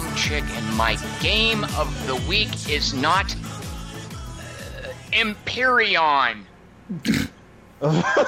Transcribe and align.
name 0.00 0.04
Tom 0.04 0.14
Chick, 0.16 0.44
and 0.50 0.76
my 0.76 0.96
game 1.20 1.64
of 1.78 2.06
the 2.06 2.16
week 2.28 2.68
is 2.68 2.94
not 2.94 3.34
uh, 3.34 4.88
Empyrion. 5.12 6.44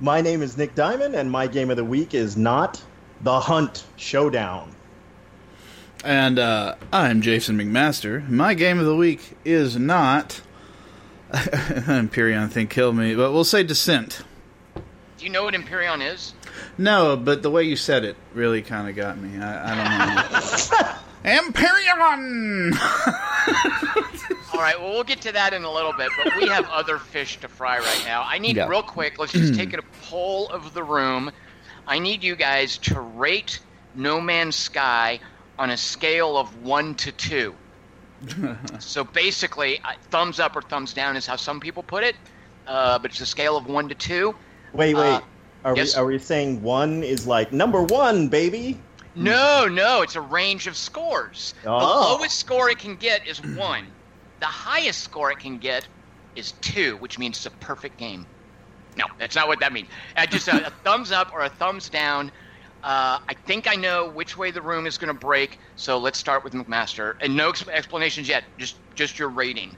My 0.00 0.20
name 0.20 0.42
is 0.42 0.56
Nick 0.58 0.74
Diamond, 0.74 1.14
and 1.14 1.30
my 1.30 1.46
game 1.46 1.70
of 1.70 1.76
the 1.76 1.84
week 1.84 2.14
is 2.14 2.36
not 2.36 2.82
The 3.22 3.40
Hunt 3.40 3.84
Showdown. 3.96 4.74
And 6.04 6.38
uh, 6.38 6.74
I'm 6.92 7.22
Jason 7.22 7.56
McMaster. 7.56 8.28
My 8.28 8.54
game 8.54 8.78
of 8.78 8.86
the 8.86 8.96
week 8.96 9.36
is 9.44 9.76
not 9.76 10.40
Empyrion 11.32 12.50
thing 12.50 12.66
killed 12.66 12.96
me, 12.96 13.14
but 13.14 13.32
we'll 13.32 13.44
say 13.44 13.62
Descent. 13.62 14.22
Do 14.74 15.24
you 15.24 15.30
know 15.30 15.44
what 15.44 15.54
Empyrion 15.54 16.12
is? 16.12 16.34
No, 16.76 17.16
but 17.16 17.42
the 17.42 17.50
way 17.50 17.62
you 17.64 17.76
said 17.76 18.04
it 18.04 18.16
really 18.34 18.62
kind 18.62 18.88
of 18.88 18.96
got 18.96 19.16
me. 19.18 19.38
I, 19.40 19.72
I 19.72 19.74
don't 19.74 20.14
know. 20.14 20.90
Empyrion. 21.24 22.72
All 24.52 24.60
right, 24.60 24.78
well, 24.80 24.90
we'll 24.92 25.04
get 25.04 25.20
to 25.22 25.32
that 25.32 25.52
in 25.52 25.64
a 25.64 25.72
little 25.72 25.92
bit, 25.92 26.10
but 26.22 26.36
we 26.36 26.48
have 26.48 26.68
other 26.70 26.98
fish 26.98 27.38
to 27.40 27.48
fry 27.48 27.78
right 27.78 28.02
now. 28.06 28.22
I 28.26 28.38
need, 28.38 28.56
Yeah. 28.56 28.68
real 28.68 28.82
quick, 28.82 29.18
let's 29.18 29.32
just 29.32 29.54
take 29.54 29.72
a 29.72 29.82
poll 30.02 30.48
of 30.48 30.74
the 30.74 30.82
room. 30.82 31.30
I 31.86 31.98
need 31.98 32.22
you 32.22 32.36
guys 32.36 32.78
to 32.78 33.00
rate 33.00 33.60
No 33.94 34.20
Man's 34.20 34.56
Sky 34.56 35.20
on 35.58 35.70
a 35.70 35.76
scale 35.76 36.36
of 36.36 36.62
1 36.62 36.94
to 36.96 37.12
2. 37.12 37.54
so 38.78 39.04
basically, 39.04 39.80
uh, 39.80 39.92
thumbs 40.10 40.40
up 40.40 40.56
or 40.56 40.62
thumbs 40.62 40.92
down 40.94 41.16
is 41.16 41.26
how 41.26 41.36
some 41.36 41.60
people 41.60 41.82
put 41.82 42.04
it, 42.04 42.16
uh, 42.66 42.98
but 42.98 43.10
it's 43.10 43.20
a 43.20 43.26
scale 43.26 43.56
of 43.56 43.66
1 43.66 43.88
to 43.90 43.94
2. 43.94 44.34
Wait, 44.72 44.94
wait. 44.94 45.14
Uh, 45.14 45.20
are, 45.64 45.76
yes? 45.76 45.94
we, 45.96 46.00
are 46.02 46.06
we 46.06 46.18
saying 46.18 46.62
one 46.62 47.02
is 47.02 47.26
like 47.26 47.52
number 47.52 47.82
one, 47.82 48.28
baby? 48.28 48.78
No, 49.14 49.66
no, 49.66 50.02
it's 50.02 50.16
a 50.16 50.20
range 50.20 50.66
of 50.66 50.76
scores. 50.76 51.54
The 51.62 51.70
Oh. 51.70 52.16
lowest 52.16 52.36
score 52.38 52.68
it 52.70 52.78
can 52.78 52.96
get 52.96 53.26
is 53.26 53.38
one. 53.42 53.86
The 54.40 54.46
highest 54.46 55.00
score 55.02 55.30
it 55.30 55.38
can 55.38 55.58
get 55.58 55.86
is 56.34 56.52
two, 56.52 56.96
which 56.96 57.18
means 57.18 57.36
it's 57.36 57.46
a 57.46 57.50
perfect 57.50 57.96
game. 57.96 58.26
No, 58.96 59.04
that's 59.18 59.36
not 59.36 59.48
what 59.48 59.60
that 59.60 59.72
means. 59.72 59.88
Uh, 60.16 60.26
just 60.26 60.48
a, 60.48 60.66
a 60.66 60.70
thumbs 60.84 61.12
up 61.12 61.32
or 61.32 61.42
a 61.42 61.48
thumbs 61.48 61.88
down. 61.88 62.30
Uh, 62.82 63.18
I 63.26 63.34
think 63.46 63.66
I 63.66 63.76
know 63.76 64.10
which 64.10 64.36
way 64.36 64.50
the 64.50 64.60
room 64.60 64.86
is 64.86 64.98
going 64.98 65.08
to 65.12 65.18
break, 65.18 65.58
so 65.76 65.96
let's 65.98 66.18
start 66.18 66.44
with 66.44 66.52
McMaster. 66.52 67.14
And 67.20 67.34
no 67.36 67.48
ex- 67.48 67.66
explanations 67.68 68.28
yet, 68.28 68.44
just 68.58 68.76
just 68.94 69.18
your 69.18 69.30
rating. 69.30 69.76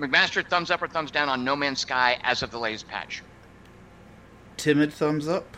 McMaster, 0.00 0.44
thumbs 0.48 0.70
up 0.70 0.82
or 0.82 0.88
thumbs 0.88 1.10
down 1.10 1.28
on 1.28 1.44
No 1.44 1.54
Man's 1.54 1.80
Sky 1.80 2.18
as 2.22 2.42
of 2.42 2.50
the 2.50 2.58
latest 2.58 2.88
patch. 2.88 3.22
Timid 4.58 4.92
thumbs 4.92 5.26
up. 5.28 5.56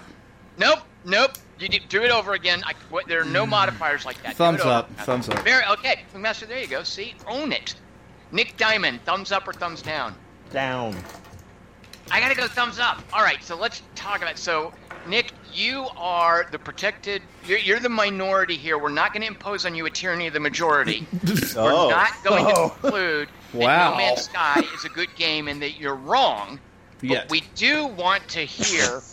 Nope, 0.59 0.81
nope. 1.05 1.33
You 1.59 1.69
do, 1.69 1.79
do 1.89 2.03
it 2.03 2.11
over 2.11 2.35
again. 2.35 2.63
I, 2.65 2.75
what, 2.91 3.07
there 3.07 3.21
are 3.21 3.25
no 3.25 3.45
hmm. 3.45 3.51
modifiers 3.51 4.07
like 4.07 4.23
that. 4.23 4.37
Thumbs 4.37 4.61
it 4.61 4.67
over. 4.67 4.71
up. 4.71 4.91
Thumbs 5.01 5.29
up. 5.29 5.41
Very 5.41 5.65
okay, 5.73 6.03
McMaster. 6.15 6.47
There 6.47 6.61
you 6.61 6.69
go. 6.69 6.83
See, 6.83 7.15
own 7.27 7.53
it. 7.53 7.75
Nick 8.33 8.57
Diamond, 8.57 9.03
thumbs 9.05 9.33
up 9.33 9.49
or 9.49 9.53
thumbs 9.53 9.83
down? 9.83 10.15
Down. 10.53 10.97
I 12.13 12.21
gotta 12.21 12.35
go 12.35 12.47
thumbs 12.47 12.79
up. 12.79 13.03
All 13.13 13.23
right, 13.23 13.43
so 13.43 13.57
let's 13.57 13.83
talk 13.95 14.23
about. 14.23 14.39
So, 14.39 14.73
Nick, 15.07 15.33
you 15.53 15.89
are 15.97 16.47
the 16.51 16.59
protected. 16.59 17.23
You're, 17.47 17.59
you're 17.59 17.81
the 17.81 17.89
minority 17.89 18.57
here. 18.57 18.79
We're 18.79 18.89
not 18.91 19.13
going 19.13 19.23
to 19.23 19.29
impose 19.29 19.67
on 19.67 19.75
you 19.75 19.87
a 19.87 19.91
tyranny 19.91 20.27
of 20.27 20.33
the 20.35 20.41
majority. 20.41 21.07
We're 21.27 21.73
Oh. 21.73 21.89
not 21.91 22.13
going 22.23 22.45
to 22.47 22.53
Oh. 22.61 22.69
conclude 22.81 23.29
that 23.53 23.59
Wow. 23.59 23.91
No 23.93 23.97
Man's 23.97 24.23
Sky 24.23 24.63
is 24.75 24.85
a 24.85 24.89
good 24.89 25.15
game 25.17 25.49
and 25.49 25.61
that 25.63 25.79
you're 25.79 25.95
wrong. 25.97 26.61
But 27.09 27.21
we 27.29 27.41
do 27.57 27.87
want 27.87 28.29
to 28.29 28.45
hear 28.45 29.05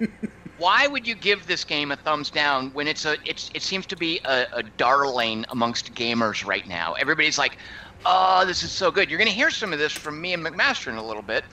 why 0.56 0.86
would 0.86 1.06
you 1.06 1.14
give 1.14 1.46
this 1.46 1.64
game 1.64 1.90
a 1.92 1.96
thumbs 1.96 2.30
down 2.30 2.72
when 2.72 2.86
it's 2.88 3.04
a 3.04 3.16
it's 3.26 3.50
it 3.54 3.62
seems 3.62 3.86
to 3.86 3.96
be 3.96 4.20
a, 4.24 4.46
a 4.54 4.62
darling 4.62 5.44
amongst 5.50 5.92
gamers 5.94 6.44
right 6.44 6.66
now. 6.66 6.94
Everybody's 6.94 7.38
like, 7.38 7.58
"Oh, 8.04 8.44
this 8.46 8.62
is 8.62 8.72
so 8.72 8.90
good." 8.90 9.10
You're 9.10 9.18
going 9.18 9.28
to 9.30 9.34
hear 9.34 9.50
some 9.50 9.72
of 9.72 9.78
this 9.78 9.92
from 9.92 10.20
me 10.20 10.32
and 10.32 10.44
McMaster 10.44 10.88
in 10.88 10.96
a 10.96 11.06
little 11.06 11.22
bit. 11.22 11.44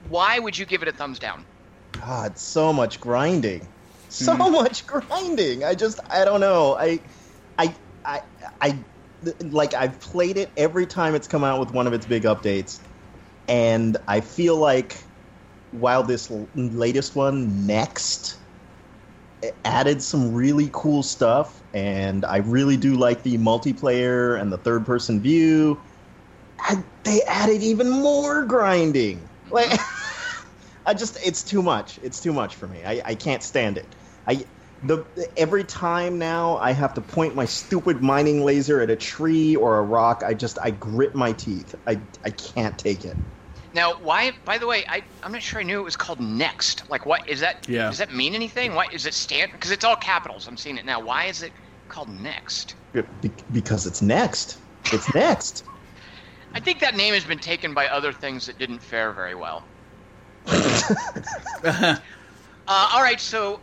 Why 0.00 0.38
would 0.38 0.58
you 0.58 0.66
give 0.66 0.82
it 0.82 0.88
a 0.88 0.92
thumbs 0.92 1.18
down? 1.18 1.46
God, 1.92 2.38
so 2.38 2.72
much 2.72 3.00
grinding. 3.00 3.72
So 4.08 4.34
Mm-hmm. 4.34 4.50
much 4.50 4.86
grinding. 4.86 5.64
I 5.64 5.74
just, 5.74 6.00
I 6.10 6.24
don't 6.24 6.40
know. 6.40 6.76
I, 6.78 7.02
I, 7.58 7.76
I, 8.04 8.20
I, 8.60 8.84
like, 9.42 9.74
I've 9.74 10.00
played 10.00 10.36
it 10.36 10.52
every 10.56 10.86
time 10.86 11.14
it's 11.14 11.26
come 11.26 11.44
out 11.44 11.58
with 11.60 11.70
one 11.72 11.86
of 11.86 11.92
its 11.92 12.06
big 12.06 12.24
updates. 12.24 12.80
And 13.48 13.96
I 14.08 14.20
feel 14.20 14.56
like 14.56 15.02
while 15.70 16.02
this 16.02 16.30
l- 16.30 16.50
latest 16.54 17.14
one, 17.16 17.66
Next, 17.66 18.38
added 19.64 20.02
some 20.02 20.32
really 20.32 20.70
cool 20.72 21.02
stuff. 21.02 21.62
And 21.74 22.24
I 22.24 22.38
really 22.38 22.76
do 22.76 22.94
like 22.96 23.22
the 23.22 23.38
multiplayer 23.38 24.40
and 24.40 24.52
the 24.52 24.58
third 24.58 24.86
person 24.86 25.20
view. 25.20 25.82
I, 26.60 26.84
they 27.04 27.22
added 27.28 27.62
even 27.62 27.90
more 27.90 28.44
grinding. 28.46 29.30
Like, 29.50 29.78
I 30.86 30.94
just 30.94 31.18
it's 31.24 31.42
too 31.44 31.62
much. 31.62 31.98
It's 32.02 32.20
too 32.20 32.32
much 32.32 32.56
for 32.56 32.66
me. 32.68 32.84
I, 32.84 33.02
I 33.04 33.14
can't 33.14 33.42
stand 33.42 33.78
it. 33.78 33.94
I 34.26 34.46
the 34.82 35.04
every 35.36 35.64
time 35.64 36.18
now 36.18 36.58
I 36.58 36.72
have 36.72 36.94
to 36.94 37.00
point 37.00 37.34
my 37.34 37.44
stupid 37.46 38.02
mining 38.02 38.42
laser 38.44 38.80
at 38.80 38.90
a 38.90 38.96
tree 38.96 39.56
or 39.56 39.78
a 39.78 39.82
rock. 39.82 40.22
I 40.24 40.34
just 40.34 40.58
I 40.62 40.70
grit 40.70 41.14
my 41.14 41.32
teeth. 41.32 41.74
I 41.86 42.02
I 42.24 42.30
can't 42.30 42.78
take 42.78 43.04
it. 43.04 43.18
Now, 43.76 43.92
why? 44.00 44.32
By 44.46 44.56
the 44.56 44.66
way, 44.66 44.84
I 44.88 45.02
I'm 45.22 45.32
not 45.32 45.42
sure 45.42 45.60
I 45.60 45.62
knew 45.62 45.78
it 45.78 45.84
was 45.84 45.96
called 45.96 46.18
Next. 46.18 46.88
Like, 46.88 47.04
what 47.04 47.28
is 47.28 47.40
that? 47.40 47.68
Yeah. 47.68 47.90
Does 47.90 47.98
that 47.98 48.12
mean 48.12 48.34
anything? 48.34 48.74
Why 48.74 48.86
is 48.90 49.04
it 49.04 49.12
stand? 49.12 49.52
Because 49.52 49.70
it's 49.70 49.84
all 49.84 49.96
capitals. 49.96 50.48
I'm 50.48 50.56
seeing 50.56 50.78
it 50.78 50.86
now. 50.86 50.98
Why 50.98 51.26
is 51.26 51.42
it 51.42 51.52
called 51.88 52.08
Next? 52.08 52.74
Be- 52.94 53.30
because 53.52 53.86
it's 53.86 54.00
next. 54.00 54.56
It's 54.92 55.14
next. 55.14 55.64
I 56.54 56.60
think 56.60 56.80
that 56.80 56.96
name 56.96 57.12
has 57.12 57.24
been 57.24 57.38
taken 57.38 57.74
by 57.74 57.88
other 57.88 58.14
things 58.14 58.46
that 58.46 58.58
didn't 58.58 58.78
fare 58.78 59.12
very 59.12 59.34
well. 59.34 59.62
uh, 60.46 61.96
all 62.66 63.02
right, 63.02 63.20
so 63.20 63.60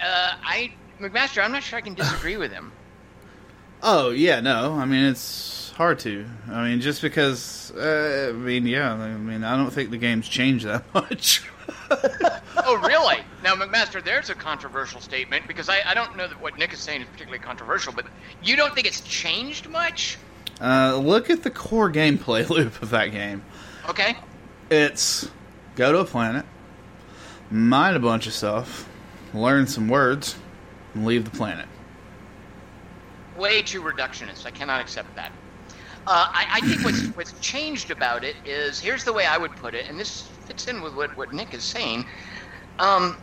uh, 0.00 0.30
I 0.44 0.70
McMaster, 1.00 1.42
I'm 1.42 1.50
not 1.50 1.64
sure 1.64 1.76
I 1.76 1.82
can 1.82 1.94
disagree 1.94 2.36
with 2.36 2.52
him. 2.52 2.72
Oh 3.82 4.10
yeah, 4.10 4.38
no. 4.38 4.74
I 4.74 4.84
mean, 4.84 5.06
it's 5.06 5.55
hard 5.76 5.98
to. 6.00 6.26
I 6.50 6.68
mean, 6.68 6.80
just 6.80 7.02
because. 7.02 7.70
Uh, 7.76 8.28
I 8.30 8.32
mean, 8.32 8.66
yeah. 8.66 8.92
I 8.92 9.14
mean, 9.16 9.44
I 9.44 9.56
don't 9.56 9.70
think 9.70 9.90
the 9.90 9.98
game's 9.98 10.28
changed 10.28 10.66
that 10.66 10.82
much. 10.94 11.48
Oh, 12.58 12.76
really? 12.84 13.18
Now, 13.44 13.54
McMaster, 13.54 14.02
there's 14.04 14.30
a 14.30 14.34
controversial 14.34 15.00
statement 15.00 15.46
because 15.46 15.68
I, 15.68 15.82
I 15.86 15.94
don't 15.94 16.16
know 16.16 16.26
that 16.26 16.40
what 16.40 16.58
Nick 16.58 16.72
is 16.72 16.80
saying 16.80 17.02
is 17.02 17.06
particularly 17.08 17.42
controversial, 17.42 17.92
but 17.92 18.06
you 18.42 18.56
don't 18.56 18.74
think 18.74 18.86
it's 18.86 19.00
changed 19.02 19.68
much? 19.68 20.18
Uh, 20.60 20.96
look 20.96 21.30
at 21.30 21.42
the 21.42 21.50
core 21.50 21.90
gameplay 21.92 22.48
loop 22.50 22.80
of 22.82 22.90
that 22.90 23.12
game. 23.12 23.44
Okay. 23.88 24.16
It's 24.70 25.30
go 25.76 25.92
to 25.92 25.98
a 25.98 26.04
planet, 26.04 26.44
mine 27.50 27.94
a 27.94 28.00
bunch 28.00 28.26
of 28.26 28.32
stuff, 28.32 28.88
learn 29.32 29.66
some 29.68 29.88
words, 29.88 30.34
and 30.94 31.04
leave 31.04 31.24
the 31.24 31.30
planet. 31.30 31.68
way 33.36 33.62
too 33.62 33.82
reductionist. 33.82 34.46
I 34.46 34.50
cannot 34.50 34.80
accept 34.80 35.14
that. 35.16 35.30
Uh, 36.06 36.26
I, 36.32 36.46
I 36.54 36.60
think 36.60 36.84
what's 36.84 37.06
what's 37.16 37.32
changed 37.40 37.90
about 37.90 38.24
it 38.24 38.36
is 38.44 38.78
here's 38.78 39.04
the 39.04 39.12
way 39.12 39.26
I 39.26 39.36
would 39.36 39.56
put 39.56 39.74
it, 39.74 39.88
and 39.88 39.98
this 39.98 40.22
fits 40.46 40.68
in 40.68 40.80
with 40.80 40.94
what, 40.94 41.16
what 41.16 41.32
Nick 41.32 41.52
is 41.52 41.64
saying. 41.64 42.04
Um, 42.78 43.16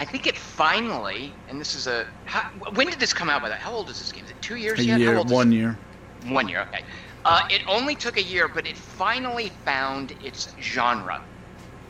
I 0.00 0.04
think 0.04 0.26
it 0.26 0.36
finally, 0.36 1.32
and 1.48 1.60
this 1.60 1.74
is 1.74 1.86
a 1.86 2.06
how, 2.24 2.42
when 2.74 2.88
did 2.88 2.98
this 3.00 3.12
come 3.12 3.30
out? 3.30 3.42
By 3.42 3.48
that, 3.48 3.60
how 3.60 3.72
old 3.72 3.88
is 3.90 3.98
this 3.98 4.10
game? 4.12 4.24
Is 4.24 4.30
it 4.30 4.36
two 4.40 4.56
years 4.56 4.80
A 4.80 4.84
yet? 4.84 5.00
Year, 5.00 5.22
one 5.22 5.52
year. 5.52 5.78
One 6.26 6.48
year, 6.48 6.62
okay. 6.62 6.82
Uh, 7.24 7.40
it 7.50 7.62
only 7.68 7.94
took 7.94 8.16
a 8.16 8.22
year, 8.22 8.48
but 8.48 8.66
it 8.66 8.76
finally 8.76 9.50
found 9.64 10.12
its 10.20 10.48
genre. 10.60 11.20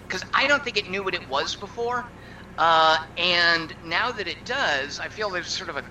Because 0.07 0.25
I 0.35 0.47
don't 0.47 0.63
think 0.63 0.77
it 0.77 0.91
knew 0.91 1.03
what 1.05 1.15
it 1.15 1.27
was 1.29 1.57
before. 1.57 2.05
Uh, 2.59 2.97
and 3.17 3.75
now 3.85 4.11
that 4.11 4.27
it 4.27 4.45
does, 4.45 4.99
I 4.99 5.09
feel 5.09 5.31
there's 5.31 5.49
sort 5.49 5.71
of 5.71 5.77
a 5.77 5.85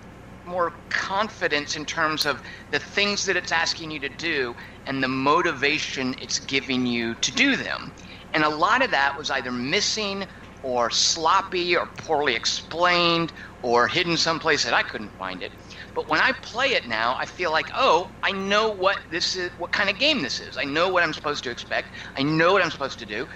more 0.48 0.74
confidence 0.90 1.76
in 1.76 1.86
terms 1.86 2.26
of 2.26 2.42
the 2.72 2.80
things 2.80 3.24
that 3.26 3.36
it's 3.36 3.52
asking 3.52 3.92
you 3.92 4.00
to 4.00 4.10
do 4.10 4.56
and 4.86 5.04
the 5.04 5.08
motivation 5.08 6.16
it's 6.22 6.40
giving 6.40 6.86
you 6.86 7.16
to 7.16 7.32
do 7.32 7.56
them. 7.56 7.94
And 8.34 8.44
a 8.44 8.50
lot 8.50 8.84
of 8.84 8.92
that 8.92 9.18
was 9.18 9.30
either 9.30 9.52
missing 9.52 10.26
or 10.64 10.90
sloppy 10.90 11.76
or 11.76 11.88
poorly 11.98 12.36
explained 12.36 13.32
or 13.62 13.88
hidden 13.88 14.18
someplace 14.18 14.64
that 14.64 14.74
I 14.74 14.84
couldn't 14.84 15.12
find 15.18 15.42
it. 15.42 15.52
But 15.94 16.10
when 16.10 16.20
I 16.20 16.32
play 16.42 16.68
it 16.68 16.88
now, 16.88 17.16
I 17.20 17.26
feel 17.26 17.52
like, 17.52 17.68
oh, 17.76 18.12
I 18.24 18.32
know 18.32 18.72
what 18.72 18.98
this 19.10 19.36
is, 19.36 19.52
what 19.58 19.72
kind 19.72 19.90
of 19.90 20.00
game 20.00 20.22
this 20.22 20.40
is. 20.40 20.58
I 20.58 20.64
know 20.64 20.90
what 20.90 21.04
I'm 21.04 21.14
supposed 21.14 21.44
to 21.44 21.52
expect. 21.52 21.90
I 22.18 22.24
know 22.24 22.54
what 22.54 22.64
I'm 22.64 22.72
supposed 22.72 23.00
to 23.00 23.06
do. 23.06 23.28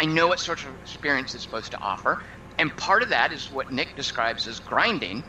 I 0.00 0.06
know 0.06 0.26
what 0.28 0.40
sort 0.40 0.64
of 0.64 0.74
experience 0.76 1.34
it's 1.34 1.44
supposed 1.44 1.70
to 1.72 1.80
offer. 1.80 2.18
And 2.58 2.76
part 2.76 3.02
of 3.02 3.08
that 3.10 3.32
is 3.32 3.50
what 3.50 3.70
Nick 3.70 3.94
describes 3.96 4.46
as 4.46 4.58
grinding. 4.58 5.24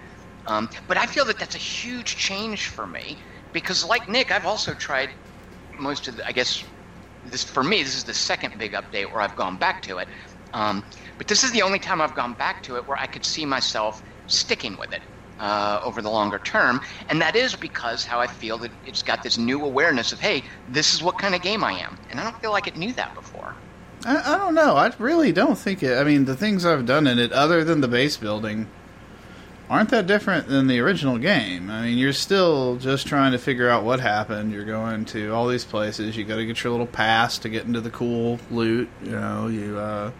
Um, 0.45 0.69
but 0.87 0.97
I 0.97 1.05
feel 1.05 1.25
that 1.25 1.39
that's 1.39 1.55
a 1.55 1.59
huge 1.59 2.17
change 2.17 2.67
for 2.67 2.85
me 2.85 3.17
because, 3.53 3.85
like 3.85 4.09
Nick, 4.09 4.31
I've 4.31 4.45
also 4.45 4.73
tried 4.73 5.09
most 5.79 6.07
of 6.07 6.17
the, 6.17 6.27
I 6.27 6.31
guess, 6.31 6.63
this 7.27 7.43
for 7.43 7.63
me, 7.63 7.83
this 7.83 7.95
is 7.95 8.03
the 8.03 8.13
second 8.13 8.57
big 8.57 8.73
update 8.73 9.11
where 9.11 9.21
I've 9.21 9.35
gone 9.35 9.57
back 9.57 9.81
to 9.83 9.99
it. 9.99 10.07
Um, 10.53 10.83
but 11.17 11.27
this 11.27 11.43
is 11.43 11.51
the 11.51 11.61
only 11.61 11.79
time 11.79 12.01
I've 12.01 12.15
gone 12.15 12.33
back 12.33 12.61
to 12.63 12.75
it 12.75 12.87
where 12.87 12.97
I 12.97 13.05
could 13.07 13.25
see 13.25 13.45
myself 13.45 14.03
sticking 14.27 14.77
with 14.77 14.93
it 14.93 15.01
uh, 15.39 15.81
over 15.83 16.01
the 16.01 16.09
longer 16.09 16.39
term, 16.39 16.81
and 17.09 17.21
that 17.21 17.35
is 17.35 17.55
because 17.55 18.05
how 18.05 18.19
I 18.19 18.27
feel 18.27 18.57
that 18.59 18.71
it's 18.85 19.01
got 19.01 19.23
this 19.23 19.37
new 19.37 19.63
awareness 19.63 20.11
of, 20.11 20.19
hey, 20.19 20.43
this 20.69 20.93
is 20.93 21.01
what 21.01 21.17
kind 21.17 21.33
of 21.33 21.41
game 21.41 21.63
I 21.63 21.73
am, 21.73 21.97
and 22.09 22.19
I 22.19 22.23
don't 22.23 22.39
feel 22.39 22.51
like 22.51 22.67
it 22.67 22.77
knew 22.77 22.93
that 22.93 23.15
before. 23.15 23.55
I, 24.05 24.35
I 24.35 24.37
don't 24.37 24.53
know. 24.53 24.75
I 24.75 24.91
really 24.99 25.31
don't 25.31 25.57
think 25.57 25.81
it. 25.81 25.97
I 25.97 26.03
mean, 26.03 26.25
the 26.25 26.35
things 26.35 26.65
I've 26.65 26.85
done 26.85 27.07
in 27.07 27.19
it, 27.19 27.31
other 27.31 27.63
than 27.63 27.81
the 27.81 27.87
base 27.87 28.17
building, 28.17 28.67
aren't 29.73 29.89
that 29.89 30.07
different 30.07 30.47
than 30.47 30.67
the 30.67 30.79
original 30.79 31.17
game. 31.17 31.69
I 31.69 31.81
mean, 31.81 31.97
you're 31.97 32.13
still 32.13 32.77
just 32.77 33.07
trying 33.07 33.33
to 33.33 33.37
figure 33.37 33.69
out 33.69 33.83
what 33.83 33.99
happened. 33.99 34.53
You're 34.53 34.65
going 34.65 35.05
to 35.05 35.33
all 35.33 35.47
these 35.47 35.65
places. 35.65 36.15
You 36.15 36.23
got 36.23 36.37
to 36.37 36.45
get 36.45 36.63
your 36.63 36.71
little 36.71 36.87
pass 36.87 37.39
to 37.39 37.49
get 37.49 37.65
into 37.65 37.81
the 37.81 37.89
cool 37.89 38.39
loot. 38.51 38.89
You 39.03 39.11
know, 39.11 39.47
you. 39.47 39.77
uh 39.77 40.11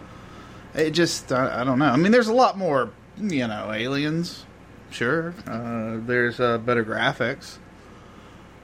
It 0.74 0.90
just, 0.90 1.32
I, 1.32 1.60
I 1.60 1.64
don't 1.64 1.78
know. 1.78 1.86
I 1.86 1.96
mean, 1.96 2.12
there's 2.12 2.28
a 2.28 2.34
lot 2.34 2.58
more. 2.58 2.90
You 3.16 3.46
know, 3.46 3.70
aliens. 3.72 4.44
Sure. 4.90 5.34
Uh, 5.46 5.98
there's 6.04 6.40
uh, 6.40 6.58
better 6.58 6.84
graphics. 6.84 7.58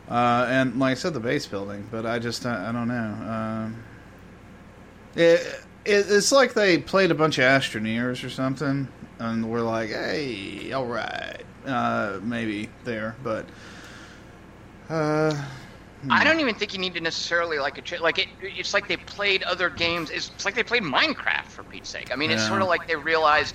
Uh, 0.08 0.44
and 0.48 0.80
like 0.80 0.92
I 0.92 0.94
said, 0.94 1.14
the 1.14 1.20
base 1.20 1.46
building, 1.46 1.86
but 1.88 2.04
I 2.04 2.18
just 2.18 2.44
I, 2.44 2.68
I 2.68 2.72
don't 2.72 2.88
know. 2.88 2.94
Um, 3.30 3.84
it, 5.14 5.40
it, 5.84 6.06
it's 6.08 6.32
like 6.32 6.52
they 6.54 6.78
played 6.78 7.12
a 7.12 7.14
bunch 7.14 7.38
of 7.38 7.44
Astroneers 7.44 8.24
or 8.24 8.30
something, 8.30 8.88
and 9.20 9.48
we're 9.50 9.62
like, 9.62 9.90
"Hey, 9.90 10.72
all 10.72 10.86
right, 10.86 11.44
uh, 11.66 12.20
maybe 12.22 12.72
there," 12.84 13.16
but 13.22 13.50
uh, 14.90 15.34
I 16.10 16.24
don't 16.24 16.40
even 16.40 16.54
think 16.54 16.72
you 16.74 16.80
need 16.80 16.94
to 16.94 17.00
necessarily 17.00 17.58
like 17.58 17.78
a 17.78 17.82
ch- 17.82 18.00
like 18.00 18.18
it. 18.18 18.28
It's 18.40 18.74
like 18.74 18.88
they 18.88 18.96
played 18.96 19.42
other 19.44 19.70
games. 19.70 20.10
It's, 20.10 20.30
it's 20.34 20.44
like 20.44 20.54
they 20.54 20.64
played 20.64 20.82
Minecraft 20.82 21.46
for 21.50 21.64
Pete's 21.64 21.90
sake. 21.90 22.08
I 22.12 22.16
mean, 22.16 22.30
it's 22.30 22.42
sort 22.44 22.62
of 22.62 22.68
like 22.68 22.86
they 22.86 22.96
realized 22.96 23.54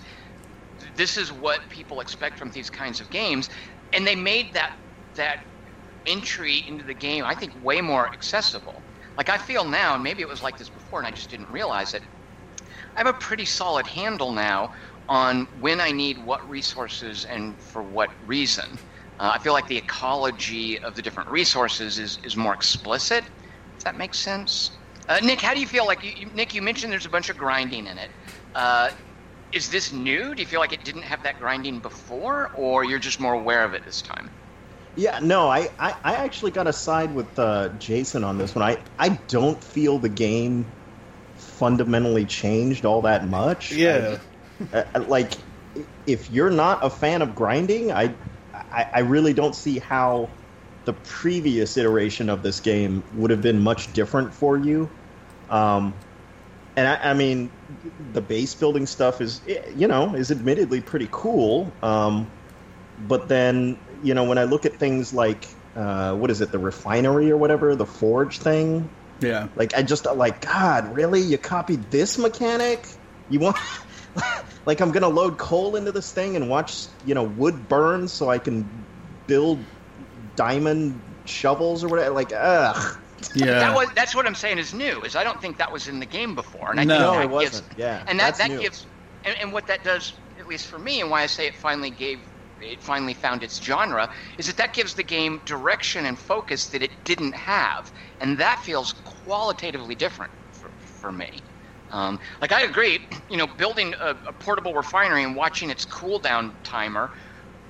this 0.96 1.18
is 1.18 1.32
what 1.32 1.62
people 1.70 2.02
expect 2.02 2.38
from 2.40 2.52
these 2.52 2.70
kinds 2.70 3.02
of 3.02 3.10
games, 3.12 3.50
and 3.94 4.08
they 4.08 4.16
made 4.16 4.54
that 4.54 4.72
that 5.16 5.40
entry 6.08 6.64
into 6.68 6.84
the 6.86 6.94
game, 6.96 7.26
I 7.26 7.36
think, 7.36 7.54
way 7.56 7.82
more 7.82 8.10
accessible. 8.14 8.86
Like 9.18 9.30
I 9.30 9.38
feel 9.38 9.66
now, 9.66 9.96
and 9.96 10.04
maybe 10.04 10.22
it 10.22 10.30
was 10.30 10.42
like 10.44 10.58
this 10.58 10.70
before, 10.70 11.00
and 11.00 11.08
I 11.08 11.12
just 11.12 11.30
didn't 11.30 11.50
realize 11.52 11.94
it. 11.94 12.04
I 12.96 13.00
have 13.02 13.08
a 13.08 13.14
pretty 13.14 13.46
solid 13.46 13.88
handle 13.88 14.34
now 14.34 14.72
on 15.08 15.48
when 15.60 15.80
I 15.80 15.92
need 15.92 16.18
what 16.18 16.48
resources 16.48 17.26
and 17.26 17.60
for 17.62 17.84
what 17.84 18.10
reason. 18.26 18.80
Uh, 19.20 19.32
I 19.34 19.40
feel 19.40 19.54
like 19.54 19.68
the 19.68 19.78
ecology 19.78 20.80
of 20.80 20.96
the 20.96 21.02
different 21.02 21.30
resources 21.30 22.00
is, 22.00 22.18
is 22.24 22.36
more 22.36 22.54
explicit. 22.54 23.24
If 23.24 23.84
that 23.86 23.96
makes 23.96 24.20
sense. 24.20 24.80
Uh, 25.08 25.20
Nick, 25.22 25.42
how 25.42 25.54
do 25.54 25.60
you 25.60 25.68
feel 25.68 25.86
like 25.86 26.04
you, 26.04 26.12
you, 26.16 26.26
Nick? 26.34 26.54
You 26.54 26.62
mentioned 26.62 26.92
there's 26.92 27.06
a 27.06 27.10
bunch 27.10 27.30
of 27.30 27.38
grinding 27.38 27.88
in 27.88 27.98
it. 27.98 28.12
Uh, 28.56 28.90
is 29.52 29.70
this 29.70 29.92
new? 29.92 30.36
Do 30.36 30.42
you 30.42 30.46
feel 30.48 30.60
like 30.60 30.74
it 30.74 30.84
didn't 30.84 31.04
have 31.04 31.24
that 31.24 31.40
grinding 31.40 31.80
before, 31.80 32.50
or 32.56 32.84
you're 32.84 33.00
just 33.00 33.20
more 33.20 33.34
aware 33.34 33.64
of 33.64 33.74
it 33.74 33.86
this 33.86 34.02
time? 34.02 34.32
Yeah, 34.96 35.20
no, 35.22 35.50
I, 35.50 35.70
I, 35.78 35.94
I 36.04 36.16
actually 36.16 36.52
got 36.52 36.64
to 36.64 36.74
side 36.74 37.14
with 37.14 37.38
uh, 37.38 37.70
Jason 37.78 38.24
on 38.24 38.38
this 38.38 38.56
one. 38.56 38.64
I, 38.64 38.78
I 38.98 39.10
don't 39.28 39.62
feel 39.64 40.00
the 40.00 40.10
game 40.10 40.72
fundamentally 41.34 42.26
changed 42.26 42.86
all 42.86 43.02
that 43.02 43.28
much. 43.28 43.72
yeah, 43.72 44.18
I- 44.20 44.20
I- 44.74 45.00
like, 45.00 45.34
if 46.06 46.30
you're 46.30 46.52
not 46.52 46.86
a 46.86 46.90
fan 46.90 47.22
of 47.22 47.36
grinding, 47.36 47.92
I, 47.92 48.16
I, 48.54 48.86
I 48.96 49.00
really 49.00 49.34
don't 49.34 49.56
see 49.56 49.80
how 49.80 50.30
the 50.86 50.94
previous 50.94 51.78
iteration 51.78 52.30
of 52.30 52.44
this 52.44 52.60
game 52.60 53.04
would 53.14 53.32
have 53.32 53.42
been 53.42 53.62
much 53.62 53.92
different 53.94 54.34
for 54.34 54.58
you. 54.58 54.90
Um, 55.50 55.96
and 56.78 56.88
I, 56.88 57.12
I 57.12 57.14
mean, 57.14 57.52
the 58.00 58.22
base 58.22 58.54
building 58.56 58.86
stuff 58.86 59.22
is, 59.22 59.42
eh, 59.48 59.72
you 59.74 59.88
know, 59.88 60.16
is 60.16 60.32
admittedly 60.32 60.82
pretty 60.82 61.08
cool. 61.12 61.76
Um, 61.82 62.32
but 62.98 63.28
then, 63.28 63.80
you 64.02 64.14
know, 64.14 64.24
when 64.24 64.38
I 64.38 64.44
look 64.44 64.66
at 64.66 64.76
things 64.76 65.14
like, 65.14 65.48
uh, 65.76 66.16
what 66.16 66.32
is 66.32 66.42
it, 66.42 66.52
the 66.52 66.60
refinery 66.60 67.32
or 67.32 67.38
whatever, 67.38 67.76
the 67.76 67.86
forge 67.86 68.40
thing, 68.40 68.90
yeah. 69.20 69.48
like 69.56 69.76
I 69.76 69.82
just 69.82 70.06
like 70.06 70.42
God, 70.42 70.94
really? 70.96 71.22
You 71.22 71.38
copied 71.38 71.92
this 71.92 72.18
mechanic? 72.18 72.88
You 73.28 73.40
want 73.40 73.58
like 74.66 74.82
I'm 74.82 74.92
gonna 74.92 75.10
load 75.10 75.38
coal 75.38 75.76
into 75.76 75.92
this 75.92 76.12
thing 76.12 76.36
and 76.36 76.50
watch 76.50 76.88
you 77.04 77.14
know 77.14 77.24
wood 77.24 77.68
burn 77.68 78.08
so 78.08 78.30
I 78.30 78.38
can 78.40 78.86
build 79.28 79.60
diamond 80.36 81.02
shovels 81.26 81.84
or 81.84 81.88
whatever? 81.90 82.14
Like 82.14 82.32
ugh. 82.34 82.98
Yeah, 83.34 83.60
That 83.60 83.76
was 83.76 83.90
that's 83.96 84.14
what 84.16 84.26
I'm 84.28 84.36
saying 84.36 84.58
is 84.60 84.74
new. 84.74 85.02
Is 85.04 85.16
I 85.16 85.24
don't 85.24 85.40
think 85.42 85.58
that 85.58 85.72
was 85.72 85.88
in 85.88 86.00
the 86.00 86.06
game 86.06 86.36
before, 86.36 86.72
and 86.72 86.80
I 86.80 86.86
No, 86.86 86.98
think 86.98 87.14
that 87.14 87.24
it 87.24 87.40
gives- 87.40 87.62
wasn't. 87.62 87.78
Yeah, 87.78 88.04
and 88.08 88.20
that 88.20 88.38
that 88.38 88.50
new. 88.50 88.60
gives 88.62 88.88
and, 89.24 89.36
and 89.42 89.54
what 89.54 89.68
that 89.68 89.84
does 89.84 90.14
at 90.38 90.48
least 90.48 90.68
for 90.68 90.78
me 90.78 91.02
and 91.02 91.10
why 91.10 91.24
i 91.24 91.26
say 91.26 91.48
it 91.48 91.56
finally 91.56 91.90
gave 91.90 92.20
it 92.60 92.82
finally 92.82 93.14
found 93.14 93.42
its 93.44 93.62
genre 93.64 94.10
is 94.38 94.48
that 94.48 94.58
that 94.58 94.74
gives 94.74 94.94
the 94.94 95.04
game 95.04 95.42
direction 95.46 96.06
and 96.06 96.20
focus 96.20 96.68
that 96.70 96.82
it 96.84 96.92
didn't 97.06 97.34
have 97.34 97.92
and 98.20 98.38
that 98.38 98.60
feels 98.60 98.94
qualitatively 99.06 99.96
different 99.96 100.32
for, 100.52 100.72
for 100.78 101.12
me 101.12 101.42
um, 101.92 102.20
like 102.42 102.52
i 102.52 102.62
agree 102.64 103.00
you 103.30 103.38
know 103.38 103.48
building 103.48 103.94
a, 104.02 104.16
a 104.28 104.34
portable 104.34 104.74
refinery 104.74 105.24
and 105.24 105.36
watching 105.36 105.70
its 105.70 105.86
cooldown 105.86 106.56
timer 106.64 107.10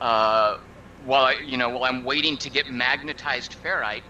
uh, 0.02 0.56
while 0.98 1.26
I, 1.26 1.36
you 1.46 1.58
know 1.58 1.70
while 1.70 1.84
i'm 1.84 2.04
waiting 2.04 2.38
to 2.38 2.50
get 2.50 2.70
magnetized 2.70 3.56
ferrite 3.64 4.02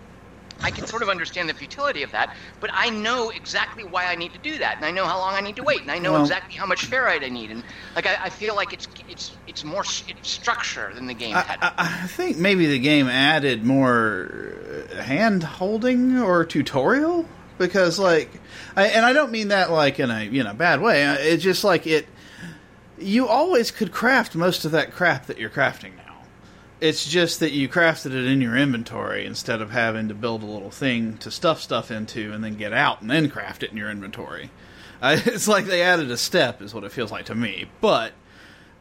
I 0.63 0.71
can 0.71 0.85
sort 0.87 1.01
of 1.01 1.09
understand 1.09 1.49
the 1.49 1.53
futility 1.53 2.03
of 2.03 2.11
that, 2.11 2.29
but 2.59 2.69
I 2.73 2.89
know 2.89 3.29
exactly 3.29 3.83
why 3.83 4.05
I 4.05 4.15
need 4.15 4.31
to 4.33 4.39
do 4.39 4.57
that, 4.59 4.77
and 4.77 4.85
I 4.85 4.91
know 4.91 5.05
how 5.05 5.17
long 5.17 5.33
I 5.33 5.41
need 5.41 5.57
to 5.57 5.63
wait, 5.63 5.81
and 5.81 5.91
I 5.91 5.99
know 5.99 6.13
Well- 6.13 6.21
exactly 6.21 6.57
how 6.57 6.65
much 6.65 6.89
ferrite 6.89 7.23
I 7.23 7.29
need, 7.29 7.51
and 7.51 7.63
like 7.95 8.07
I, 8.07 8.17
I 8.23 8.29
feel 8.29 8.55
like 8.55 8.71
it's 8.71 8.87
it's 9.07 9.37
it's 9.47 9.63
more 9.63 9.81
it's 9.81 10.31
structure 10.31 10.93
than 10.93 11.07
the 11.07 11.13
game 11.13 11.35
I, 11.35 11.41
had. 11.41 11.59
I, 11.61 11.71
I 11.77 12.07
think 12.07 12.37
maybe 12.37 12.67
the 12.67 12.79
game 12.79 13.07
added 13.07 13.65
more 13.65 14.87
hand 15.01 15.43
holding 15.43 16.17
or 16.17 16.45
tutorial 16.45 17.27
because, 17.57 17.99
like, 17.99 18.29
I, 18.75 18.87
and 18.87 19.05
I 19.05 19.13
don't 19.13 19.31
mean 19.31 19.49
that 19.49 19.71
like 19.71 19.99
in 19.99 20.11
a 20.11 20.23
you 20.23 20.43
know 20.43 20.53
bad 20.53 20.81
way. 20.81 21.03
It's 21.03 21.43
just 21.43 21.63
like 21.63 21.87
it. 21.87 22.07
You 22.97 23.27
always 23.27 23.71
could 23.71 23.91
craft 23.91 24.35
most 24.35 24.65
of 24.65 24.71
that 24.71 24.93
crap 24.93 25.25
that 25.25 25.37
you're 25.37 25.49
crafting 25.49 25.95
now. 25.97 26.23
It's 26.79 27.05
just 27.05 27.39
that 27.39 27.51
you 27.51 27.67
crafted 27.67 28.07
it 28.07 28.25
in 28.25 28.41
your 28.41 28.55
inventory 28.55 29.25
instead 29.25 29.61
of 29.61 29.71
having 29.71 30.07
to 30.07 30.13
build 30.13 30.43
a 30.43 30.45
little 30.45 30.71
thing 30.71 31.17
to 31.17 31.31
stuff 31.31 31.61
stuff 31.61 31.91
into 31.91 32.31
and 32.31 32.43
then 32.43 32.55
get 32.55 32.73
out 32.73 33.01
and 33.01 33.09
then 33.09 33.29
craft 33.29 33.63
it 33.63 33.71
in 33.71 33.77
your 33.77 33.89
inventory. 33.89 34.49
Uh, 35.01 35.17
it's 35.25 35.47
like 35.47 35.65
they 35.65 35.81
added 35.81 36.11
a 36.11 36.17
step, 36.17 36.61
is 36.61 36.73
what 36.73 36.83
it 36.83 36.91
feels 36.91 37.11
like 37.11 37.25
to 37.25 37.35
me. 37.35 37.65
But 37.81 38.13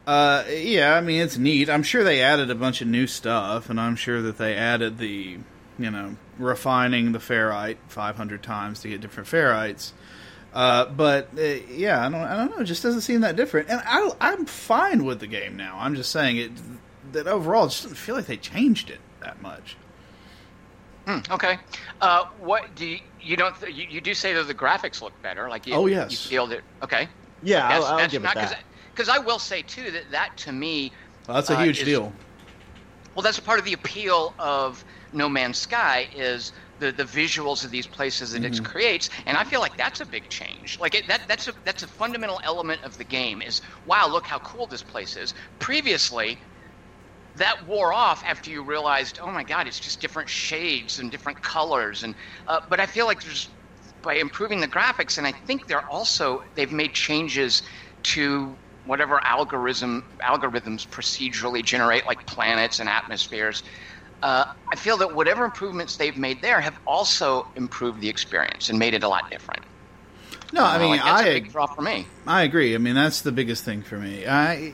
uh, 0.07 0.43
yeah, 0.49 0.95
I 0.95 1.01
mean 1.01 1.21
it's 1.21 1.37
neat. 1.37 1.69
I'm 1.69 1.83
sure 1.83 2.03
they 2.03 2.21
added 2.21 2.49
a 2.49 2.55
bunch 2.55 2.81
of 2.81 2.87
new 2.87 3.07
stuff, 3.07 3.69
and 3.69 3.79
I'm 3.79 3.95
sure 3.95 4.21
that 4.21 4.37
they 4.37 4.55
added 4.55 4.97
the, 4.97 5.39
you 5.79 5.91
know, 5.91 6.15
refining 6.37 7.11
the 7.11 7.19
ferrite 7.19 7.77
500 7.87 8.43
times 8.43 8.81
to 8.81 8.89
get 8.89 9.01
different 9.01 9.29
ferrites. 9.29 9.91
Uh, 10.53 10.85
but 10.85 11.29
uh, 11.37 11.41
yeah, 11.69 12.05
I 12.05 12.09
don't, 12.09 12.21
I 12.21 12.37
don't 12.37 12.51
know. 12.51 12.57
It 12.59 12.65
just 12.65 12.81
doesn't 12.83 13.01
seem 13.01 13.21
that 13.21 13.35
different, 13.35 13.69
and 13.69 13.81
I, 13.85 14.09
I'm 14.21 14.45
fine 14.45 15.03
with 15.03 15.19
the 15.19 15.27
game 15.27 15.57
now. 15.57 15.77
I'm 15.79 15.95
just 15.95 16.11
saying 16.11 16.37
it 16.37 16.51
that 17.11 17.27
overall, 17.27 17.65
it 17.65 17.69
just 17.69 17.83
doesn't 17.83 17.97
feel 17.97 18.15
like 18.15 18.25
they 18.25 18.37
changed 18.37 18.89
it 18.89 18.99
that 19.21 19.41
much. 19.41 19.75
Hmm, 21.05 21.19
okay, 21.29 21.59
uh, 22.01 22.25
what 22.39 22.73
do 22.75 22.85
you, 22.87 22.99
you 23.21 23.35
don't 23.35 23.55
th- 23.59 23.75
you, 23.75 23.85
you 23.89 24.01
do 24.01 24.13
say 24.13 24.33
that 24.33 24.47
the 24.47 24.55
graphics 24.55 25.01
look 25.01 25.13
better? 25.21 25.49
Like 25.49 25.67
you, 25.67 25.73
Oh, 25.75 25.85
yes. 25.87 26.11
you 26.11 26.17
feel 26.17 26.47
that 26.47 26.61
okay? 26.81 27.07
Yeah, 27.43 27.67
That's, 27.67 27.85
I'll, 27.85 27.91
I'll 27.91 27.97
that's 27.97 28.11
give 28.13 28.23
it 28.23 28.33
that. 28.33 28.59
because 28.93 29.09
I 29.09 29.19
will 29.19 29.37
say 29.37 29.61
too 29.61 29.91
that 29.91 30.09
that 30.11 30.35
to 30.37 30.51
me 30.51 30.91
Well, 31.27 31.35
that's 31.35 31.49
a 31.51 31.57
Uh, 31.57 31.63
huge 31.63 31.79
is- 31.79 31.85
deal. 31.85 32.11
Well, 33.15 33.23
that's 33.23 33.39
part 33.39 33.59
of 33.59 33.65
the 33.65 33.73
appeal 33.73 34.35
of 34.39 34.83
No 35.13 35.29
Man's 35.29 35.57
Sky 35.57 36.09
is 36.13 36.51
the, 36.79 36.91
the 36.91 37.05
visuals 37.05 37.63
of 37.63 37.71
these 37.71 37.87
places 37.87 38.33
that 38.33 38.43
it 38.43 38.61
creates, 38.65 39.09
and 39.25 39.37
I 39.37 39.45
feel 39.45 39.61
like 39.61 39.77
that's 39.77 40.01
a 40.01 40.05
big 40.05 40.27
change. 40.29 40.77
Like 40.81 40.95
it, 40.95 41.07
that 41.07 41.21
that's 41.27 41.47
a 41.47 41.53
that's 41.63 41.83
a 41.83 41.87
fundamental 41.87 42.41
element 42.43 42.83
of 42.83 42.97
the 42.97 43.05
game. 43.05 43.41
Is 43.41 43.61
wow, 43.85 44.07
look 44.09 44.25
how 44.25 44.39
cool 44.39 44.67
this 44.67 44.83
place 44.83 45.15
is. 45.15 45.33
Previously, 45.59 46.37
that 47.35 47.65
wore 47.65 47.93
off 47.93 48.21
after 48.27 48.49
you 48.49 48.63
realized, 48.63 49.19
oh 49.21 49.31
my 49.31 49.43
god, 49.43 49.65
it's 49.65 49.79
just 49.79 50.01
different 50.01 50.27
shades 50.27 50.99
and 50.99 51.09
different 51.09 51.41
colors, 51.41 52.03
and 52.03 52.15
uh, 52.47 52.59
but 52.69 52.81
I 52.81 52.85
feel 52.85 53.05
like 53.05 53.21
there's 53.21 53.47
by 54.01 54.15
improving 54.15 54.59
the 54.59 54.67
graphics, 54.67 55.17
and 55.17 55.25
I 55.25 55.31
think 55.31 55.67
they're 55.67 55.89
also 55.89 56.41
they've 56.55 56.71
made 56.71 56.93
changes 56.93 57.61
to 58.03 58.57
whatever 58.85 59.19
algorithm 59.25 60.03
algorithms 60.23 60.87
procedurally 60.87 61.63
generate 61.63 62.05
like 62.05 62.25
planets 62.27 62.79
and 62.79 62.89
atmospheres. 62.89 63.63
Uh, 64.21 64.45
I 64.71 64.75
feel 64.75 64.97
that 64.97 65.13
whatever 65.13 65.45
improvements 65.45 65.97
they've 65.97 66.17
made 66.17 66.41
there 66.41 66.59
have 66.61 66.79
also 66.87 67.43
improved 67.55 68.01
the 68.01 68.09
experience 68.09 68.69
and 68.69 68.79
made 68.79 68.93
it 68.93 69.03
a 69.03 69.07
lot 69.07 69.23
different. 69.29 69.63
No, 70.53 70.63
I 70.63 70.79
mean 70.79 70.91
like, 70.91 71.03
that's 71.03 71.21
I 71.21 71.27
a 71.27 71.33
big 71.33 71.51
draw 71.51 71.67
for 71.67 71.81
me. 71.81 72.07
I 72.25 72.43
agree. 72.43 72.75
I 72.75 72.77
mean, 72.77 72.95
that's 72.95 73.21
the 73.21 73.31
biggest 73.31 73.63
thing 73.63 73.81
for 73.81 73.97
me. 73.97 74.25
I 74.25 74.73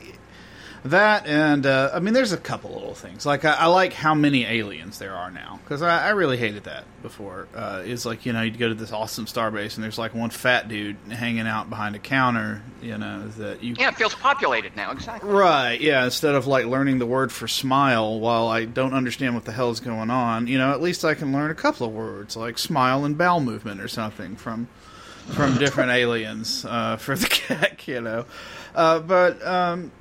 That 0.84 1.26
and 1.28 1.64
uh, 1.64 1.90
I 1.94 2.00
mean, 2.00 2.12
there's 2.12 2.32
a 2.32 2.36
couple 2.36 2.72
little 2.72 2.94
things. 2.94 3.24
Like 3.24 3.44
I, 3.44 3.54
I 3.54 3.66
like 3.66 3.92
how 3.92 4.14
many 4.14 4.44
aliens 4.44 4.98
there 4.98 5.14
are 5.14 5.30
now 5.30 5.60
because 5.62 5.80
I, 5.80 6.08
I 6.08 6.10
really 6.10 6.36
hated 6.36 6.64
that 6.64 6.84
before. 7.02 7.46
Uh, 7.54 7.82
it's 7.84 8.04
like 8.04 8.26
you 8.26 8.32
know 8.32 8.42
you'd 8.42 8.58
go 8.58 8.68
to 8.68 8.74
this 8.74 8.90
awesome 8.90 9.26
starbase 9.26 9.76
and 9.76 9.84
there's 9.84 9.98
like 9.98 10.12
one 10.12 10.30
fat 10.30 10.66
dude 10.66 10.96
hanging 11.08 11.46
out 11.46 11.70
behind 11.70 11.94
a 11.94 12.00
counter. 12.00 12.62
You 12.82 12.98
know 12.98 13.28
that 13.28 13.62
you 13.62 13.76
Yeah, 13.78 13.90
it 13.90 13.94
feels 13.94 14.14
populated 14.16 14.74
now. 14.74 14.90
Exactly. 14.90 15.30
Right, 15.30 15.80
yeah. 15.80 16.04
Instead 16.04 16.34
of 16.34 16.48
like 16.48 16.66
learning 16.66 16.98
the 16.98 17.06
word 17.06 17.30
for 17.30 17.46
smile 17.46 18.18
while 18.18 18.48
I 18.48 18.64
don't 18.64 18.92
understand 18.94 19.36
what 19.36 19.44
the 19.44 19.52
hell 19.52 19.70
is 19.70 19.78
going 19.78 20.10
on, 20.10 20.48
you 20.48 20.58
know, 20.58 20.72
at 20.72 20.82
least 20.82 21.04
I 21.04 21.14
can 21.14 21.32
learn 21.32 21.52
a 21.52 21.54
couple 21.54 21.86
of 21.86 21.92
words 21.92 22.36
like 22.36 22.58
smile 22.58 23.04
and 23.04 23.16
bowel 23.16 23.38
movement 23.40 23.80
or 23.80 23.88
something 23.88 24.34
from 24.34 24.66
from 25.28 25.58
different 25.58 25.90
aliens 25.92 26.64
uh, 26.64 26.96
for 26.96 27.14
the 27.14 27.26
cat, 27.30 27.86
you 27.86 28.00
know. 28.00 28.24
Uh, 28.74 28.98
but 28.98 29.46
um, 29.46 29.92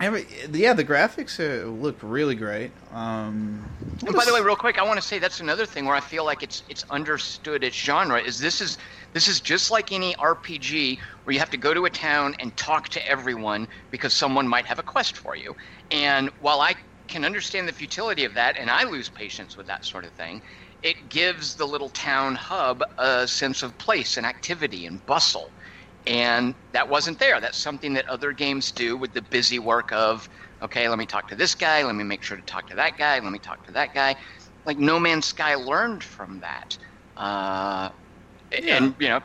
every, 0.00 0.26
yeah, 0.52 0.72
the 0.72 0.84
graphics 0.84 1.38
uh, 1.38 1.66
look 1.68 1.98
really 2.02 2.34
great. 2.34 2.72
Um, 2.90 3.70
And 4.06 4.16
by 4.16 4.24
the 4.24 4.32
way, 4.32 4.40
real 4.40 4.56
quick, 4.56 4.78
I 4.78 4.82
want 4.84 4.96
to 4.98 5.06
say 5.06 5.18
that's 5.18 5.40
another 5.40 5.66
thing 5.66 5.84
where 5.84 5.94
I 5.94 6.00
feel 6.00 6.24
like 6.24 6.42
it's 6.42 6.62
it's 6.68 6.82
understood 6.90 7.62
its 7.62 7.76
genre 7.76 8.18
is 8.20 8.38
this 8.38 8.60
is 8.60 8.78
this 9.12 9.28
is 9.28 9.42
just 9.42 9.70
like 9.70 9.92
any 9.92 10.14
RPG 10.16 10.98
where 11.24 11.34
you 11.34 11.38
have 11.38 11.50
to 11.50 11.58
go 11.58 11.74
to 11.74 11.84
a 11.84 11.90
town 11.90 12.34
and 12.40 12.56
talk 12.56 12.88
to 12.90 13.06
everyone 13.06 13.68
because 13.90 14.14
someone 14.14 14.48
might 14.48 14.64
have 14.66 14.78
a 14.78 14.82
quest 14.82 15.18
for 15.18 15.36
you. 15.36 15.54
And 15.90 16.30
while 16.38 16.62
I 16.62 16.74
can 17.08 17.24
understand 17.26 17.68
the 17.68 17.72
futility 17.72 18.24
of 18.24 18.34
that, 18.34 18.56
and 18.58 18.70
I 18.70 18.84
lose 18.84 19.10
patience 19.10 19.54
with 19.56 19.66
that 19.66 19.84
sort 19.84 20.06
of 20.06 20.14
thing, 20.14 20.40
it 20.82 21.10
gives 21.10 21.56
the 21.56 21.66
little 21.66 21.90
town 21.90 22.36
hub 22.36 22.82
a 22.96 23.28
sense 23.28 23.62
of 23.62 23.76
place 23.76 24.16
and 24.16 24.24
activity 24.24 24.86
and 24.86 25.04
bustle. 25.04 25.52
And 26.06 26.54
that 26.72 26.88
wasn't 26.88 27.18
there. 27.18 27.40
That's 27.40 27.58
something 27.58 27.92
that 27.94 28.08
other 28.08 28.32
games 28.32 28.72
do 28.72 28.96
with 28.96 29.12
the 29.12 29.22
busy 29.22 29.58
work 29.58 29.92
of, 29.92 30.28
okay, 30.62 30.88
let 30.88 30.98
me 30.98 31.06
talk 31.06 31.28
to 31.28 31.36
this 31.36 31.54
guy, 31.54 31.82
let 31.84 31.94
me 31.94 32.04
make 32.04 32.22
sure 32.22 32.36
to 32.36 32.42
talk 32.44 32.66
to 32.68 32.76
that 32.76 32.96
guy, 32.98 33.18
let 33.18 33.32
me 33.32 33.38
talk 33.38 33.64
to 33.66 33.72
that 33.72 33.90
guy. 33.94 34.16
Like 34.64 34.78
No 34.78 34.98
Man's 34.98 35.26
Sky 35.26 35.54
learned 35.54 36.02
from 36.02 36.40
that. 36.40 36.76
Uh, 37.16 37.90
And, 38.52 38.94
you 38.98 39.08
know, 39.08 39.20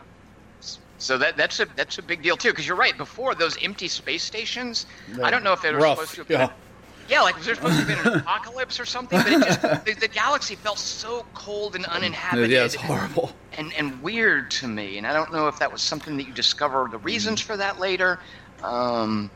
so 0.97 1.17
that 1.17 1.37
that's 1.37 1.59
a 1.59 1.65
that's 1.75 1.97
a 1.97 2.03
big 2.03 2.21
deal 2.23 2.37
too 2.37 2.49
because 2.49 2.67
you're 2.67 2.77
right. 2.77 2.97
Before 2.97 3.35
those 3.35 3.57
empty 3.61 3.87
space 3.87 4.23
stations, 4.23 4.85
I 5.23 5.29
don't 5.31 5.43
know 5.43 5.53
if 5.53 5.61
they 5.61 5.71
were 5.71 5.79
Rough, 5.79 5.97
supposed 5.97 6.15
to 6.15 6.37
have 6.37 6.49
yeah. 6.49 6.64
Yeah, 7.09 7.21
like 7.21 7.37
was 7.37 7.45
there 7.45 7.55
supposed 7.55 7.79
to 7.79 7.85
be 7.85 7.93
an 7.93 8.19
apocalypse 8.19 8.79
or 8.79 8.85
something? 8.85 9.19
But 9.21 9.31
it 9.31 9.43
just 9.43 9.61
the, 9.85 9.93
the 9.93 10.07
galaxy 10.07 10.55
felt 10.55 10.79
so 10.79 11.25
cold 11.33 11.75
and 11.75 11.85
uninhabited. 11.85 12.49
yeah, 12.51 12.63
it's 12.65 12.75
horrible. 12.75 13.31
and 13.57 13.73
and 13.73 14.01
weird 14.01 14.51
to 14.51 14.67
me. 14.67 14.97
And 14.97 15.05
I 15.05 15.13
don't 15.13 15.31
know 15.31 15.47
if 15.47 15.59
that 15.59 15.71
was 15.71 15.81
something 15.81 16.17
that 16.17 16.27
you 16.27 16.33
discover 16.33 16.87
the 16.91 16.97
reasons 16.99 17.41
for 17.41 17.55
that 17.57 17.79
later. 17.79 18.19
Um, 18.63 19.29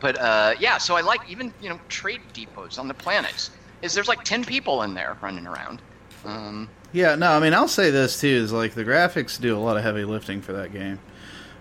but 0.00 0.18
uh, 0.20 0.54
yeah, 0.60 0.78
so 0.78 0.96
I 0.96 1.00
like 1.00 1.20
even 1.28 1.52
you 1.60 1.68
know 1.68 1.80
trade 1.88 2.20
depots 2.32 2.78
on 2.78 2.88
the 2.88 2.94
planets. 2.94 3.50
Is 3.82 3.94
there's 3.94 4.08
like 4.08 4.24
ten 4.24 4.44
people 4.44 4.82
in 4.82 4.94
there 4.94 5.16
running 5.22 5.46
around. 5.46 5.80
Um, 6.24 6.68
Yeah, 6.92 7.14
no, 7.14 7.30
I 7.30 7.38
mean, 7.40 7.54
I'll 7.54 7.68
say 7.68 7.90
this 7.90 8.20
too: 8.20 8.26
is 8.28 8.52
like 8.52 8.74
the 8.74 8.84
graphics 8.84 9.40
do 9.40 9.56
a 9.56 9.60
lot 9.60 9.76
of 9.76 9.82
heavy 9.82 10.04
lifting 10.04 10.42
for 10.42 10.52
that 10.54 10.72
game. 10.72 10.98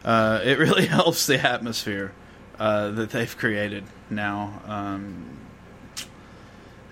Uh, 0.04 0.42
it 0.44 0.58
really 0.58 0.86
helps 0.98 1.26
the 1.28 1.40
atmosphere 1.40 2.12
uh, 2.60 2.90
that 2.92 3.12
they've 3.12 3.38
created 3.38 3.84
now. 4.10 4.62
Um, 4.66 5.26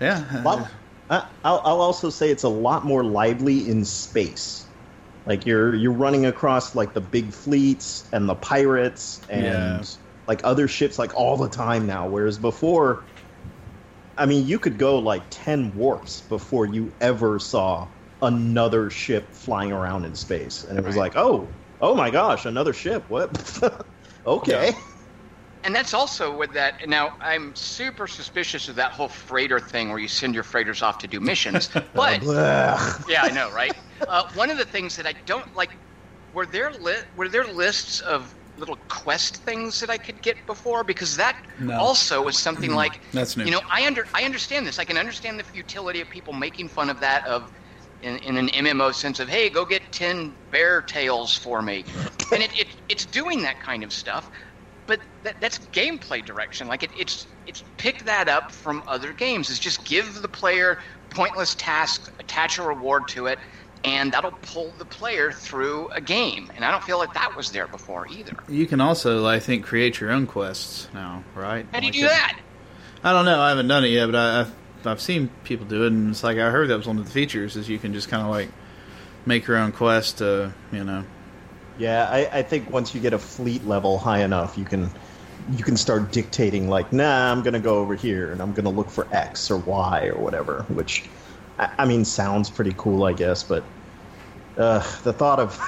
yeah, 0.00 0.42
Lot- 0.44 0.70
I- 1.08 1.26
I'll, 1.44 1.62
I'll 1.64 1.80
also 1.80 2.10
say 2.10 2.30
it's 2.30 2.42
a 2.42 2.48
lot 2.48 2.84
more 2.84 3.04
lively 3.04 3.68
in 3.68 3.84
space. 3.84 4.64
Like 5.24 5.46
you're 5.46 5.74
you're 5.74 5.92
running 5.92 6.26
across 6.26 6.74
like 6.74 6.94
the 6.94 7.00
big 7.00 7.32
fleets 7.32 8.08
and 8.12 8.28
the 8.28 8.34
pirates 8.34 9.20
and 9.28 9.44
Yeah. 9.44 9.82
like 10.28 10.40
other 10.44 10.68
ships 10.68 10.98
like 10.98 11.14
all 11.16 11.36
the 11.36 11.48
time 11.48 11.86
now. 11.86 12.08
Whereas 12.08 12.38
before, 12.38 13.04
I 14.16 14.26
mean, 14.26 14.46
you 14.46 14.58
could 14.58 14.78
go 14.78 14.98
like 14.98 15.22
ten 15.30 15.74
warps 15.74 16.20
before 16.22 16.66
you 16.66 16.92
ever 17.00 17.38
saw 17.38 17.88
another 18.22 18.88
ship 18.88 19.32
flying 19.32 19.72
around 19.72 20.04
in 20.04 20.14
space, 20.14 20.64
and 20.64 20.78
it 20.78 20.84
was 20.84 20.94
Right. 20.96 21.12
like, 21.14 21.16
oh, 21.16 21.48
oh 21.80 21.94
my 21.94 22.10
gosh, 22.10 22.46
another 22.46 22.72
ship. 22.72 23.04
What? 23.08 23.60
okay. 24.26 24.72
And 25.66 25.74
that's 25.74 25.92
also 25.92 26.34
with 26.34 26.52
that. 26.54 26.74
Now 26.86 27.10
I'm 27.20 27.54
super 27.56 28.06
suspicious 28.06 28.68
of 28.68 28.76
that 28.76 28.92
whole 28.92 29.08
freighter 29.08 29.60
thing 29.60 29.90
where 29.90 29.98
you 29.98 30.08
send 30.08 30.32
your 30.34 30.44
freighters 30.44 30.80
off 30.80 30.98
to 30.98 31.08
do 31.08 31.20
missions. 31.20 31.68
But 31.94 32.22
yeah, 33.08 33.24
I 33.24 33.30
know, 33.32 33.50
right? 33.50 33.74
Uh, 34.08 34.22
one 34.34 34.50
of 34.50 34.58
the 34.58 34.64
things 34.64 34.96
that 34.96 35.06
I 35.06 35.14
don't 35.26 35.54
like 35.54 35.70
were 36.32 36.46
there 36.46 36.70
li- 36.72 37.02
were 37.14 37.28
there 37.28 37.44
lists 37.46 38.00
of 38.00 38.36
little 38.56 38.76
quest 38.88 39.38
things 39.38 39.80
that 39.80 39.90
I 39.90 39.98
could 39.98 40.22
get 40.22 40.36
before 40.46 40.84
because 40.84 41.16
that 41.16 41.36
No. 41.58 41.78
also 41.78 42.22
was 42.22 42.38
something 42.38 42.72
like 42.72 43.00
That's 43.12 43.36
new. 43.36 43.44
You 43.44 43.50
know, 43.50 43.60
I 43.72 43.86
under 43.86 44.06
I 44.14 44.24
understand 44.24 44.66
this. 44.66 44.78
I 44.78 44.84
can 44.84 44.96
understand 44.96 45.38
the 45.38 45.44
futility 45.44 46.00
of 46.00 46.08
people 46.10 46.32
making 46.32 46.68
fun 46.68 46.90
of 46.90 47.00
that 47.00 47.26
of 47.26 47.50
in, 48.02 48.18
in 48.18 48.36
an 48.36 48.48
MMO 48.50 48.92
sense 48.92 49.20
of 49.20 49.28
hey, 49.28 49.50
go 49.50 49.64
get 49.64 49.82
ten 49.92 50.36
bear 50.50 50.82
tails 50.82 51.34
for 51.34 51.60
me, 51.62 51.84
and 52.32 52.42
it, 52.42 52.50
it 52.58 52.68
it's 52.88 53.06
doing 53.06 53.42
that 53.42 53.60
kind 53.60 53.82
of 53.84 53.92
stuff. 53.92 54.30
But 54.86 55.00
that, 55.24 55.40
that's 55.40 55.58
gameplay 55.72 56.24
direction. 56.24 56.68
Like 56.68 56.82
it, 56.82 56.90
it's 56.96 57.26
it's 57.46 57.62
picked 57.76 58.06
that 58.06 58.28
up 58.28 58.52
from 58.52 58.82
other 58.86 59.12
games. 59.12 59.50
Is 59.50 59.58
just 59.58 59.84
give 59.84 60.22
the 60.22 60.28
player 60.28 60.78
pointless 61.10 61.54
tasks, 61.54 62.10
attach 62.18 62.58
a 62.58 62.62
reward 62.62 63.08
to 63.08 63.26
it, 63.26 63.38
and 63.84 64.12
that'll 64.12 64.32
pull 64.42 64.72
the 64.78 64.84
player 64.84 65.32
through 65.32 65.88
a 65.88 66.00
game. 66.00 66.50
And 66.54 66.64
I 66.64 66.70
don't 66.70 66.84
feel 66.84 66.98
like 66.98 67.14
that 67.14 67.36
was 67.36 67.50
there 67.52 67.66
before 67.68 68.06
either. 68.08 68.36
you 68.48 68.66
can 68.66 68.80
also, 68.80 69.26
I 69.26 69.38
think, 69.40 69.64
create 69.64 70.00
your 70.00 70.10
own 70.10 70.26
quests 70.26 70.88
now, 70.92 71.24
right? 71.34 71.66
How 71.72 71.80
do 71.80 71.86
you 71.86 71.92
Like 71.92 72.00
do 72.00 72.08
that? 72.08 72.40
I 73.04 73.12
don't 73.12 73.24
know. 73.24 73.40
I 73.40 73.50
haven't 73.50 73.68
done 73.68 73.84
it 73.84 73.88
yet, 73.88 74.06
but 74.06 74.14
I, 74.16 74.40
I've 74.40 74.54
I've 74.86 75.00
seen 75.00 75.30
people 75.44 75.66
do 75.66 75.84
it, 75.84 75.88
and 75.88 76.10
it's 76.10 76.22
like 76.22 76.38
I 76.38 76.50
heard 76.50 76.68
that 76.68 76.76
was 76.76 76.86
one 76.86 76.98
of 76.98 77.04
the 77.04 77.10
features 77.10 77.56
is 77.56 77.68
you 77.68 77.78
can 77.78 77.92
just 77.92 78.08
kind 78.08 78.22
of 78.22 78.28
like 78.28 78.48
make 79.24 79.46
your 79.46 79.56
own 79.56 79.72
quest. 79.72 80.18
To, 80.18 80.52
you 80.72 80.84
know, 80.84 81.04
Yeah, 81.76 82.08
I, 82.10 82.38
I 82.38 82.42
think 82.42 82.70
once 82.70 82.94
you 82.94 83.00
get 83.00 83.12
a 83.12 83.18
fleet 83.18 83.64
level 83.64 83.98
high 83.98 84.20
enough, 84.22 84.56
you 84.56 84.64
can 84.64 84.96
you 85.48 85.62
can 85.62 85.76
start 85.76 86.12
dictating 86.12 86.68
like, 86.68 86.92
nah, 86.92 87.30
I'm 87.30 87.42
gonna 87.42 87.60
go 87.60 87.78
over 87.80 87.94
here 87.94 88.32
and 88.32 88.40
I'm 88.40 88.52
gonna 88.54 88.70
look 88.70 88.90
for 88.90 89.08
X 89.14 89.50
or 89.50 89.58
Y 89.58 90.06
or 90.08 90.18
whatever. 90.20 90.64
Which, 90.70 91.10
I, 91.58 91.68
I 91.80 91.84
mean, 91.84 92.04
sounds 92.04 92.50
pretty 92.50 92.72
cool, 92.76 93.04
I 93.04 93.12
guess. 93.12 93.44
But 93.44 93.70
uh, 94.58 94.80
the 95.02 95.12
thought 95.12 95.40
of 95.40 95.60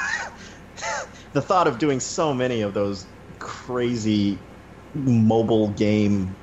the 1.33 1.43
thought 1.43 1.67
of 1.69 1.79
doing 1.79 2.01
so 2.01 2.35
many 2.35 2.61
of 2.63 2.75
those 2.75 3.09
crazy 3.39 4.47
mobile 4.95 5.71
game 5.75 6.37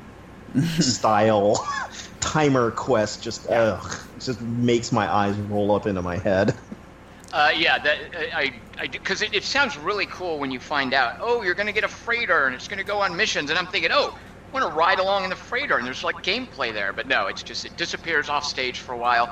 style 0.79 1.65
timer 2.21 2.71
quests 2.71 3.23
just 3.23 3.47
ugh, 3.49 3.85
just 4.19 4.41
makes 4.41 4.91
my 4.91 5.11
eyes 5.13 5.37
roll 5.39 5.71
up 5.73 5.87
into 5.87 6.01
my 6.01 6.17
head. 6.17 6.55
Uh, 7.35 7.51
yeah, 7.57 7.77
that 7.77 7.97
I 8.33 8.61
I 8.79 8.87
because 8.87 9.21
it, 9.21 9.33
it 9.33 9.43
sounds 9.43 9.77
really 9.77 10.05
cool 10.05 10.39
when 10.39 10.51
you 10.51 10.59
find 10.61 10.93
out. 10.93 11.11
Oh, 11.19 11.41
you're 11.41 11.53
gonna 11.53 11.73
get 11.73 11.83
a 11.83 11.89
freighter 11.89 12.45
and 12.45 12.55
it's 12.55 12.69
gonna 12.69 12.85
go 12.85 13.01
on 13.01 13.13
missions, 13.13 13.49
and 13.49 13.59
I'm 13.59 13.67
thinking, 13.67 13.91
oh, 13.93 14.13
I 14.15 14.57
want 14.57 14.71
to 14.71 14.73
ride 14.73 14.99
along 14.99 15.25
in 15.25 15.29
the 15.29 15.35
freighter, 15.35 15.77
and 15.77 15.85
there's 15.85 16.01
like 16.01 16.15
gameplay 16.23 16.71
there. 16.71 16.93
But 16.93 17.07
no, 17.07 17.27
it's 17.27 17.43
just 17.43 17.65
it 17.65 17.75
disappears 17.75 18.29
off 18.29 18.45
stage 18.45 18.79
for 18.79 18.93
a 18.93 18.97
while. 18.97 19.27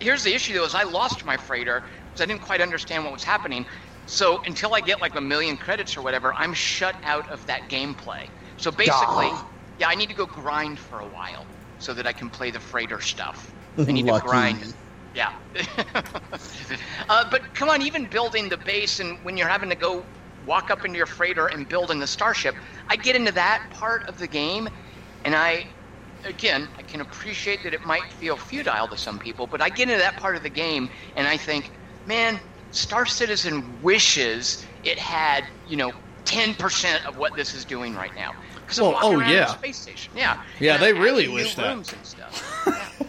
Here's 0.00 0.24
the 0.24 0.34
issue 0.34 0.54
though: 0.54 0.64
is 0.64 0.74
I 0.74 0.84
lost 0.84 1.26
my 1.26 1.36
freighter 1.36 1.82
because 2.10 2.22
I 2.22 2.26
didn't 2.26 2.40
quite 2.40 2.62
understand 2.62 3.04
what 3.04 3.12
was 3.12 3.24
happening. 3.24 3.66
So 4.06 4.40
until 4.46 4.74
I 4.74 4.80
get 4.80 5.02
like 5.02 5.14
a 5.14 5.20
million 5.20 5.58
credits 5.58 5.94
or 5.94 6.00
whatever, 6.00 6.32
I'm 6.38 6.54
shut 6.54 6.94
out 7.04 7.28
of 7.30 7.44
that 7.46 7.68
gameplay. 7.68 8.30
So 8.56 8.70
basically, 8.70 9.28
Duh. 9.32 9.42
yeah, 9.76 9.88
I 9.88 9.94
need 9.94 10.08
to 10.08 10.14
go 10.14 10.24
grind 10.24 10.78
for 10.78 11.00
a 11.00 11.06
while 11.06 11.46
so 11.76 11.92
that 11.92 12.06
I 12.06 12.12
can 12.14 12.30
play 12.30 12.50
the 12.50 12.60
freighter 12.60 12.98
stuff. 12.98 13.52
I 13.86 13.92
need 13.92 14.06
Lucky. 14.06 14.20
to 14.20 14.26
grind. 14.26 14.74
Yeah. 15.16 15.32
uh, 17.08 17.30
but 17.30 17.54
come 17.54 17.70
on, 17.70 17.80
even 17.80 18.04
building 18.04 18.50
the 18.50 18.58
base 18.58 19.00
and 19.00 19.18
when 19.24 19.38
you're 19.38 19.48
having 19.48 19.70
to 19.70 19.74
go 19.74 20.04
walk 20.44 20.70
up 20.70 20.84
into 20.84 20.98
your 20.98 21.06
freighter 21.06 21.46
and 21.46 21.66
building 21.66 21.98
the 21.98 22.06
starship, 22.06 22.54
I 22.88 22.96
get 22.96 23.16
into 23.16 23.32
that 23.32 23.66
part 23.70 24.08
of 24.08 24.18
the 24.18 24.26
game, 24.26 24.68
and 25.24 25.34
I, 25.34 25.66
again, 26.24 26.68
I 26.78 26.82
can 26.82 27.00
appreciate 27.00 27.62
that 27.64 27.72
it 27.72 27.84
might 27.86 28.04
feel 28.12 28.36
futile 28.36 28.88
to 28.88 28.96
some 28.98 29.18
people, 29.18 29.46
but 29.46 29.62
I 29.62 29.70
get 29.70 29.88
into 29.88 29.98
that 29.98 30.18
part 30.18 30.36
of 30.36 30.42
the 30.42 30.50
game 30.50 30.90
and 31.16 31.26
I 31.26 31.38
think, 31.38 31.70
man, 32.06 32.38
Star 32.70 33.06
Citizen 33.06 33.82
wishes 33.82 34.66
it 34.84 34.98
had, 34.98 35.44
you 35.66 35.76
know, 35.76 35.92
10% 36.26 37.06
of 37.06 37.16
what 37.16 37.34
this 37.34 37.54
is 37.54 37.64
doing 37.64 37.94
right 37.94 38.14
now. 38.14 38.34
Because 38.54 38.80
Well, 38.80 38.98
oh, 39.00 39.20
yeah. 39.20 39.46
space 39.46 39.78
station. 39.78 40.12
Yeah. 40.14 40.42
Yeah, 40.60 40.76
they 40.76 40.92
really 40.92 41.26
wish 41.28 41.54
that. 41.54 41.74
rooms 41.74 41.92
and 41.92 42.04
stuff. 42.04 42.62
Yeah. 42.66 43.06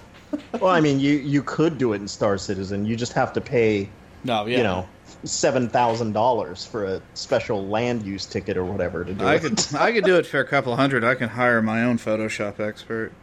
Well, 0.59 0.71
I 0.71 0.81
mean, 0.81 0.99
you 0.99 1.13
you 1.13 1.43
could 1.43 1.77
do 1.77 1.93
it 1.93 1.97
in 2.01 2.07
Star 2.07 2.37
Citizen. 2.37 2.85
You 2.85 2.95
just 2.95 3.13
have 3.13 3.31
to 3.33 3.41
pay, 3.41 3.89
no, 4.23 4.45
yeah, 4.45 4.57
you 4.57 4.63
know, 4.63 4.87
seven 5.23 5.69
thousand 5.69 6.13
dollars 6.13 6.65
for 6.65 6.85
a 6.85 7.01
special 7.13 7.67
land 7.67 8.03
use 8.03 8.25
ticket 8.25 8.57
or 8.57 8.65
whatever 8.65 9.03
to 9.05 9.13
do 9.13 9.25
I 9.25 9.35
it. 9.35 9.41
could 9.41 9.75
I 9.75 9.91
could 9.91 10.03
do 10.03 10.17
it 10.17 10.25
for 10.25 10.39
a 10.39 10.45
couple 10.45 10.75
hundred. 10.75 11.03
I 11.03 11.15
can 11.15 11.29
hire 11.29 11.61
my 11.61 11.83
own 11.83 11.97
Photoshop 11.97 12.59
expert. 12.59 13.11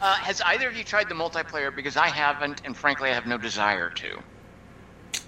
Uh, 0.00 0.14
has 0.16 0.40
either 0.42 0.68
of 0.68 0.76
you 0.76 0.84
tried 0.84 1.08
the 1.08 1.14
multiplayer? 1.14 1.74
Because 1.74 1.96
I 1.96 2.08
haven't, 2.08 2.60
and 2.64 2.76
frankly, 2.76 3.10
I 3.10 3.14
have 3.14 3.26
no 3.26 3.38
desire 3.38 3.90
to. 3.90 4.18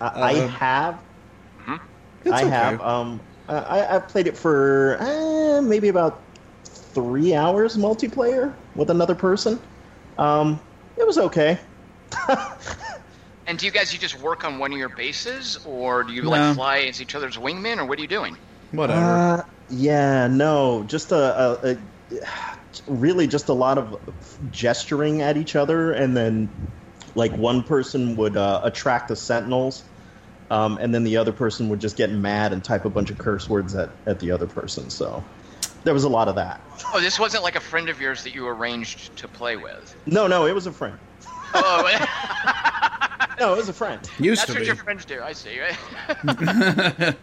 I, 0.01 0.07
I 0.07 0.33
Uh, 0.35 0.49
have, 0.49 0.99
It's 2.25 2.33
I 2.33 2.45
okay. 2.45 2.51
have. 2.51 2.81
Um, 2.81 3.21
Uh, 3.49 3.65
I, 3.69 3.97
I 3.97 3.99
played 4.01 4.27
it 4.27 4.37
for 4.37 4.97
uh, 5.01 5.63
maybe 5.63 5.89
about 5.89 6.21
three 6.97 7.35
hours 7.35 7.77
multiplayer 7.77 8.57
with 8.75 8.91
another 8.91 9.15
person. 9.15 9.61
Um, 10.17 10.61
it 10.97 11.07
was 11.07 11.19
okay. 11.19 11.61
And 13.49 13.59
do 13.59 13.67
you 13.67 13.71
guys 13.71 13.93
you 13.93 13.99
just 14.01 14.21
work 14.21 14.45
on 14.45 14.59
one 14.59 14.73
of 14.73 14.79
your 14.79 14.89
bases, 14.89 15.57
or 15.65 16.03
do 16.03 16.13
you 16.13 16.23
No. 16.23 16.31
like 16.31 16.55
fly 16.57 16.79
as 16.81 17.01
each 17.01 17.15
other's 17.15 17.37
wingmen, 17.37 17.79
or 17.79 17.85
what 17.85 17.99
are 17.99 18.03
you 18.03 18.09
doing? 18.09 18.37
Whatever. 18.73 19.17
Uh, 19.17 19.43
yeah, 19.69 20.27
no, 20.27 20.83
just 20.85 21.13
a, 21.13 21.17
a, 21.17 21.71
a 21.71 21.77
really 22.89 23.29
just 23.29 23.49
a 23.49 23.53
lot 23.53 23.79
of 23.79 23.97
gesturing 24.51 25.23
at 25.23 25.37
each 25.37 25.55
other, 25.55 25.93
and 25.93 26.17
then 26.17 26.51
like 27.15 27.37
one 27.37 27.63
person 27.63 28.17
would 28.17 28.37
uh, 28.37 28.61
attract 28.65 29.09
the 29.09 29.17
sentinels, 29.17 29.85
um, 30.51 30.79
and 30.81 30.93
then 30.95 31.05
the 31.05 31.17
other 31.17 31.33
person 31.33 31.69
would 31.69 31.81
just 31.81 31.97
get 31.97 32.11
mad 32.11 32.53
and 32.53 32.65
type 32.65 32.85
a 32.85 32.91
bunch 32.91 33.11
of 33.11 33.19
curse 33.19 33.49
words 33.49 33.77
at, 33.77 33.91
at 34.07 34.19
the 34.19 34.33
other 34.33 34.49
person. 34.49 34.91
So 34.91 35.25
there 35.87 35.95
was 35.95 36.03
a 36.03 36.09
lot 36.09 36.27
of 36.27 36.35
that. 36.35 36.61
Oh, 36.93 37.01
this 37.01 37.17
wasn't 37.19 37.45
like 37.45 37.55
a 37.55 37.61
friend 37.61 37.89
of 37.89 38.01
yours 38.01 38.25
that 38.25 38.35
you 38.35 38.45
arranged 38.49 39.17
to 39.19 39.29
play 39.29 39.57
with. 39.57 39.95
No, 40.05 40.27
no, 40.27 40.45
it 40.45 40.53
was 40.53 40.67
a 40.67 40.73
friend. 40.73 40.99
Oh, 41.55 41.85
No, 43.39 43.53
it 43.53 43.57
was 43.57 43.69
a 43.69 43.73
friend. 43.73 44.01
Used 44.19 44.41
that's 44.43 44.47
to 44.49 44.55
what 44.55 44.61
be. 44.63 44.67
your 44.67 44.75
friends 44.75 45.05
do. 45.05 45.23
I 45.23 45.33
see. 45.33 45.61
Right? 45.61 45.77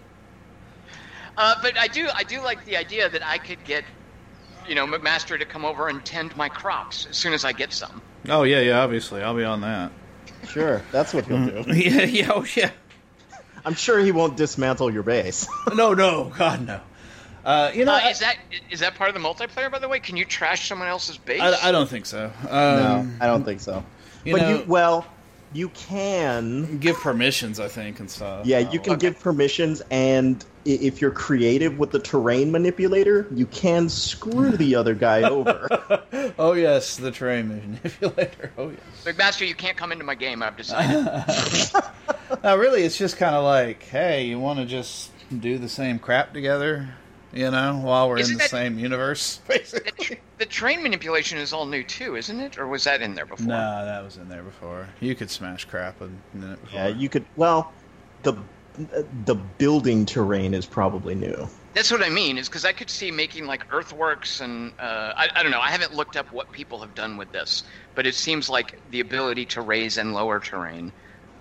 uh, 1.37 1.55
but 1.61 1.77
I 1.77 1.87
do, 1.87 2.07
I 2.15 2.23
do 2.23 2.39
like 2.41 2.63
the 2.63 2.77
idea 2.77 3.09
that 3.09 3.25
I 3.27 3.37
could 3.37 3.61
get, 3.65 3.83
you 4.65 4.75
know, 4.75 4.87
McMaster 4.87 5.37
to 5.37 5.43
come 5.45 5.65
over 5.65 5.89
and 5.89 6.05
tend 6.05 6.37
my 6.37 6.47
crops 6.47 7.05
as 7.09 7.17
soon 7.17 7.33
as 7.33 7.43
I 7.43 7.51
get 7.51 7.73
some. 7.73 8.01
oh 8.29 8.43
yeah, 8.43 8.61
yeah. 8.61 8.79
Obviously, 8.79 9.21
I'll 9.21 9.35
be 9.35 9.43
on 9.43 9.59
that. 9.61 9.91
Sure, 10.47 10.81
that's 10.93 11.13
what 11.13 11.25
he'll 11.25 11.45
do. 11.45 11.63
yeah, 11.73 12.03
yeah, 12.03 12.31
oh 12.33 12.45
yeah. 12.55 12.71
I'm 13.65 13.73
sure 13.75 13.99
he 13.99 14.13
won't 14.13 14.37
dismantle 14.37 14.93
your 14.93 15.03
base. 15.03 15.47
No, 15.75 15.93
no, 15.93 16.31
God, 16.37 16.65
no. 16.65 16.79
Uh, 17.45 17.71
you 17.73 17.83
know, 17.85 17.93
Uh, 17.93 17.99
I, 18.03 18.09
is 18.09 18.19
that 18.19 18.37
is 18.71 18.79
that 18.79 18.95
part 18.95 19.09
of 19.09 19.13
the 19.15 19.19
multiplayer? 19.21 19.69
By 19.71 19.79
the 19.79 19.89
way, 19.89 19.99
can 19.99 20.15
you 20.17 20.25
trash 20.25 20.67
someone 20.69 20.87
else's 20.87 21.17
base? 21.17 21.41
I, 21.41 21.69
I 21.69 21.71
don't 21.71 21.89
think 21.89 22.05
so. 22.05 22.25
Um, 22.49 22.49
no, 22.49 23.07
I 23.21 23.27
don't 23.27 23.43
think 23.43 23.59
so. 23.59 23.83
you 24.23 24.33
but 24.33 24.41
know, 24.41 24.49
you, 24.59 24.63
well, 24.67 25.05
you 25.51 25.69
can 25.69 26.77
give 26.79 26.95
permissions, 26.97 27.59
I 27.59 27.67
think, 27.67 27.99
and 27.99 28.09
stuff. 28.09 28.45
Yeah, 28.45 28.59
you 28.59 28.79
can 28.79 28.93
Okay. 28.93 29.01
give 29.09 29.19
permissions, 29.19 29.81
and 29.91 30.43
if 30.65 31.01
you're 31.01 31.11
creative 31.11 31.77
with 31.77 31.91
the 31.91 31.99
terrain 31.99 32.49
manipulator, 32.51 33.27
you 33.35 33.45
can 33.47 33.89
screw 33.89 34.51
the 34.55 34.75
other 34.75 34.95
guy 34.95 35.23
over. 35.29 35.67
Oh 36.39 36.53
yes, 36.53 36.95
the 36.95 37.11
terrain 37.11 37.49
manipulator. 37.49 38.51
Oh 38.57 38.69
yes. 38.69 38.79
McMaster, 39.03 39.45
you 39.45 39.53
can't 39.55 39.75
come 39.75 39.91
into 39.91 40.05
my 40.05 40.15
game. 40.15 40.41
I've 40.41 40.55
decided. 40.55 41.05
now, 42.43 42.55
really, 42.55 42.83
it's 42.83 42.97
just 42.97 43.17
kind 43.17 43.35
of 43.35 43.43
like, 43.43 43.83
hey, 43.83 44.25
you 44.25 44.39
want 44.39 44.59
to 44.59 44.65
just 44.65 45.11
do 45.39 45.57
the 45.57 45.69
same 45.69 45.99
crap 45.99 46.33
together, 46.33 46.89
you 47.33 47.49
know, 47.51 47.79
while 47.83 48.07
we're 48.09 48.19
Isn't 48.19 48.33
in 48.33 48.37
the 48.37 48.43
that- 48.43 48.49
same 48.49 48.77
universe, 48.79 49.37
the, 49.47 49.53
basically. 49.59 50.05
tr- 50.05 50.13
the 50.37 50.45
terrain 50.45 50.83
manipulation 50.83 51.37
is 51.37 51.51
all 51.53 51.65
new 51.65 51.83
too, 51.83 52.15
isn't 52.15 52.39
it? 52.39 52.57
Or 52.57 52.67
was 52.67 52.83
that 52.85 53.01
in 53.01 53.15
there 53.15 53.25
before? 53.25 53.47
No, 53.47 53.85
that 53.85 54.03
was 54.03 54.17
in 54.17 54.29
there 54.29 54.43
before. 54.43 54.87
You 54.99 55.15
could 55.15 55.29
smash 55.31 55.65
crap 55.65 56.01
in 56.01 56.21
in 56.33 56.43
it 56.53 56.61
before. 56.61 56.79
yeah, 56.79 56.87
you 56.87 57.09
could. 57.09 57.25
Well, 57.35 57.71
the 58.23 58.35
the 59.25 59.35
building 59.35 60.05
terrain 60.05 60.53
is 60.53 60.65
probably 60.65 61.13
new. 61.13 61.47
That's 61.75 61.91
what 61.91 62.01
I 62.03 62.09
mean. 62.09 62.37
Is 62.39 62.49
because 62.49 62.65
I 62.65 62.71
could 62.71 62.89
see 62.89 63.11
making 63.11 63.45
like 63.45 63.71
earthworks 63.71 64.41
and 64.41 64.73
uh, 64.79 65.13
I, 65.15 65.29
I 65.35 65.43
don't 65.43 65.51
know. 65.51 65.59
I 65.61 65.69
haven't 65.69 65.93
looked 65.93 66.17
up 66.17 66.31
what 66.31 66.51
people 66.51 66.79
have 66.81 66.93
done 66.95 67.17
with 67.17 67.31
this, 67.31 67.63
but 67.95 68.05
it 68.07 68.15
seems 68.15 68.49
like 68.49 68.79
the 68.91 68.99
ability 68.99 69.45
to 69.47 69.61
raise 69.61 69.97
and 69.97 70.13
lower 70.13 70.39
terrain 70.39 70.91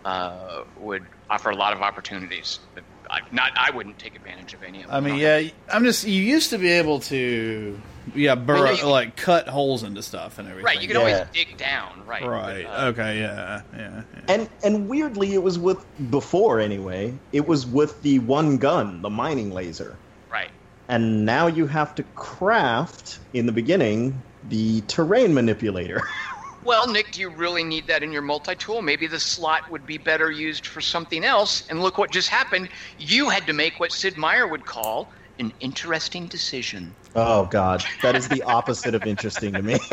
uh, 0.04 0.64
would 0.76 1.04
offer 1.30 1.50
a 1.50 1.56
lot 1.56 1.72
of 1.72 1.80
opportunities. 1.80 2.58
But 2.74 2.84
I, 3.10 3.20
not 3.30 3.52
I 3.56 3.70
wouldn't 3.70 3.98
take 3.98 4.16
advantage 4.16 4.54
of 4.54 4.62
any 4.62 4.82
of 4.82 4.88
them. 4.88 4.96
I 4.96 5.00
mean, 5.00 5.16
yeah, 5.18 5.42
I'm 5.72 5.84
just. 5.84 6.06
You 6.06 6.22
used 6.22 6.50
to 6.50 6.58
be 6.58 6.70
able 6.72 7.00
to, 7.00 7.80
yeah, 8.14 8.34
burrow, 8.34 8.62
Well, 8.62 8.76
you- 8.76 8.86
like 8.86 9.16
cut 9.16 9.48
holes 9.48 9.82
into 9.82 10.02
stuff 10.02 10.38
and 10.38 10.48
everything. 10.48 10.64
right. 10.64 10.80
You 10.80 10.88
can 10.88 10.96
Yeah. 10.96 11.00
always 11.00 11.26
dig 11.32 11.56
down. 11.56 12.02
Right. 12.06 12.24
Right. 12.26 12.64
Uh, 12.64 12.86
okay. 12.86 13.20
Yeah. 13.20 13.62
Yeah. 13.76 14.02
yeah. 14.14 14.20
And 14.28 14.48
and 14.64 14.88
weirdly, 14.88 15.34
it 15.34 15.42
was 15.42 15.58
with 15.58 15.84
before 16.10 16.60
anyway. 16.60 17.14
It 17.32 17.46
was 17.46 17.66
with 17.66 18.00
the 18.02 18.18
one 18.20 18.56
gun, 18.58 19.02
the 19.02 19.10
mining 19.10 19.52
laser, 19.52 19.96
right. 20.30 20.50
and 20.88 21.24
now 21.24 21.46
you 21.48 21.66
have 21.66 21.94
to 21.96 22.02
craft 22.14 23.18
in 23.32 23.46
the 23.46 23.52
beginning 23.52 24.22
the 24.48 24.80
terrain 24.82 25.34
manipulator. 25.34 26.02
Well, 26.64 26.86
Nick, 26.86 27.10
do 27.12 27.20
you 27.20 27.28
really 27.28 27.64
need 27.64 27.86
that 27.88 28.02
in 28.02 28.12
your 28.12 28.22
multi-tool? 28.22 28.82
Maybe 28.82 29.06
the 29.06 29.18
slot 29.18 29.68
would 29.70 29.84
be 29.84 29.98
better 29.98 30.30
used 30.30 30.66
for 30.66 30.80
something 30.80 31.24
else. 31.24 31.64
And 31.68 31.82
look 31.82 31.98
what 31.98 32.12
just 32.12 32.28
happened. 32.28 32.68
You 32.98 33.28
had 33.28 33.46
to 33.48 33.52
make 33.52 33.80
what 33.80 33.90
Sid 33.92 34.16
Meier 34.16 34.46
would 34.46 34.64
call 34.64 35.08
an 35.38 35.52
interesting 35.60 36.26
decision. 36.26 36.94
oh 37.16 37.46
God, 37.46 37.84
that 38.02 38.14
is 38.14 38.28
the 38.28 38.42
opposite 38.42 38.94
of 38.94 39.04
interesting 39.06 39.54
to 39.54 39.62
me. 39.62 39.78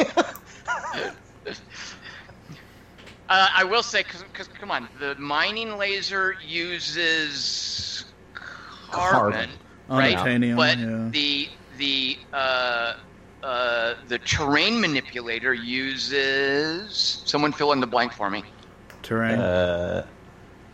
Uh, 3.30 3.48
I 3.58 3.64
will 3.64 3.84
say, 3.84 4.04
because 4.04 4.48
come 4.48 4.72
on, 4.72 4.90
the 5.00 5.14
mining 5.16 5.78
laser 5.78 6.36
uses 6.44 8.06
carbon, 8.90 9.32
Carbon. 9.32 9.50
right? 9.88 10.18
Unobtainium, 10.18 10.56
but 10.56 10.80
yeah. 10.80 11.10
the 11.12 11.50
the 11.78 12.18
uh, 12.34 12.96
uh, 13.44 13.96
the 14.08 14.18
terrain 14.20 14.80
manipulator 14.82 15.54
uses. 15.54 17.22
Someone 17.26 17.52
fill 17.52 17.72
in 17.72 17.80
the 17.80 17.88
blank 17.88 18.14
for 18.14 18.30
me. 18.30 18.44
Terrain. 19.04 19.40
uh, 19.40 20.06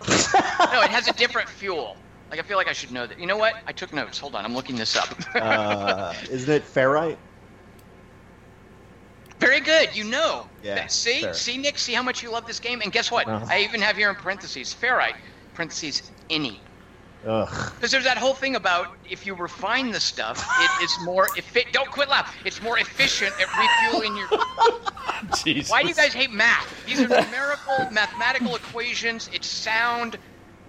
No, 0.07 0.81
it 0.81 0.89
has 0.89 1.07
a 1.07 1.13
different 1.13 1.47
fuel. 1.49 1.97
Like 2.31 2.39
I 2.39 2.43
feel 2.43 2.57
like 2.57 2.67
I 2.67 2.73
should 2.73 2.91
know 2.91 3.05
that. 3.07 3.19
You 3.19 3.27
know 3.27 3.37
what? 3.37 3.55
I 3.67 3.71
took 3.71 3.93
notes. 3.93 4.17
Hold 4.19 4.35
on, 4.35 4.43
I'm 4.45 4.53
looking 4.55 4.75
this 4.75 4.95
up. 4.95 5.09
uh, 5.35 6.13
isn't 6.29 6.51
it 6.51 6.63
ferrite? 6.63 7.17
Very 9.39 9.59
good. 9.59 9.95
You 9.95 10.05
know. 10.05 10.47
Yeah, 10.63 10.87
See, 10.87 11.21
fair. 11.21 11.33
see, 11.33 11.57
Nick. 11.57 11.77
See 11.77 11.93
how 11.93 12.01
much 12.01 12.23
you 12.23 12.31
love 12.31 12.45
this 12.47 12.59
game. 12.59 12.81
And 12.81 12.91
guess 12.91 13.11
what? 13.11 13.27
Uh-huh. 13.27 13.45
I 13.49 13.59
even 13.59 13.81
have 13.81 13.95
here 13.95 14.09
in 14.09 14.15
parentheses 14.15 14.73
ferrite. 14.73 15.15
Parentheses 15.53 16.11
any. 16.29 16.59
Ugh. 17.25 17.71
Because 17.75 17.91
there's 17.91 18.03
that 18.03 18.17
whole 18.17 18.33
thing 18.33 18.55
about 18.55 18.95
if 19.09 19.25
you 19.25 19.35
refine 19.35 19.91
the 19.91 19.99
stuff, 19.99 20.47
it 20.59 20.83
is 20.83 20.91
more 21.03 21.27
efficient. 21.35 21.73
Don't 21.73 21.89
quit 21.91 22.09
laugh. 22.09 22.35
It's 22.45 22.61
more 22.61 22.77
efficient 22.77 23.33
at 23.39 23.47
refueling 23.57 24.15
your. 24.15 24.27
Jesus. 25.43 25.71
Why 25.71 25.81
do 25.81 25.87
you 25.89 25.95
guys 25.95 26.13
hate 26.13 26.31
math? 26.31 26.85
These 26.85 26.99
are 27.01 27.07
numerical, 27.07 27.89
mathematical 27.91 28.55
equations. 28.55 29.29
It's 29.33 29.47
sound 29.47 30.17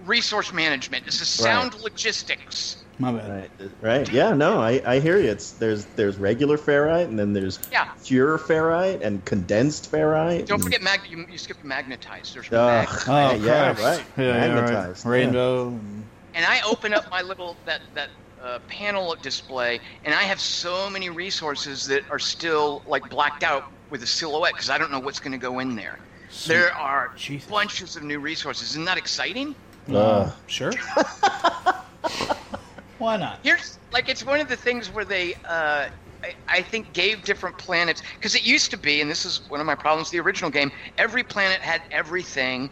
resource 0.05 0.51
management. 0.53 1.05
This 1.05 1.21
is 1.21 1.27
sound 1.27 1.75
logistics. 1.81 2.83
My 2.99 3.11
bad. 3.11 3.51
Right, 3.59 3.71
right. 3.81 4.11
Yeah, 4.11 4.33
no, 4.33 4.59
I, 4.59 4.81
I 4.83 4.99
hear 4.99 5.19
you. 5.19 5.29
It's 5.29 5.51
there's 5.51 5.85
there's 5.85 6.17
regular 6.17 6.57
ferrite, 6.57 7.05
and 7.05 7.19
then 7.19 7.33
there's 7.33 7.59
Yeah. 7.71 7.89
pure 8.03 8.39
ferrite 8.39 9.01
and 9.01 9.23
condensed 9.23 9.91
ferrite. 9.91 10.47
Don't 10.47 10.55
and- 10.55 10.63
forget 10.63 10.81
mag. 10.81 11.01
You, 11.07 11.27
you 11.29 11.37
skipped 11.37 11.63
magnetized. 11.63 12.33
There's 12.33 12.47
Ugh. 12.47 12.51
mag. 12.51 12.87
Oh, 13.07 13.11
yeah, 13.45 13.67
right. 13.67 14.03
Yeah, 14.17 14.23
yeah, 14.23 14.31
right. 14.31 14.55
Magnetized, 14.55 15.05
yeah. 15.05 15.11
Rainbow. 15.11 15.67
and- 15.67 16.03
and 16.37 16.45
I 16.45 16.59
open 16.69 16.93
up 16.93 17.09
my 17.09 17.21
little 17.21 17.57
that 17.65 17.81
that 17.95 18.09
uh, 18.41 18.59
panel 18.69 19.15
display, 19.21 19.79
and 20.05 20.13
I 20.13 20.23
have 20.23 20.39
so 20.39 20.89
many 20.89 21.09
resources 21.09 21.85
that 21.87 22.03
are 22.11 22.19
still 22.19 22.83
like 22.85 23.09
blacked 23.09 23.43
out 23.43 23.63
with 23.89 24.03
a 24.03 24.07
silhouette 24.07 24.53
because 24.53 24.69
I 24.69 24.77
don't 24.77 24.91
know 24.91 24.99
what's 24.99 25.19
going 25.19 25.31
to 25.31 25.39
go 25.39 25.59
in 25.59 25.75
there. 25.75 25.97
There 26.45 26.71
are 26.73 27.09
Jesus. 27.17 27.49
bunches 27.49 27.95
of 27.95 28.03
new 28.03 28.19
resources. 28.19 28.71
Isn't 28.71 28.85
that 28.85 28.97
exciting? 28.97 29.55
Uh, 29.91 30.31
sure. 30.45 30.71
Why 32.99 33.17
not? 33.17 33.39
Here's 33.41 33.79
like 33.91 34.07
it's 34.07 34.23
one 34.23 34.39
of 34.39 34.47
the 34.47 34.57
things 34.57 34.91
where 34.91 35.05
they. 35.05 35.33
Uh, 35.47 35.87
I, 36.23 36.33
I 36.49 36.61
think 36.63 36.93
gave 36.93 37.23
different 37.23 37.57
planets 37.59 38.01
because 38.15 38.35
it 38.35 38.43
used 38.43 38.71
to 38.71 38.77
be, 38.77 39.01
and 39.01 39.09
this 39.09 39.25
is 39.25 39.41
one 39.49 39.59
of 39.59 39.65
my 39.65 39.75
problems. 39.75 40.09
The 40.09 40.19
original 40.19 40.49
game, 40.49 40.71
every 40.97 41.23
planet 41.23 41.59
had 41.59 41.81
everything, 41.91 42.69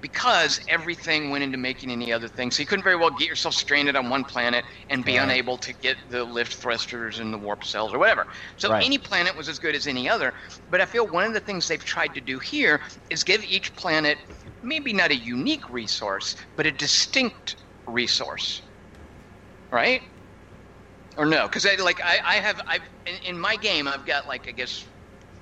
because 0.00 0.60
everything 0.68 1.30
went 1.30 1.44
into 1.44 1.58
making 1.58 1.90
any 1.90 2.12
other 2.12 2.28
thing. 2.28 2.50
So 2.50 2.62
you 2.62 2.66
couldn't 2.66 2.84
very 2.84 2.96
well 2.96 3.10
get 3.10 3.28
yourself 3.28 3.54
stranded 3.54 3.96
on 3.96 4.10
one 4.10 4.24
planet 4.24 4.64
and 4.90 5.04
be 5.04 5.18
Right. 5.18 5.24
unable 5.24 5.58
to 5.58 5.74
get 5.74 5.96
the 6.08 6.24
lift 6.24 6.54
thrusters 6.54 7.18
and 7.18 7.32
the 7.32 7.38
warp 7.38 7.64
cells 7.64 7.92
or 7.94 7.98
whatever. 7.98 8.26
So 8.56 8.70
Right. 8.70 8.84
any 8.84 8.98
planet 8.98 9.36
was 9.36 9.48
as 9.48 9.58
good 9.58 9.74
as 9.74 9.86
any 9.86 10.08
other. 10.08 10.34
But 10.68 10.80
I 10.80 10.86
feel 10.86 11.06
one 11.08 11.24
of 11.24 11.32
the 11.34 11.40
things 11.40 11.68
they've 11.68 11.84
tried 11.84 12.14
to 12.14 12.20
do 12.20 12.38
here 12.38 12.80
is 13.10 13.24
give 13.24 13.44
each 13.44 13.74
planet 13.76 14.18
maybe 14.62 14.92
not 14.92 15.10
a 15.10 15.16
unique 15.16 15.68
resource, 15.70 16.36
but 16.56 16.66
a 16.66 16.72
distinct 16.72 17.56
resource. 17.86 18.62
Right? 19.72 20.02
Or 21.16 21.26
no? 21.26 21.44
Because 21.48 21.66
I 21.66 21.74
like 21.76 22.00
I, 22.04 22.18
I 22.26 22.34
have 22.36 22.60
I've 22.68 22.88
in, 23.06 23.16
in 23.34 23.38
my 23.38 23.56
game 23.56 23.88
I've 23.88 24.06
got 24.06 24.28
like 24.28 24.48
I 24.48 24.52
guess 24.52 24.84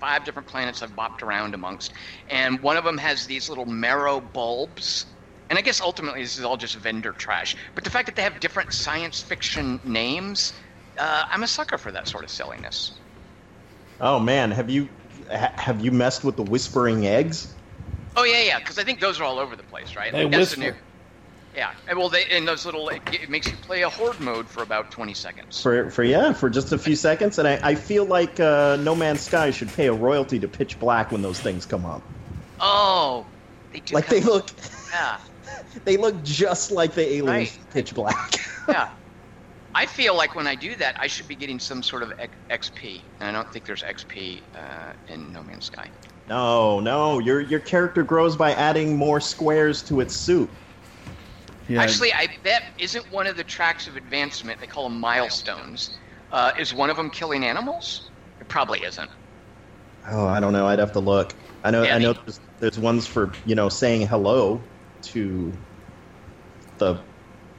five 0.01 0.25
different 0.25 0.49
planets 0.49 0.83
I've 0.83 0.91
bopped 0.97 1.23
around 1.23 1.55
amongst, 1.55 1.93
and 2.29 2.61
one 2.63 2.77
of 2.77 2.85
them 2.85 2.99
has 2.99 3.27
these 3.27 3.49
little 3.49 3.67
marrow 3.67 4.21
bulbs. 4.21 5.05
And 5.49 5.59
I 5.59 5.63
guess 5.63 5.81
ultimately 5.81 6.23
this 6.23 6.37
is 6.37 6.45
all 6.45 6.57
just 6.57 6.75
vendor 6.75 7.13
trash. 7.13 7.55
But 7.75 7.85
the 7.85 7.91
fact 7.91 8.07
that 8.07 8.17
they 8.17 8.23
have 8.23 8.41
different 8.41 8.73
science 8.73 9.21
fiction 9.23 9.79
names, 9.85 10.53
uh, 10.99 11.25
I'm 11.31 11.43
a 11.45 11.49
sucker 11.49 11.79
for 11.79 11.93
that 11.93 12.09
sort 12.09 12.25
of 12.25 12.31
silliness. 12.31 13.03
Oh 14.01 14.19
man, 14.19 14.51
have 14.53 14.71
you 14.71 14.89
ha- 15.31 15.53
have 15.57 15.81
you 15.85 15.91
messed 15.91 16.25
with 16.25 16.37
the 16.37 16.43
whispering 16.43 17.07
eggs? 17.07 17.57
Oh 18.17 18.25
yeah, 18.25 18.43
yeah, 18.43 18.59
because 18.59 18.79
I 18.79 18.85
think 18.85 19.01
those 19.01 19.21
are 19.21 19.25
all 19.25 19.39
over 19.39 19.57
the 19.57 19.63
place, 19.65 19.95
right? 19.97 20.13
They 20.13 20.25
Like, 20.25 20.31
that's 20.31 20.49
the 20.51 20.57
whisper. 20.57 20.57
new- 20.57 20.77
Yeah, 21.57 21.73
and 21.89 21.97
well, 21.99 22.11
they 22.11 22.29
in 22.31 22.45
those 22.45 22.67
little 22.67 22.91
it, 22.91 23.01
it 23.13 23.31
makes 23.31 23.47
you 23.47 23.57
play 23.57 23.81
a 23.83 23.89
horde 23.89 24.21
mode 24.21 24.47
for 24.47 24.63
about 24.63 24.91
twenty 24.91 25.15
seconds. 25.15 25.61
For 25.63 25.91
for 25.91 26.05
yeah, 26.05 26.33
for 26.35 26.51
just 26.51 26.73
a 26.73 26.79
few 26.79 26.95
seconds, 26.95 27.39
and 27.39 27.49
I, 27.49 27.59
I 27.63 27.75
feel 27.75 28.05
like 28.05 28.39
uh, 28.39 28.77
No 28.77 28.95
Man's 28.95 29.23
Sky 29.23 29.51
should 29.51 29.73
pay 29.73 29.87
a 29.87 29.93
royalty 29.93 30.39
to 30.41 30.49
Pitch 30.49 30.79
Black 30.79 31.11
when 31.13 31.23
those 31.23 31.41
things 31.41 31.65
come 31.65 31.87
up. 31.87 32.03
Oh, 32.61 33.25
they 33.73 33.81
do. 33.81 33.95
Like 33.95 34.07
they 34.09 34.19
kinda- 34.21 34.33
look, 34.35 34.51
Yeah, 34.93 35.19
they 35.87 35.97
look 35.97 36.23
just 36.23 36.71
like 36.73 36.93
the 36.93 37.07
aliens 37.09 37.27
Right. 37.57 37.59
Pitch 37.73 37.95
Black. 37.95 38.35
yeah. 38.69 38.91
I 39.75 39.85
feel 39.87 40.15
like 40.17 40.35
when 40.35 40.47
I 40.47 40.55
do 40.55 40.75
that, 40.77 40.97
I 40.99 41.07
should 41.07 41.29
be 41.29 41.35
getting 41.35 41.59
some 41.59 41.83
sort 41.83 42.03
of 42.03 42.13
XP, 42.51 43.01
and 43.21 43.29
I 43.29 43.33
don't 43.33 43.51
think 43.53 43.67
there's 43.67 43.83
XP 43.83 44.41
uh, 44.55 44.93
in 45.09 45.33
No 45.33 45.43
Man's 45.43 45.67
Sky. 45.67 45.89
no, 46.29 46.81
no, 46.81 47.19
your 47.19 47.41
your 47.41 47.61
character 47.61 48.03
grows 48.03 48.37
by 48.37 48.53
adding 48.53 48.97
more 48.97 49.21
squares 49.21 49.83
to 49.85 50.01
its 50.01 50.15
suit. 50.15 50.51
Yeah, 51.69 51.83
Actually, 51.83 52.13
I 52.13 52.29
bet 52.45 52.63
isn't 52.79 53.11
one 53.13 53.27
of 53.27 53.37
the 53.37 53.45
tracks 53.45 53.87
of 53.89 53.97
advancement 53.97 54.61
they 54.61 54.67
call 54.67 54.89
them 54.89 55.01
milestones. 55.01 55.99
Uh, 56.31 56.53
is 56.59 56.73
one 56.73 56.91
of 56.91 56.97
them 56.97 57.11
killing 57.11 57.45
animals? 57.45 58.11
It 58.41 58.49
probably 58.49 58.81
isn't. 58.85 59.11
Oh, 60.09 60.27
I 60.27 60.39
don't 60.39 60.53
know. 60.53 60.67
I'd 60.67 60.79
have 60.79 60.93
to 60.93 61.01
look. 61.01 61.35
I 61.65 61.71
know. 61.71 61.83
Yeah, 61.83 61.97
I 61.97 61.99
know. 61.99 62.13
the- 62.13 62.21
There's, 62.27 62.41
there's 62.61 62.79
ones 62.79 63.07
for 63.07 63.33
you 63.45 63.55
know 63.55 63.69
saying 63.69 64.07
hello 64.07 64.61
to 65.03 65.53
the 66.79 67.01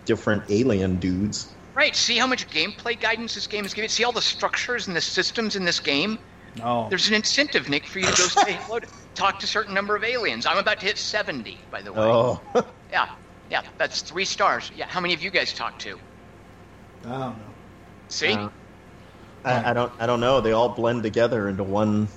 different 0.06 0.44
alien 0.50 0.98
dudes. 0.98 1.54
Right. 1.76 1.96
See 1.96 2.18
how 2.18 2.28
much 2.28 2.50
gameplay 2.50 3.00
guidance 3.00 3.36
this 3.36 3.48
game 3.48 3.66
is 3.66 3.74
giving. 3.74 3.90
See 3.90 4.04
all 4.04 4.12
the 4.12 4.22
structures 4.22 4.88
and 4.88 4.96
the 4.96 5.02
systems 5.02 5.56
in 5.56 5.66
this 5.66 5.80
game. 5.80 6.18
no. 6.58 6.88
There's 6.90 7.08
an 7.08 7.14
incentive, 7.14 7.70
Nick, 7.70 7.86
for 7.86 8.00
you 8.00 8.06
to 8.06 8.12
go 8.12 8.28
say 8.28 8.54
hello, 8.62 8.80
to, 8.80 8.88
talk 9.16 9.40
to 9.40 9.44
a 9.44 9.48
certain 9.48 9.74
number 9.74 9.96
of 9.96 10.04
aliens. 10.04 10.46
I'm 10.46 10.58
about 10.58 10.80
to 10.80 10.86
hit 10.86 10.98
70, 10.98 11.60
by 11.70 11.82
the 11.82 11.92
way. 11.94 12.00
Oh, 12.00 12.42
Yeah, 12.92 13.06
yeah, 13.50 13.62
that's 13.78 14.02
three 14.02 14.26
stars. 14.26 14.72
Yeah, 14.76 14.88
how 14.88 15.00
many 15.00 15.14
of 15.14 15.22
you 15.22 15.30
guys 15.32 15.54
talked 15.54 15.82
to? 15.82 16.00
I 17.06 17.10
don't 17.10 17.20
know. 17.20 17.36
See? 18.10 18.34
Uh, 18.34 18.50
I, 19.46 19.72
I 19.72 19.74
don't. 19.74 19.92
I 20.00 20.06
don't 20.06 20.20
know. 20.20 20.42
They 20.42 20.52
all 20.52 20.70
blend 20.70 21.04
together 21.04 21.48
into 21.48 21.64
one 21.64 22.08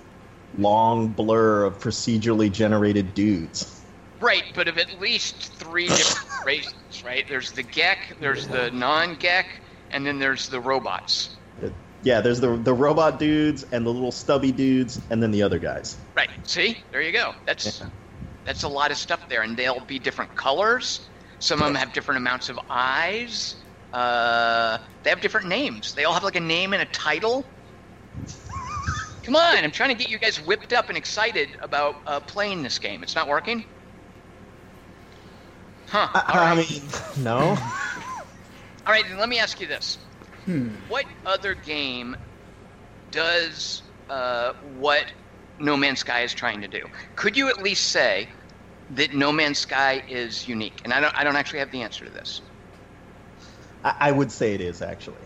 long 0.58 1.08
blur 1.08 1.64
of 1.64 1.78
procedurally 1.78 2.50
generated 2.50 3.14
dudes. 3.14 3.80
right, 4.20 4.44
but 4.54 4.66
of 4.68 4.78
at 4.78 5.00
least 5.00 5.52
three 5.54 5.86
different 5.86 6.28
races, 6.46 6.74
right? 7.04 7.26
There's 7.28 7.52
the 7.52 7.62
Gek, 7.62 8.18
there's 8.20 8.48
the 8.48 8.70
non-Gek, 8.72 9.44
and 9.92 10.04
then 10.04 10.18
there's 10.18 10.48
the 10.48 10.60
robots. 10.60 11.36
Yeah, 12.02 12.20
there's 12.22 12.40
the 12.40 12.56
the 12.56 12.72
robot 12.74 13.18
dudes 13.18 13.64
and 13.72 13.84
the 13.86 13.90
little 13.92 14.10
stubby 14.10 14.50
dudes, 14.52 14.98
and 15.10 15.22
then 15.22 15.30
the 15.30 15.42
other 15.42 15.58
guys. 15.58 15.96
Right. 16.16 16.30
See? 16.44 16.78
There 16.90 17.02
you 17.02 17.12
go. 17.12 17.34
That's 17.46 17.80
Yeah. 17.80 17.88
that's 18.46 18.62
a 18.62 18.68
lot 18.68 18.90
of 18.90 18.96
stuff 18.96 19.28
there, 19.28 19.42
and 19.42 19.56
they'll 19.56 19.84
be 19.84 19.98
different 19.98 20.34
colors. 20.34 21.06
Some 21.40 21.60
of 21.62 21.66
them 21.66 21.74
have 21.76 21.92
different 21.92 22.18
amounts 22.18 22.48
of 22.48 22.60
eyes. 22.70 23.56
Uh, 23.92 24.78
they 25.02 25.10
have 25.10 25.20
different 25.20 25.48
names. 25.48 25.94
They 25.94 26.04
all 26.04 26.14
have 26.14 26.24
like 26.24 26.36
a 26.36 26.40
name 26.40 26.72
and 26.74 26.82
a 26.82 26.86
title. 26.86 27.46
Come 29.24 29.36
on, 29.36 29.64
I'm 29.64 29.70
trying 29.72 29.90
to 29.90 29.94
get 29.94 30.08
you 30.08 30.18
guys 30.18 30.40
whipped 30.40 30.72
up 30.72 30.88
and 30.88 30.96
excited 30.98 31.56
about 31.62 31.96
uh, 32.06 32.20
playing 32.20 32.62
this 32.62 32.78
game. 32.78 33.02
It's 33.02 33.16
not 33.16 33.28
working. 33.28 33.64
Huh. 35.88 36.08
I, 36.14 36.22
All 36.28 36.40
I 36.40 36.54
right. 36.54 36.56
mean, 36.56 36.90
no. 37.16 37.56
All 38.86 38.92
right, 38.92 39.04
then 39.08 39.18
let 39.18 39.28
me 39.28 39.38
ask 39.38 39.60
you 39.60 39.66
this: 39.66 39.98
What 40.86 41.06
other 41.26 41.54
game 41.54 42.16
does 43.10 43.82
uh, 44.08 44.52
what 44.62 45.06
No 45.58 45.76
Man's 45.76 46.00
Sky 46.00 46.22
is 46.22 46.34
trying 46.34 46.62
to 46.62 46.68
do? 46.68 46.82
Could 47.16 47.36
you 47.36 47.48
at 47.50 47.62
least 47.62 47.90
say 47.90 48.28
that 48.94 49.14
No 49.14 49.32
Man's 49.32 49.58
Sky 49.58 50.02
is 50.08 50.48
unique? 50.48 50.80
And 50.84 50.92
I 50.92 51.00
don't, 51.00 51.14
I 51.18 51.24
don't 51.24 51.36
actually 51.36 51.60
have 51.60 51.70
the 51.70 51.82
answer 51.82 52.04
to 52.04 52.10
this. 52.10 52.40
I, 53.84 53.94
I 54.00 54.12
would 54.12 54.30
say 54.32 54.54
it 54.54 54.60
is 54.60 54.82
actually. 54.82 55.16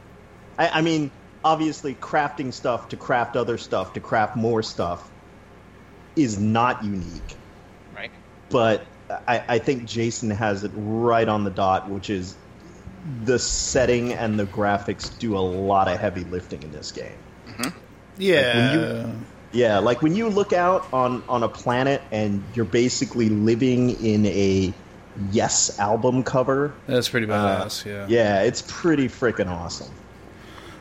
I, 0.58 0.68
I 0.68 0.82
mean, 0.82 1.10
obviously, 1.44 1.94
crafting 1.94 2.52
stuff 2.52 2.88
to 2.90 2.96
craft 2.96 3.36
other 3.36 3.58
stuff 3.58 3.92
to 3.94 4.00
craft 4.00 4.36
more 4.36 4.62
stuff 4.62 5.10
is 6.16 6.38
not 6.38 6.84
unique. 6.84 7.36
Right? 7.94 8.10
but 8.50 8.86
I, 9.26 9.42
I 9.48 9.58
think 9.58 9.84
Jason 9.84 10.30
has 10.30 10.64
it 10.64 10.70
right 10.74 11.28
on 11.28 11.44
the 11.44 11.50
dot, 11.50 11.88
which 11.88 12.10
is 12.10 12.36
the 13.24 13.38
setting 13.38 14.12
and 14.12 14.38
the 14.38 14.46
graphics 14.46 15.16
do 15.18 15.36
a 15.36 15.40
lot 15.40 15.88
of 15.88 15.98
heavy 15.98 16.24
lifting 16.24 16.62
in 16.62 16.70
this 16.72 16.92
game. 16.92 17.18
Mm-hmm. 17.46 17.68
Yeah. 18.16 19.02
when 19.06 19.26
Yeah, 19.54 19.78
like 19.78 20.02
when 20.02 20.14
you 20.14 20.28
look 20.28 20.52
out 20.52 20.86
on 20.92 21.22
on 21.28 21.42
a 21.44 21.48
planet 21.48 22.02
and 22.12 22.42
you're 22.54 22.64
basically 22.64 23.28
living 23.28 23.90
in 24.04 24.26
a 24.26 24.74
Yes 25.30 25.78
album 25.78 26.24
cover. 26.24 26.74
That's 26.88 27.08
pretty 27.08 27.30
uh, 27.30 27.64
badass. 27.64 27.84
yeah. 27.84 28.06
Yeah, 28.08 28.42
it's 28.42 28.64
pretty 28.66 29.06
freaking 29.06 29.48
awesome. 29.48 29.94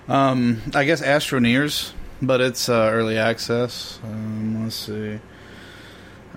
Um, 0.07 0.59
I 0.73 0.85
guess 0.85 1.03
Astroneers, 1.03 1.93
but 2.21 2.41
it's 2.41 2.67
uh, 2.67 2.89
early 2.91 3.17
access. 3.19 3.99
Um, 4.03 4.63
let's 4.63 4.75
see. 4.75 5.19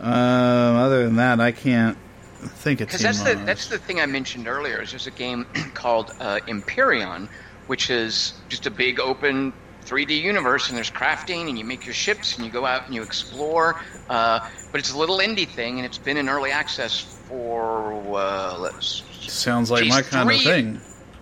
Um, 0.00 0.76
other 0.76 1.04
than 1.04 1.16
that, 1.16 1.40
I 1.40 1.52
can't 1.52 1.96
think 2.38 2.82
of 2.82 2.88
Because 2.88 3.00
too 3.00 3.06
that's 3.06 3.22
the 3.22 3.34
much. 3.36 3.46
that's 3.46 3.66
the 3.68 3.78
thing 3.78 3.98
I 4.00 4.06
mentioned 4.06 4.46
earlier. 4.46 4.82
Is 4.82 4.90
there's 4.90 5.06
a 5.06 5.10
game 5.10 5.46
called 5.74 6.12
uh, 6.20 6.40
Empyrion, 6.46 7.28
which 7.66 7.88
is 7.90 8.34
just 8.50 8.66
a 8.66 8.70
big 8.70 9.00
open 9.00 9.54
3D 9.86 10.20
universe, 10.20 10.68
and 10.68 10.76
there's 10.76 10.90
crafting, 10.90 11.48
and 11.48 11.58
you 11.58 11.64
make 11.64 11.86
your 11.86 11.94
ships, 11.94 12.36
and 12.36 12.44
you 12.44 12.50
go 12.50 12.66
out 12.66 12.86
and 12.86 12.94
you 12.94 13.02
explore. 13.02 13.76
Uh, 14.08 14.40
but 14.72 14.80
it's 14.80 14.92
a 14.92 14.98
little 14.98 15.18
indie 15.18 15.48
thing, 15.48 15.78
and 15.78 15.86
it's 15.86 15.98
been 15.98 16.16
in 16.16 16.28
early 16.28 16.50
access 16.50 17.00
for 17.00 17.92
uh, 18.16 18.58
let's. 18.58 19.02
Sounds 19.28 19.70
like 19.70 19.84
Geez, 19.84 19.90
my 19.90 20.02
kind 20.02 20.30
of 20.30 20.40
thing. 20.42 20.80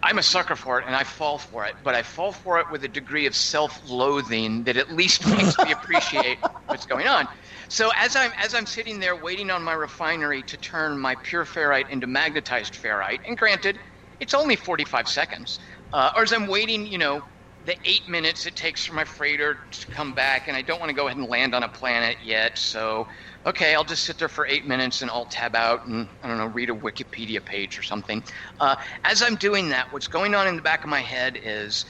I'm 0.02 0.18
a 0.18 0.22
sucker 0.22 0.56
for 0.56 0.78
it, 0.78 0.86
and 0.86 0.96
I 0.96 1.04
fall 1.04 1.38
for 1.38 1.66
it, 1.66 1.74
but 1.84 1.94
I 1.94 2.02
fall 2.02 2.32
for 2.32 2.58
it 2.58 2.66
with 2.70 2.84
a 2.84 2.88
degree 2.88 3.26
of 3.26 3.34
self-loathing 3.34 4.64
that 4.64 4.76
at 4.76 4.90
least 4.90 5.26
makes 5.26 5.58
me 5.58 5.72
appreciate 5.72 6.38
what's 6.66 6.86
going 6.86 7.06
on. 7.06 7.28
So 7.68 7.90
as 7.98 8.16
I'm 8.16 8.32
as 8.42 8.54
I'm 8.54 8.66
sitting 8.66 8.98
there 8.98 9.20
waiting 9.22 9.50
on 9.50 9.62
my 9.62 9.74
refinery 9.74 10.42
to 10.44 10.56
turn 10.56 10.98
my 10.98 11.16
pure 11.22 11.44
ferrite 11.44 11.88
into 11.90 12.06
magnetized 12.06 12.74
ferrite, 12.74 13.18
and 13.26 13.36
granted, 13.36 13.78
it's 14.20 14.34
only 14.34 14.56
45 14.56 15.08
seconds, 15.08 15.58
uh, 15.92 16.10
or 16.16 16.22
as 16.22 16.32
I'm 16.32 16.46
waiting, 16.46 16.86
you 16.86 16.98
know, 16.98 17.22
the 17.70 17.90
eight 17.90 18.08
minutes 18.08 18.46
it 18.46 18.56
takes 18.56 18.84
for 18.84 18.94
my 18.94 19.04
freighter 19.04 19.58
to 19.70 19.86
come 19.88 20.12
back, 20.12 20.48
and 20.48 20.56
I 20.56 20.62
don't 20.62 20.80
want 20.80 20.90
to 20.90 20.94
go 20.94 21.06
ahead 21.06 21.18
and 21.18 21.28
land 21.28 21.54
on 21.54 21.62
a 21.62 21.68
planet 21.68 22.16
yet, 22.24 22.58
so 22.58 23.06
okay, 23.46 23.74
I'll 23.74 23.84
just 23.84 24.04
sit 24.04 24.18
there 24.18 24.28
for 24.28 24.44
eight 24.46 24.66
minutes 24.66 25.02
and 25.02 25.10
I'll 25.10 25.26
tab 25.26 25.54
out 25.54 25.86
and 25.86 26.08
I 26.22 26.28
don't 26.28 26.38
know, 26.38 26.46
read 26.46 26.68
a 26.70 26.74
Wikipedia 26.74 27.44
page 27.44 27.78
or 27.78 27.82
something. 27.82 28.24
Uh, 28.58 28.74
as 29.04 29.22
I'm 29.22 29.36
doing 29.36 29.68
that, 29.70 29.86
what's 29.92 30.08
going 30.08 30.34
on 30.34 30.48
in 30.48 30.56
the 30.56 30.62
back 30.62 30.82
of 30.84 30.90
my 30.90 31.00
head 31.00 31.38
is, 31.42 31.86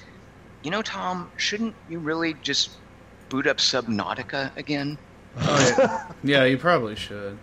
you 0.62 0.70
know, 0.70 0.82
Tom, 0.82 1.32
shouldn't 1.36 1.74
you 1.88 1.98
really 1.98 2.34
just 2.34 2.82
boot 3.30 3.46
up 3.46 3.56
Subnautica 3.58 4.54
again? 4.56 4.98
Oh, 5.36 5.74
yeah. 5.78 5.98
yeah, 6.22 6.44
you 6.44 6.58
probably 6.58 6.94
should. 6.96 7.40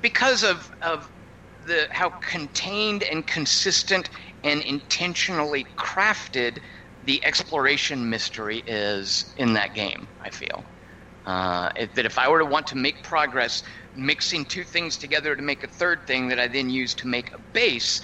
because 0.00 0.44
of 0.44 0.70
of 0.82 1.10
the 1.66 1.88
how 1.90 2.10
contained 2.10 3.02
and 3.02 3.26
consistent 3.26 4.10
and 4.44 4.62
intentionally 4.62 5.66
crafted 5.76 6.58
the 7.06 7.24
exploration 7.24 8.08
mystery 8.08 8.62
is 8.66 9.32
in 9.36 9.52
that 9.54 9.74
game. 9.74 10.06
I 10.20 10.30
feel 10.30 10.64
Uh, 11.26 11.68
that 11.94 12.06
if 12.06 12.18
I 12.18 12.28
were 12.28 12.38
to 12.38 12.46
want 12.46 12.66
to 12.68 12.76
make 12.76 13.02
progress, 13.02 13.62
mixing 13.94 14.44
two 14.46 14.64
things 14.64 14.96
together 14.96 15.36
to 15.36 15.42
make 15.42 15.62
a 15.62 15.68
third 15.68 16.06
thing 16.06 16.28
that 16.28 16.40
I 16.40 16.48
then 16.48 16.70
use 16.70 16.94
to 16.94 17.06
make 17.06 17.32
a 17.34 17.38
base, 17.52 18.00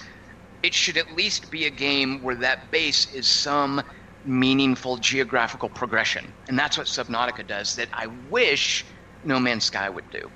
it 0.61 0.73
should 0.73 0.97
at 0.97 1.15
least 1.15 1.49
be 1.49 1.65
a 1.65 1.69
game 1.69 2.21
where 2.21 2.35
that 2.35 2.69
base 2.71 3.11
is 3.13 3.27
some 3.27 3.81
meaningful 4.23 4.97
geographical 4.97 5.69
progression. 5.69 6.31
And 6.47 6.57
that's 6.57 6.77
what 6.77 6.87
Subnautica 6.87 7.45
does 7.47 7.75
that 7.75 7.89
I 7.91 8.07
wish 8.29 8.85
No 9.23 9.39
Man's 9.39 9.65
Sky 9.65 9.89
would 9.89 10.09
do. 10.11 10.29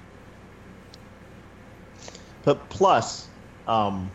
But 2.43 2.67
plus, 2.69 3.27
um, 3.67 4.09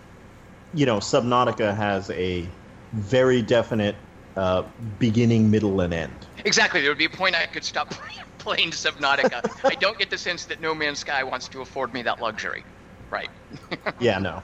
you 0.75 0.87
know, 0.87 0.99
Subnautica 0.99 1.75
has 1.77 2.11
a 2.11 2.49
very 2.93 3.43
definite 3.43 3.95
uh, 4.37 4.63
beginning, 4.99 5.51
middle, 5.51 5.81
and 5.81 5.93
end. 5.95 6.27
Exactly. 6.45 6.81
There 6.81 6.91
would 6.91 6.99
be 6.99 7.07
a 7.07 7.11
point 7.11 7.35
I 7.35 7.47
could 7.47 7.65
stop 7.65 7.95
playing 8.39 8.71
Subnautica. 8.71 9.43
I 9.65 9.75
don't 9.75 9.99
get 9.99 10.11
the 10.11 10.19
sense 10.19 10.45
that 10.47 10.61
No 10.61 10.75
Man's 10.75 11.01
Sky 11.01 11.25
wants 11.25 11.49
to 11.49 11.61
afford 11.63 11.93
me 11.93 12.03
that 12.03 12.21
luxury. 12.21 12.65
Right. 13.11 13.29
yeah, 14.01 14.19
no. 14.19 14.43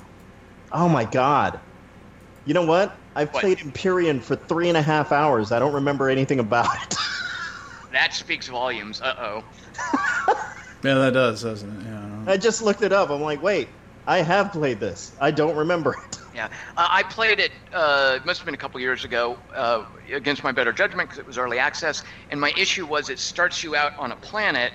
Oh 0.73 0.89
my 0.89 1.05
god. 1.05 1.61
You 2.45 2.55
know 2.55 2.65
what? 2.67 2.97
I've 3.15 3.33
What? 3.33 3.43
played 3.43 3.59
Empyrion 3.59 4.23
for 4.23 4.37
three 4.37 4.69
and 4.69 4.77
a 4.77 4.83
half 4.83 5.13
hours. 5.13 5.53
I 5.53 5.59
don't 5.59 5.75
remember 5.75 6.09
anything 6.09 6.41
about 6.41 6.75
it. 6.83 6.97
that 7.93 8.15
speaks 8.15 8.49
volumes. 8.49 9.01
Uh 9.01 9.15
oh. 9.19 9.45
Yeah, 10.85 10.95
that 10.95 11.13
does, 11.13 11.43
doesn't 11.43 11.81
it? 11.81 11.85
Yeah. 11.85 12.25
I 12.33 12.37
just 12.37 12.63
looked 12.63 12.83
it 12.83 12.93
up. 12.93 13.11
I'm 13.11 13.21
like, 13.21 13.41
wait, 13.43 13.69
I 14.07 14.19
have 14.19 14.51
played 14.51 14.81
this. 14.81 15.15
I 15.21 15.31
don't 15.31 15.55
remember 15.57 15.95
it. 15.95 16.19
Yeah, 16.33 16.49
uh, 16.77 16.89
I 16.91 17.03
played 17.03 17.41
it. 17.41 17.53
Uh, 17.73 18.15
it 18.17 18.25
must 18.25 18.41
have 18.41 18.47
been 18.47 18.55
a 18.55 18.59
couple 18.59 18.81
years 18.81 19.05
ago, 19.05 19.39
uh, 19.55 19.85
against 20.13 20.43
my 20.43 20.51
better 20.53 20.73
judgment, 20.73 21.09
because 21.09 21.19
it 21.19 21.27
was 21.27 21.37
early 21.37 21.59
access. 21.59 22.03
And 22.31 22.41
my 22.41 22.53
issue 22.57 22.87
was 22.87 23.11
it 23.11 23.19
starts 23.19 23.63
you 23.63 23.77
out 23.77 23.93
on 23.99 24.13
a 24.13 24.17
planet, 24.17 24.73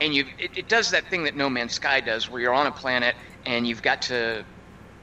and 0.00 0.12
you 0.14 0.24
it, 0.38 0.50
it 0.56 0.68
does 0.68 0.90
that 0.90 1.08
thing 1.08 1.22
that 1.24 1.36
No 1.36 1.48
Man's 1.48 1.74
Sky 1.74 2.00
does, 2.00 2.28
where 2.28 2.40
you're 2.40 2.54
on 2.54 2.66
a 2.66 2.72
planet 2.72 3.14
and 3.46 3.66
you've 3.66 3.82
got 3.82 4.02
to 4.02 4.44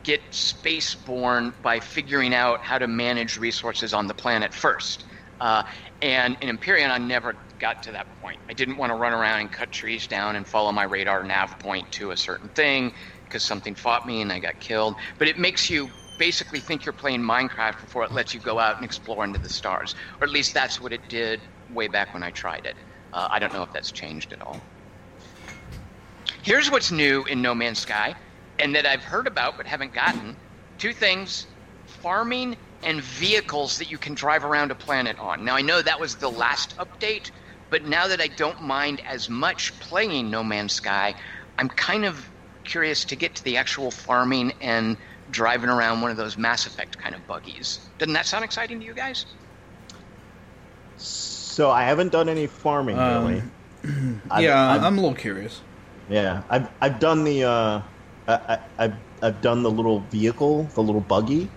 get 0.03 0.21
spaceborne 0.31 1.53
by 1.62 1.79
figuring 1.79 2.34
out 2.34 2.60
how 2.62 2.77
to 2.77 2.88
manage 2.88 3.38
resources 3.38 3.93
on 3.93 4.05
the 4.08 4.13
planet 4.13 4.53
first. 4.53 5.05
Uh, 5.39 5.63
and 6.01 6.38
in 6.41 6.55
Empyrion, 6.55 6.91
I 6.91 6.97
never 6.97 7.36
got 7.60 7.81
to 7.84 7.91
that 7.93 8.08
point. 8.21 8.39
I 8.49 8.53
didn't 8.53 8.77
want 8.77 8.91
to 8.91 8.95
run 8.95 9.13
around 9.13 9.39
and 9.39 9.51
cut 9.51 9.71
trees 9.71 10.08
down 10.08 10.36
and 10.36 10.47
follow 10.47 10.71
my 10.71 10.84
radar 10.84 11.23
nav 11.23 11.58
point 11.60 11.91
to 11.93 12.12
a 12.12 12.17
certain 12.17 12.49
thing 12.49 12.93
because 13.36 13.43
something 13.43 13.76
fought 13.76 14.08
me 14.08 14.21
and 14.21 14.32
I 14.32 14.39
got 14.39 14.58
killed. 14.62 14.95
But 15.19 15.28
it 15.28 15.38
makes 15.38 15.69
you 15.69 15.89
basically 16.17 16.62
think 16.62 16.86
you're 16.86 16.93
playing 16.93 17.19
Minecraft 17.19 17.82
before 17.82 18.06
it 18.06 18.13
lets 18.13 18.34
you 18.34 18.39
go 18.39 18.60
out 18.60 18.78
and 18.78 18.86
explore 18.86 19.26
into 19.26 19.39
the 19.39 19.50
stars. 19.50 19.93
Or 20.21 20.24
at 20.26 20.32
least 20.32 20.54
that's 20.54 20.80
what 20.80 20.93
it 20.93 21.02
did 21.10 21.41
way 21.69 21.89
back 21.89 22.13
when 22.13 22.24
I 22.24 22.32
tried 22.32 22.65
it. 22.65 22.78
Uh, 23.12 23.28
I 23.30 23.39
don't 23.39 23.52
know 23.52 23.62
if 23.62 23.74
that's 23.74 23.91
changed 23.91 24.32
at 24.32 24.41
all. 24.41 24.62
Here's 26.43 26.71
what's 26.71 26.93
new 26.93 27.26
in 27.26 27.41
No 27.41 27.54
Man's 27.54 27.80
Sky, 27.80 28.15
and 28.60 28.74
that 28.74 28.86
I've 28.86 29.04
heard 29.04 29.28
about 29.28 29.58
but 29.58 29.67
haven't 29.67 29.93
gotten. 29.93 30.38
Two 30.78 30.93
things 30.93 31.45
farming 31.84 32.56
and 32.84 33.02
vehicles 33.02 33.78
that 33.80 33.91
you 33.91 33.98
can 33.98 34.13
drive 34.13 34.45
around 34.45 34.71
a 34.71 34.76
planet 34.76 35.19
on. 35.19 35.43
Now, 35.43 35.58
I 35.58 35.62
know 35.62 35.82
that 35.82 36.00
was 36.00 36.15
the 36.15 36.32
last 36.32 36.78
update, 36.78 37.32
but 37.69 37.84
now 37.84 38.08
that 38.08 38.21
I 38.21 38.28
don't 38.28 38.62
mind 38.62 39.02
as 39.06 39.28
much 39.28 39.78
playing 39.82 40.32
No 40.32 40.41
Man's 40.41 40.71
Sky, 40.71 41.13
I'm 41.58 41.67
kind 41.67 42.06
of 42.06 42.30
curious 42.65 43.06
to 43.06 43.15
get 43.15 43.36
to 43.36 43.43
the 43.43 43.58
actual 43.58 43.91
farming 43.91 44.54
and 44.62 44.97
driving 45.32 45.69
around 45.69 46.01
one 46.01 46.12
of 46.12 46.17
those 46.17 46.38
Mass 46.38 46.65
Effect 46.67 46.97
kind 46.97 47.15
of 47.15 47.25
buggies. 47.28 47.80
Doesn't 47.97 48.13
that 48.13 48.25
sound 48.25 48.43
exciting 48.43 48.80
to 48.80 48.86
you 48.86 48.93
guys? 48.93 49.25
So 50.97 51.71
I 51.71 51.84
haven't 51.84 52.12
done 52.12 52.30
any 52.30 52.47
farming 52.47 52.97
Um, 52.99 53.25
really. 53.28 53.43
I've- 54.32 54.43
yeah, 54.43 54.71
I've- 54.71 54.86
I'm 54.86 54.97
a 54.97 55.01
little 55.01 55.15
curious. 55.15 55.62
yeah. 56.10 56.43
I've 56.49 56.69
I've 56.82 56.99
done 56.99 57.23
the 57.23 57.43
uh, 57.43 57.82
I, 58.28 58.34
I, 58.34 58.60
I've 58.78 58.93
I've 59.21 59.41
done 59.41 59.63
the 59.63 59.71
little 59.71 59.99
vehicle, 60.12 60.63
the 60.75 60.82
little 60.84 61.01
buggy. 61.01 61.49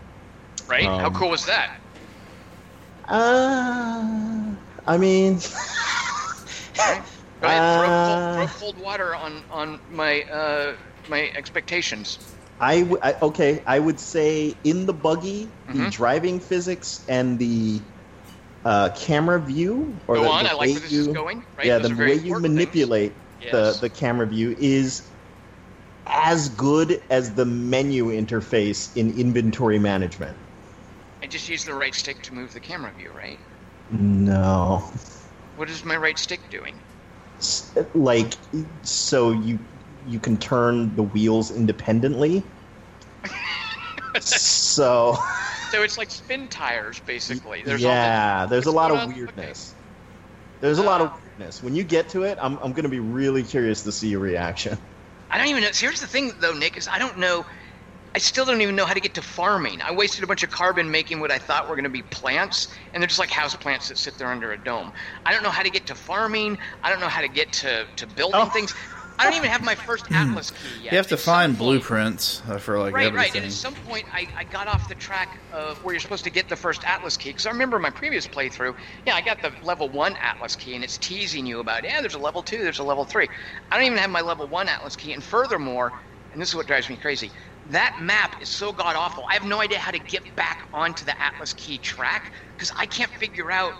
Right? 0.66 0.85
How 0.85 1.07
Um, 1.07 1.14
cool 1.14 1.31
was 1.31 1.47
that? 1.47 1.79
Uh, 3.09 4.05
I 4.87 4.99
mean, 4.99 5.35
Right? 6.79 7.03
Right? 7.40 7.57
Uh, 7.59 7.79
throw, 7.79 7.88
cold, 7.88 8.51
throw 8.51 8.61
cold 8.61 8.79
water 8.85 9.14
on 9.14 9.42
on 9.51 9.81
my 9.90 10.23
uh, 10.25 10.75
my 11.09 11.31
expectations. 11.37 12.18
I, 12.61 12.81
w- 12.81 12.99
I 13.03 13.14
okay. 13.23 13.62
I 13.66 13.79
would 13.79 14.01
say 14.01 14.57
in 14.64 14.87
the 14.87 14.92
buggy, 14.92 15.49
the 15.68 15.75
Mhm. 15.79 15.92
driving 15.92 16.40
physics 16.40 17.05
and 17.09 17.38
the 17.38 17.81
uh, 18.64 18.90
camera 18.97 19.40
view, 19.40 19.94
or 20.09 20.16
Go 20.16 20.25
the, 20.25 20.29
on. 20.29 20.44
the 20.44 20.51
I 20.51 20.53
like 20.53 20.61
way 20.61 20.73
where 20.73 20.81
this 20.81 20.92
you, 20.92 21.01
is 21.03 21.09
going. 21.09 21.44
Right? 21.57 21.66
yeah, 21.66 21.79
Those 21.79 21.90
the 21.90 21.94
way 22.05 22.14
you 22.14 22.40
manipulate 22.40 23.12
Yes. 23.40 23.53
the 23.53 23.79
the 23.81 23.88
camera 23.88 24.27
view 24.27 24.57
is 24.59 25.03
as 26.07 26.49
good 26.51 27.01
as 27.11 27.35
the 27.35 27.44
menu 27.44 28.07
interface 28.07 28.97
in 28.97 29.11
inventory 29.18 29.79
management. 29.79 30.37
I 31.23 31.27
just 31.27 31.49
use 31.49 31.64
the 31.64 31.75
right 31.75 31.94
stick 31.94 32.23
to 32.25 32.35
move 32.35 32.53
the 32.53 32.61
camera 32.61 32.92
view, 32.92 33.11
right? 33.12 33.38
No, 33.90 34.83
What 35.57 35.68
is 35.71 35.85
my 35.85 35.97
right 35.97 36.18
stick 36.18 36.40
doing? 36.51 36.81
Like 37.94 38.35
so 38.83 39.31
you 39.31 39.59
you 40.09 40.18
can 40.18 40.37
turn 40.37 40.94
the 40.97 41.03
wheels 41.03 41.51
independently. 41.51 42.42
so 44.21 45.16
So 45.71 45.83
it's 45.83 45.99
like 45.99 46.09
Spintires, 46.09 47.05
basically. 47.05 47.62
There's 47.62 47.85
all 47.85 47.90
yeah, 47.90 48.47
there's 48.47 48.66
a 48.66 48.73
lot 48.73 48.90
of 48.90 49.07
weirdness. 49.07 49.75
There's 50.61 50.79
a 50.79 50.83
lot 50.83 51.01
of 51.01 51.12
oh. 51.12 51.21
weirdness. 51.23 51.62
When 51.62 51.75
you 51.75 51.85
get 51.85 52.09
to 52.11 52.23
it, 52.23 52.38
I'm 52.40 52.59
I'm 52.59 52.73
gonna 52.73 52.88
be 52.88 53.01
really 53.01 53.42
curious 53.42 53.83
to 53.83 53.92
see 53.92 54.09
your 54.09 54.21
reaction. 54.21 54.79
I 55.31 55.38
don't 55.38 55.49
even 55.49 55.62
know. 55.62 55.71
Here's 55.75 56.01
the 56.01 56.07
thing, 56.07 56.33
though, 56.40 56.55
Nick, 56.55 56.77
is 56.79 56.88
I 56.88 56.99
don't 56.99 57.18
know. 57.18 57.44
I 58.14 58.18
still 58.18 58.47
don't 58.47 58.62
even 58.62 58.75
know 58.75 58.87
how 58.87 58.94
to 58.94 59.01
get 59.01 59.14
to 59.14 59.23
farming. 59.23 59.83
I 59.83 59.92
wasted 59.92 60.25
a 60.25 60.27
bunch 60.27 60.42
of 60.42 60.51
carbon 60.51 60.90
making 60.90 61.21
what 61.21 61.31
I 61.31 61.38
thought 61.38 61.68
were 61.68 61.77
going 61.77 61.85
to 61.85 61.90
be 61.90 62.03
plants, 62.03 62.68
and 62.92 63.03
they're 63.03 63.07
just 63.09 63.18
like 63.18 63.31
house 63.31 63.55
plants 63.55 63.88
that 63.88 63.99
sit 63.99 64.16
there 64.18 64.29
under 64.29 64.53
a 64.53 64.64
dome. 64.64 64.90
I 65.27 65.33
don't 65.33 65.42
know 65.42 65.51
how 65.51 65.62
to 65.62 65.71
get 65.71 65.87
to 65.88 65.94
farming. 65.94 66.57
I 66.83 66.90
don't 66.90 67.01
know 67.01 67.09
how 67.09 67.21
to 67.21 67.29
get 67.29 67.53
to, 67.53 67.87
to 67.97 68.07
building 68.07 68.40
Oh. 68.42 68.47
things. 68.47 68.75
I 69.18 69.24
don't 69.24 69.35
even 69.35 69.50
have 69.50 69.62
my 69.62 69.74
first 69.74 70.11
Atlas 70.12 70.50
key 70.50 70.85
yet. 70.85 70.92
You 70.92 70.98
have 70.98 71.09
to 71.09 71.14
At 71.14 71.20
find 71.20 71.59
blueprints 71.59 72.42
uh, 72.48 72.59
for 72.59 72.78
like 72.78 72.94
right, 72.94 73.12
right. 73.12 73.28
everything. 73.28 73.42
And 73.42 73.46
at 73.46 73.52
some 73.52 73.74
point, 73.74 74.07
I, 74.12 74.28
I 74.37 74.44
got 74.44 74.68
off 74.68 74.88
the 74.88 74.94
track 74.94 75.38
of 75.52 75.83
where 75.85 75.94
you're 75.94 76.00
supposed 76.00 76.24
to 76.24 76.31
get 76.31 76.48
the 76.48 76.57
first 76.57 76.85
Atlas 76.85 77.16
key. 77.16 77.31
Because 77.31 77.46
I 77.46 77.50
remember 77.50 77.78
my 77.78 77.90
previous 77.90 78.26
playthrough, 78.26 78.74
yeah, 79.07 79.14
I 79.14 79.20
got 79.20 79.42
the 79.42 79.52
level 79.62 79.88
one 79.88 80.16
Atlas 80.16 80.57
key, 80.57 80.74
and 80.74 80.85
it's 80.85 80.98
teasing 80.98 81.46
you 81.46 81.61
about, 81.61 81.85
yeah, 81.85 82.00
there's 82.00 82.14
a 82.14 82.18
level 82.18 82.42
two, 82.42 82.59
there's 82.59 82.78
a 82.78 82.85
level 82.85 83.04
three. 83.04 83.28
I 83.70 83.76
don't 83.76 83.87
even 83.87 83.98
have 83.98 84.11
my 84.11 84.20
level 84.20 84.46
one 84.46 84.68
Atlas 84.68 84.96
key. 84.96 85.12
And 85.12 85.22
furthermore, 85.22 85.92
and 86.33 86.40
this 86.40 86.50
is 86.50 86.54
what 86.54 86.66
drives 86.66 86.88
me 86.88 86.96
crazy, 86.96 87.31
that 87.70 87.98
map 88.00 88.40
is 88.40 88.48
so 88.48 88.72
god 88.72 88.96
awful. 88.96 89.24
I 89.28 89.35
have 89.35 89.44
no 89.44 89.61
idea 89.61 89.78
how 89.78 89.90
to 89.90 89.98
get 89.98 90.35
back 90.37 90.68
onto 90.72 91.04
the 91.04 91.20
Atlas 91.20 91.52
key 91.52 91.78
track 91.78 92.33
because 92.57 92.72
I 92.76 92.87
can't 92.87 93.11
figure 93.11 93.50
out 93.50 93.74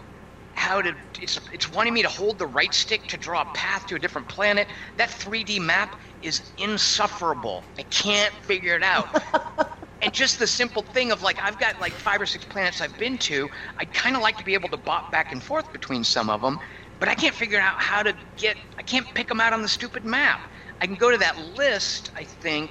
how 0.59 0.83
to 0.83 0.95
it's 1.21 1.39
it's 1.53 1.71
wanting 1.71 1.95
me 1.95 2.03
to 2.03 2.09
hold 2.09 2.39
the 2.39 2.47
right 2.47 2.75
stick 2.75 3.07
to 3.09 3.17
draw 3.17 3.43
a 3.43 3.47
path 3.55 3.87
to 3.87 3.95
a 3.97 3.99
different 3.99 4.29
planet. 4.29 4.69
That 4.97 5.11
3d 5.11 5.61
map 5.61 5.97
is 6.23 6.53
insufferable. 6.59 7.65
I 7.79 7.85
can't 7.85 8.35
figure 8.43 8.75
it 8.77 8.83
out. 8.83 9.09
And 10.01 10.13
just 10.15 10.39
the 10.39 10.47
simple 10.47 10.83
thing 10.83 11.11
of 11.11 11.23
like 11.23 11.39
i've 11.43 11.59
got 11.59 11.81
like 11.81 11.93
five 11.93 12.21
or 12.21 12.27
six 12.27 12.45
planets 12.45 12.81
i've 12.81 12.97
been 12.99 13.19
to. 13.19 13.49
I'd 13.81 13.93
kind 13.93 14.15
of 14.17 14.23
like 14.23 14.37
to 14.39 14.45
be 14.45 14.55
able 14.55 14.69
to 14.71 14.77
bop 14.77 15.11
back 15.11 15.33
and 15.33 15.43
forth 15.43 15.73
between 15.73 16.05
some 16.05 16.31
of 16.31 16.41
them 16.41 16.59
but 17.01 17.09
i 17.09 17.15
can't 17.15 17.35
figure 17.35 17.59
out 17.61 17.75
how 17.79 18.03
to 18.05 18.15
get 18.37 18.57
i 18.79 18.83
can't 18.83 19.07
pick 19.15 19.29
them 19.29 19.41
out 19.41 19.53
on 19.53 19.63
the 19.63 19.69
stupid 19.69 20.05
map. 20.05 20.41
I 20.81 20.87
can 20.87 20.95
go 20.95 21.11
to 21.11 21.19
that 21.19 21.37
list 21.57 22.11
i 22.17 22.25
think 22.25 22.71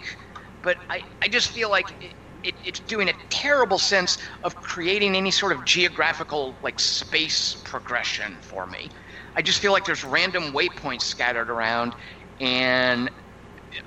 but 0.62 0.78
i, 0.90 1.02
I 1.22 1.28
just 1.28 1.50
feel 1.50 1.70
like 1.70 1.88
it, 2.00 2.14
it, 2.48 2.56
it's 2.64 2.80
doing 2.80 3.10
a 3.10 3.14
terrible 3.30 3.78
sense 3.78 4.18
of 4.44 4.56
creating 4.56 5.16
any 5.16 5.32
sort 5.32 5.52
of 5.52 5.66
geographical 5.66 6.60
like 6.64 6.80
space 6.80 7.62
progression 7.66 8.40
for 8.42 8.66
me. 8.68 8.90
I 9.36 9.42
just 9.42 9.60
feel 9.60 9.74
like 9.74 9.86
there's 9.86 10.04
random 10.04 10.54
waypoints 10.54 11.04
scattered 11.04 11.50
around, 11.50 11.94
and 12.40 13.10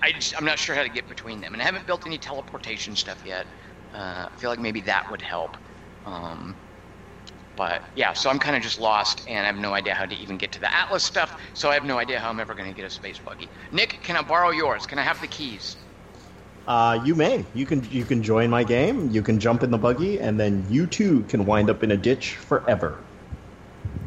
I 0.03 0.13
just, 0.13 0.35
I'm 0.39 0.45
not 0.45 0.59
sure 0.59 0.75
how 0.75 0.83
to 0.83 0.89
get 0.91 1.09
between 1.09 1.41
them. 1.41 1.55
And 1.55 1.63
I 1.63 1.65
haven't 1.65 1.87
built 1.87 2.07
any 2.07 2.19
teleportation 2.19 2.95
stuff 2.95 3.25
yet. 3.25 3.47
Uh, 3.93 4.29
I 4.31 4.37
feel 4.39 4.51
like 4.51 4.61
maybe 4.61 4.83
that 4.83 5.11
would 5.11 5.23
help. 5.23 5.57
Um, 6.05 6.57
but 7.57 7.83
yeah, 7.97 8.13
so 8.13 8.31
I'm 8.31 8.39
kind 8.39 8.57
of 8.57 8.63
just 8.63 8.79
lost, 8.79 9.23
and 9.29 9.41
I 9.41 9.47
have 9.47 9.57
no 9.57 9.75
idea 9.75 9.95
how 9.95 10.07
to 10.07 10.15
even 10.15 10.39
get 10.39 10.53
to 10.53 10.61
the 10.61 10.75
Atlas 10.75 11.05
stuff. 11.05 11.33
So 11.55 11.71
I 11.71 11.75
have 11.75 11.85
no 11.85 11.99
idea 11.99 12.21
how 12.21 12.31
I'm 12.31 12.41
ever 12.41 12.55
going 12.55 12.69
to 12.69 12.75
get 12.75 12.85
a 12.87 12.91
space 12.91 13.19
buggy. 13.19 13.51
Nick, 13.73 14.03
can 14.03 14.17
I 14.17 14.23
borrow 14.23 14.51
yours? 14.51 14.87
Can 14.87 14.99
I 14.99 15.03
have 15.03 15.21
the 15.21 15.29
keys? 15.29 15.77
Uh, 16.71 17.03
you 17.05 17.17
may. 17.17 17.45
You 17.53 17.67
can 17.67 17.83
you 17.91 18.05
can 18.05 18.23
join 18.23 18.49
my 18.49 18.63
game. 18.63 19.11
You 19.11 19.23
can 19.25 19.41
jump 19.41 19.65
in 19.65 19.73
the 19.73 19.77
buggy, 19.77 20.21
and 20.21 20.39
then 20.39 20.65
you 20.69 20.87
too 20.87 21.25
can 21.25 21.45
wind 21.45 21.69
up 21.69 21.83
in 21.83 21.91
a 21.91 21.97
ditch 21.97 22.37
forever. 22.37 23.03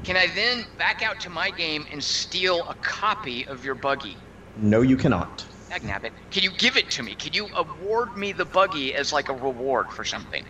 Can 0.06 0.16
I 0.16 0.28
then 0.28 0.64
back 0.78 1.02
out 1.02 1.20
to 1.20 1.30
my 1.30 1.50
game 1.50 1.86
and 1.92 2.02
steal 2.02 2.64
a 2.70 2.76
copy 2.76 3.46
of 3.48 3.66
your 3.66 3.76
buggy? 3.76 4.16
No, 4.56 4.82
you 4.82 4.96
cannot. 4.96 5.46
Dagnabbit. 5.70 6.12
Can 6.32 6.44
you 6.44 6.52
give 6.52 6.78
it 6.78 6.90
to 6.92 7.04
me? 7.04 7.16
Can 7.16 7.34
you 7.34 7.50
award 7.58 8.16
me 8.16 8.32
the 8.32 8.46
buggy 8.46 8.96
as 8.96 9.12
like 9.12 9.28
a 9.28 9.34
reward 9.34 9.88
for 9.92 10.06
something? 10.06 10.46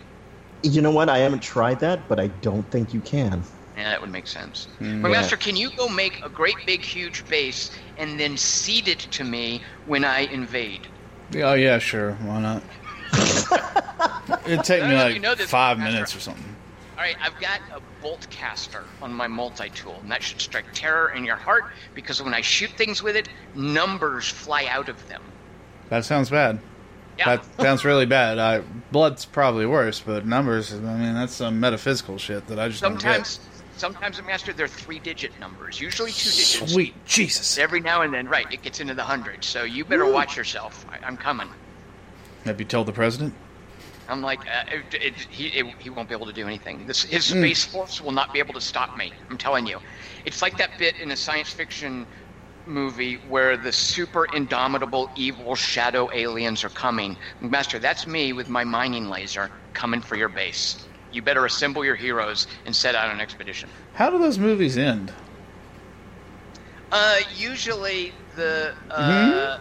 You 0.62 0.84
know 0.84 0.92
what? 0.92 1.10
I 1.10 1.18
haven't 1.18 1.42
tried 1.42 1.80
that, 1.80 2.08
but 2.08 2.20
I 2.20 2.28
don't 2.28 2.70
think 2.70 2.94
you 2.94 3.02
can. 3.02 3.44
Yeah, 3.76 3.90
that 3.90 4.02
would 4.02 4.12
make 4.12 4.28
sense. 4.28 4.68
Mm, 4.80 5.02
but 5.02 5.08
yeah. 5.08 5.18
Master, 5.18 5.36
can 5.36 5.56
you 5.56 5.72
go 5.76 5.90
make 5.90 6.20
a 6.24 6.30
great 6.30 6.58
big 6.68 6.86
huge 6.86 7.28
base 7.28 7.72
and 7.98 8.20
then 8.20 8.38
seed 8.38 8.88
it 8.88 9.00
to 9.00 9.24
me 9.24 9.64
when 9.86 10.06
I 10.06 10.28
invade? 10.32 10.86
Oh 11.36 11.54
yeah, 11.54 11.80
sure. 11.80 12.14
Why 12.16 12.42
not? 12.42 12.64
It'd 14.46 14.64
take 14.64 14.84
me 14.84 14.90
don't 14.90 14.98
like 14.98 15.14
you 15.16 15.20
know 15.20 15.36
five 15.36 15.78
minutes 15.80 16.16
or 16.16 16.20
something. 16.20 16.56
All 16.96 17.04
right, 17.04 17.16
I've 17.22 17.40
got 17.40 17.60
a 17.74 17.82
bolt 18.02 18.28
caster 18.30 18.84
on 19.02 19.12
my 19.14 19.28
multi-tool, 19.28 19.98
and 20.02 20.12
that 20.12 20.22
should 20.22 20.40
strike 20.40 20.66
terror 20.74 21.12
in 21.12 21.26
your 21.26 21.36
heart 21.36 21.66
because 21.96 22.22
when 22.22 22.34
I 22.34 22.42
shoot 22.42 22.70
things 22.72 23.02
with 23.02 23.16
it, 23.16 23.30
numbers 23.56 24.30
fly 24.30 24.66
out 24.66 24.90
of 24.90 25.08
them. 25.10 25.22
That 25.90 26.06
sounds 26.06 26.30
bad. 26.30 26.60
Yeah. 27.18 27.38
That 27.38 27.46
sounds 27.62 27.84
really 27.84 28.06
bad. 28.06 28.38
I, 28.38 28.62
blood's 28.92 29.26
probably 29.26 29.66
worse, 29.66 30.00
but 30.00 30.26
numbers. 30.26 30.72
I 30.74 30.78
mean, 30.78 31.16
that's 31.16 31.34
some 31.34 31.60
metaphysical 31.60 32.18
shit 32.18 32.46
that 32.48 32.60
I 32.60 32.68
just 32.68 32.80
sometimes, 32.80 33.40
sometimes, 33.78 34.22
Master, 34.24 34.54
they're 34.54 34.68
three-digit 34.68 35.40
numbers, 35.40 35.80
usually 35.80 36.12
two 36.12 36.30
digits. 36.30 36.72
Sweet 36.72 37.06
Jesus. 37.06 37.58
Every 37.58 37.80
now 37.82 38.02
and 38.02 38.14
then, 38.14 38.28
right, 38.28 38.46
it 38.52 38.62
gets 38.62 38.80
into 38.80 38.94
the 38.94 39.04
hundreds. 39.04 39.48
So 39.48 39.64
you 39.64 39.86
better 39.86 40.06
watch 40.12 40.38
yourself. 40.38 40.86
I, 40.90 41.06
I'm 41.06 41.18
coming. 41.18 41.50
Have 42.46 42.60
you 42.60 42.66
told 42.66 42.88
the 42.88 42.94
president? 42.94 43.36
I'm 44.10 44.22
like, 44.22 44.40
uh, 44.42 44.78
it, 44.78 44.94
it, 45.02 45.14
he, 45.30 45.48
it, 45.48 45.66
he 45.80 45.90
won't 45.90 46.10
be 46.10 46.16
able 46.16 46.26
to 46.26 46.34
do 46.34 46.46
anything. 46.46 46.86
This, 46.88 47.04
his 47.04 47.28
Hmm. 47.28 47.40
space 47.40 47.64
force 47.64 48.02
will 48.02 48.12
not 48.12 48.34
be 48.34 48.40
able 48.40 48.54
to 48.54 48.62
stop 48.62 48.98
me. 48.98 49.14
I'm 49.30 49.38
telling 49.38 49.66
you. 49.66 49.80
It's 50.26 50.42
like 50.42 50.58
that 50.58 50.72
bit 50.78 50.96
in 51.00 51.12
a 51.12 51.16
science 51.16 51.50
fiction 51.50 52.06
movie 52.66 53.16
where 53.30 53.58
the 53.58 53.72
super 53.72 54.26
indomitable 54.34 55.10
evil 55.18 55.56
shadow 55.56 56.10
aliens 56.14 56.64
are 56.64 56.70
coming. 56.70 57.18
Master, 57.40 57.80
that's 57.80 58.06
me 58.08 58.34
with 58.34 58.50
my 58.50 58.64
mining 58.64 59.10
laser 59.10 59.52
coming 59.74 60.02
for 60.02 60.16
your 60.16 60.30
base. 60.30 60.86
You 61.14 61.22
better 61.22 61.46
assemble 61.46 61.86
your 61.86 61.96
heroes 61.96 62.48
and 62.66 62.76
set 62.76 62.96
out 62.96 63.06
on 63.08 63.16
an 63.16 63.22
expedition. 63.22 63.70
How 63.94 64.10
do 64.10 64.18
those 64.18 64.40
movies 64.40 64.78
end? 64.78 65.14
Uh, 66.92 67.20
usually 67.36 68.14
the 68.36 68.74
uh, 68.92 69.60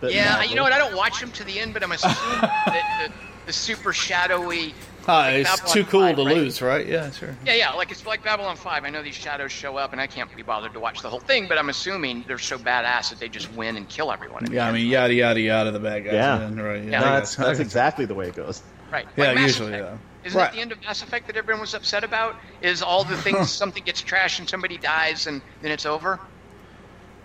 But 0.00 0.12
yeah, 0.12 0.36
not 0.36 0.50
you 0.50 0.56
know 0.56 0.62
what? 0.62 0.72
I 0.72 0.78
don't 0.78 0.96
watch 0.96 1.20
them 1.20 1.30
to 1.32 1.44
the 1.44 1.58
end, 1.58 1.72
but 1.74 1.82
I'm 1.82 1.92
assuming 1.92 2.16
that 2.40 3.08
the, 3.08 3.46
the 3.46 3.52
super 3.52 3.92
shadowy. 3.92 4.74
Ah, 5.06 5.18
like 5.20 5.34
it's 5.34 5.50
Babylon 5.60 5.74
too 5.74 5.84
cool 5.84 6.00
5, 6.00 6.16
to 6.16 6.24
right? 6.24 6.36
lose, 6.36 6.62
right? 6.62 6.86
Yeah, 6.86 7.10
sure. 7.10 7.36
Yeah, 7.44 7.54
yeah, 7.54 7.70
like 7.72 7.90
it's 7.90 8.06
like 8.06 8.24
Babylon 8.24 8.56
5. 8.56 8.84
I 8.84 8.90
know 8.90 9.02
these 9.02 9.14
shadows 9.14 9.52
show 9.52 9.76
up, 9.76 9.92
and 9.92 10.00
I 10.00 10.06
can't 10.06 10.34
be 10.34 10.42
bothered 10.42 10.72
to 10.72 10.80
watch 10.80 11.02
the 11.02 11.10
whole 11.10 11.20
thing, 11.20 11.46
but 11.46 11.58
I'm 11.58 11.68
assuming 11.68 12.24
they're 12.26 12.38
so 12.38 12.56
badass 12.56 13.10
that 13.10 13.18
they 13.18 13.28
just 13.28 13.52
win 13.52 13.76
and 13.76 13.86
kill 13.88 14.10
everyone. 14.10 14.50
Yeah, 14.50 14.66
I 14.66 14.72
mean, 14.72 14.86
yada 14.88 15.12
yada 15.12 15.40
yada. 15.40 15.70
The 15.72 15.80
bad 15.80 16.04
guys. 16.04 16.14
Yeah. 16.14 16.38
win, 16.38 16.60
right? 16.60 16.82
Yeah. 16.82 17.00
No, 17.00 17.06
that's 17.06 17.36
that's 17.36 17.58
exactly 17.60 18.06
the 18.06 18.14
way 18.14 18.28
it 18.28 18.34
goes. 18.36 18.62
right. 18.90 19.06
Yeah, 19.16 19.26
like 19.26 19.34
Mass 19.36 19.46
usually, 19.48 19.74
Effect. 19.74 19.92
yeah. 19.92 19.98
Isn't 20.24 20.38
Right. 20.38 20.46
that 20.46 20.52
the 20.54 20.60
end 20.60 20.72
of 20.72 20.80
Mass 20.82 21.02
Effect 21.02 21.26
that 21.26 21.36
everyone 21.36 21.60
was 21.60 21.74
upset 21.74 22.02
about? 22.04 22.36
Is 22.62 22.82
all 22.82 23.04
the 23.04 23.16
things 23.18 23.50
something 23.62 23.82
gets 23.84 24.02
trashed 24.02 24.38
and 24.38 24.48
somebody 24.48 24.78
dies 24.78 25.26
and 25.26 25.42
then 25.62 25.70
it's 25.70 25.86
over? 25.86 26.18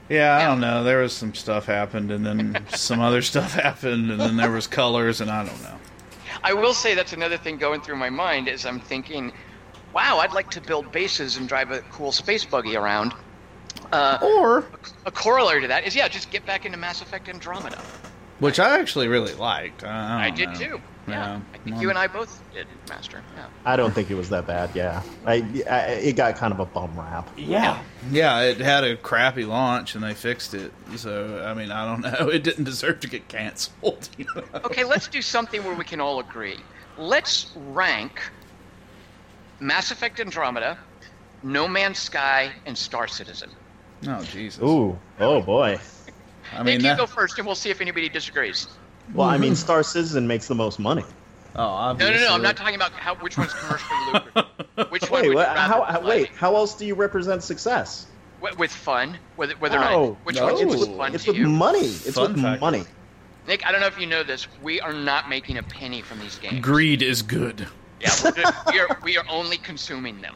Yeah, 0.10 0.36
I 0.36 0.40
Yeah. 0.42 0.48
don't 0.48 0.60
know. 0.60 0.84
There 0.84 1.02
was 1.02 1.14
some 1.16 1.34
stuff 1.36 1.66
happened, 1.66 2.12
and 2.12 2.26
then 2.26 2.66
some 2.76 3.00
other 3.00 3.22
stuff 3.22 3.54
happened, 3.54 4.12
and 4.12 4.20
then 4.20 4.38
there 4.38 4.52
was 4.52 4.68
colors, 4.68 5.22
and 5.22 5.30
I 5.32 5.46
don't 5.46 5.62
know. 5.64 5.78
I 6.44 6.54
will 6.54 6.74
say 6.74 6.96
that's 6.96 7.14
another 7.14 7.38
thing 7.38 7.58
going 7.58 7.82
through 7.82 7.98
my 7.98 8.10
mind 8.10 8.48
is 8.48 8.66
I'm 8.66 8.80
thinking, 8.80 9.32
wow, 9.94 10.20
I'd 10.20 10.34
like 10.34 10.50
to 10.52 10.62
build 10.62 10.92
bases 10.92 11.38
and 11.38 11.48
drive 11.48 11.72
a 11.72 11.82
cool 11.92 12.12
space 12.12 12.44
buggy 12.46 12.76
around. 12.76 13.14
Uh, 13.92 14.18
Or, 14.22 14.66
a 15.06 15.12
corollary 15.12 15.62
to 15.62 15.68
that 15.68 15.86
is 15.86 15.96
yeah, 15.96 16.08
just 16.08 16.32
get 16.32 16.46
back 16.46 16.66
into 16.66 16.78
Mass 16.78 17.02
Effect 17.02 17.28
Andromeda. 17.30 17.80
which 18.40 18.60
I 18.60 18.80
actually 18.80 19.08
really 19.08 19.34
liked. 19.34 19.84
I, 19.84 20.24
I, 20.24 20.26
I 20.28 20.30
did 20.30 20.50
know. 20.50 20.56
too. 20.56 20.82
Yeah, 21.12 21.40
I 21.54 21.58
think 21.60 21.76
well, 21.76 21.82
you 21.84 21.90
and 21.90 21.98
I 21.98 22.08
both 22.08 22.42
did, 22.54 22.68
Master. 22.88 23.22
Yeah. 23.36 23.46
I 23.66 23.76
don't 23.76 23.94
think 23.94 24.10
it 24.12 24.16
was 24.16 24.30
that 24.30 24.48
bad. 24.48 24.72
Yeah, 24.76 25.02
I, 25.26 25.36
I 25.70 25.80
it 26.02 26.16
got 26.16 26.36
kind 26.36 26.54
of 26.54 26.60
a 26.60 26.66
bum 26.66 26.98
rap. 26.98 27.30
Yeah, 27.38 27.82
yeah. 28.12 28.42
It 28.42 28.60
had 28.60 28.84
a 28.84 28.96
crappy 28.98 29.46
launch, 29.46 29.96
and 29.96 30.04
they 30.04 30.14
fixed 30.14 30.54
it. 30.54 30.72
So, 30.96 31.44
I 31.46 31.54
mean, 31.54 31.72
I 31.72 31.86
don't 31.86 32.02
know. 32.20 32.30
It 32.30 32.44
didn't 32.44 32.66
deserve 32.66 33.00
to 33.02 33.08
get 33.10 33.28
canceled. 33.28 34.10
you 34.18 34.26
know? 34.36 34.44
Okay, 34.66 34.84
let's 34.84 35.08
do 35.08 35.22
something 35.22 35.64
where 35.64 35.76
we 35.76 35.84
can 35.86 36.00
all 36.02 36.20
agree. 36.20 36.58
Let's 36.98 37.52
rank 37.56 38.22
Mass 39.60 39.92
Effect 39.92 40.20
Andromeda, 40.20 40.78
No 41.44 41.68
Man's 41.68 42.00
Sky, 42.00 42.52
and 42.66 42.78
Star 42.78 43.08
Citizen. 43.08 43.50
Oh 44.08 44.24
Jesus! 44.24 44.62
Ooh, 44.64 44.98
oh 45.20 45.42
boy. 45.42 45.80
I 46.54 46.58
Nick, 46.58 46.66
mean, 46.66 46.76
you 46.78 46.82
that, 46.88 46.98
go 46.98 47.06
first, 47.06 47.38
and 47.38 47.46
we'll 47.46 47.56
see 47.56 47.70
if 47.70 47.80
anybody 47.82 48.10
disagrees. 48.10 48.68
Well, 49.14 49.28
I 49.28 49.38
mean, 49.38 49.52
mm-hmm. 49.54 49.56
Star 49.56 49.84
Citizen 49.84 50.28
makes 50.28 50.48
the 50.48 50.56
most 50.56 50.80
money. 50.80 51.04
oh, 51.56 51.58
No, 51.58 51.64
obviously. 51.64 52.16
no, 52.22 52.28
no. 52.28 52.34
I'm 52.36 52.42
not 52.42 52.56
talking 52.58 52.76
about 52.76 52.92
how 52.92 53.16
which 53.16 53.38
one's 53.38 53.54
commercially 53.54 54.00
lucrative. 54.14 54.92
Which 54.92 55.10
one 55.10 55.22
Wait, 55.22 55.28
would 55.30 55.36
what, 55.36 55.48
you 55.50 55.56
rather 55.56 55.60
how, 55.60 55.84
how, 55.84 56.00
play? 56.00 56.22
wait, 56.22 56.30
how 56.36 56.56
else 56.56 56.76
do 56.76 56.86
you 56.86 56.96
represent 56.96 57.44
success? 57.44 58.08
Wi- 58.42 58.58
with 58.58 58.72
fun, 58.72 59.18
whether 59.36 59.54
whether 59.56 59.78
or 59.78 59.82
No, 59.82 60.06
not 60.10 60.26
which 60.26 60.36
no. 60.38 60.46
one's 60.46 60.62
It's 60.62 60.72
most 60.72 60.88
with- 60.90 60.98
fun 60.98 61.16
It's 61.16 61.24
to 61.26 61.32
with 61.32 61.40
you. 61.40 61.48
money. 61.50 61.80
It's 61.80 62.14
Fun 62.16 62.34
with 62.34 62.42
factor. 62.42 62.60
money. 62.62 62.84
Nick, 63.48 63.66
I 63.66 63.72
don't 63.72 63.82
know 63.82 63.88
if 63.88 64.00
you 64.00 64.06
know 64.06 64.22
this. 64.24 64.48
We 64.62 64.80
are 64.80 64.94
not 64.94 65.28
making 65.28 65.58
a 65.58 65.64
penny 65.64 66.02
from 66.02 66.20
these 66.20 66.38
games. 66.38 66.60
Greed 66.62 67.02
is 67.02 67.22
good. 67.24 67.68
Yeah, 68.00 68.12
we're 68.24 68.32
just, 68.32 68.54
we 68.72 68.80
are 68.80 68.98
we 69.04 69.18
are 69.18 69.26
only 69.30 69.58
consuming 69.58 70.22
them. 70.22 70.36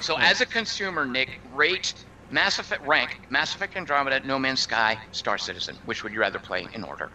So 0.00 0.16
as 0.18 0.40
a 0.40 0.46
consumer, 0.46 1.04
Nick, 1.04 1.38
rate 1.54 1.92
Mass 2.30 2.58
Effect 2.58 2.84
rank 2.86 3.20
Mass 3.30 3.54
Effect 3.54 3.76
Andromeda, 3.76 4.20
No 4.26 4.38
Man's 4.38 4.60
Sky, 4.60 4.98
Star 5.12 5.38
Citizen. 5.38 5.76
Which 5.84 6.02
would 6.02 6.12
you 6.12 6.18
rather 6.20 6.38
play 6.40 6.66
in 6.72 6.82
order? 6.82 7.10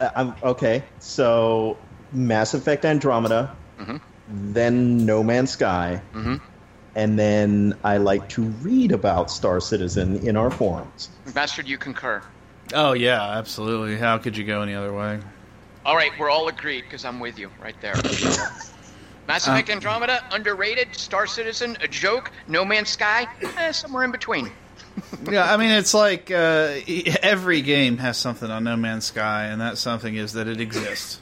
Uh, 0.00 0.10
I'm, 0.14 0.34
okay, 0.42 0.82
so 0.98 1.76
Mass 2.12 2.54
Effect 2.54 2.84
Andromeda, 2.84 3.54
Mhm. 3.80 4.00
then 4.28 5.04
No 5.06 5.22
Man's 5.22 5.50
Sky, 5.50 6.00
Mm-hmm. 6.14 6.36
and 6.94 7.18
then 7.18 7.74
I 7.84 7.96
like 7.98 8.28
to 8.30 8.42
read 8.42 8.92
about 8.92 9.30
Star 9.30 9.60
Citizen 9.60 10.18
in 10.26 10.36
our 10.36 10.50
forums. 10.50 11.08
Bastard, 11.34 11.64
do 11.66 11.70
you 11.70 11.78
concur? 11.78 12.22
Oh 12.74 12.92
yeah, 12.92 13.22
absolutely. 13.38 13.96
How 13.96 14.18
could 14.18 14.36
you 14.36 14.44
go 14.44 14.62
any 14.62 14.74
other 14.74 14.92
way? 14.92 15.20
All 15.84 15.94
right, 15.96 16.10
we're 16.18 16.30
all 16.30 16.48
agreed 16.48 16.82
because 16.82 17.04
I'm 17.04 17.20
with 17.20 17.38
you 17.38 17.48
right 17.62 17.76
there. 17.80 17.94
Mass 19.28 19.46
Effect 19.46 19.70
Andromeda, 19.70 20.22
underrated. 20.30 20.94
Star 20.94 21.26
Citizen, 21.26 21.76
a 21.80 21.88
joke. 21.88 22.30
No 22.48 22.64
Man's 22.64 22.90
Sky, 22.90 23.26
eh, 23.56 23.72
somewhere 23.72 24.04
in 24.04 24.10
between. 24.12 24.50
Yeah, 25.30 25.52
I 25.52 25.56
mean, 25.56 25.70
it's 25.70 25.94
like 25.94 26.30
uh, 26.30 26.74
e- 26.86 27.04
every 27.22 27.62
game 27.62 27.98
has 27.98 28.16
something 28.16 28.50
on 28.50 28.64
No 28.64 28.76
Man's 28.76 29.04
Sky, 29.06 29.44
and 29.46 29.60
that 29.60 29.78
something 29.78 30.14
is 30.16 30.32
that 30.34 30.48
it 30.48 30.60
exists. 30.60 31.20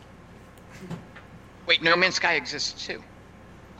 Wait, 1.66 1.82
No 1.82 1.96
Man's 1.96 2.16
Sky 2.16 2.34
exists 2.34 2.86
too. 2.86 3.02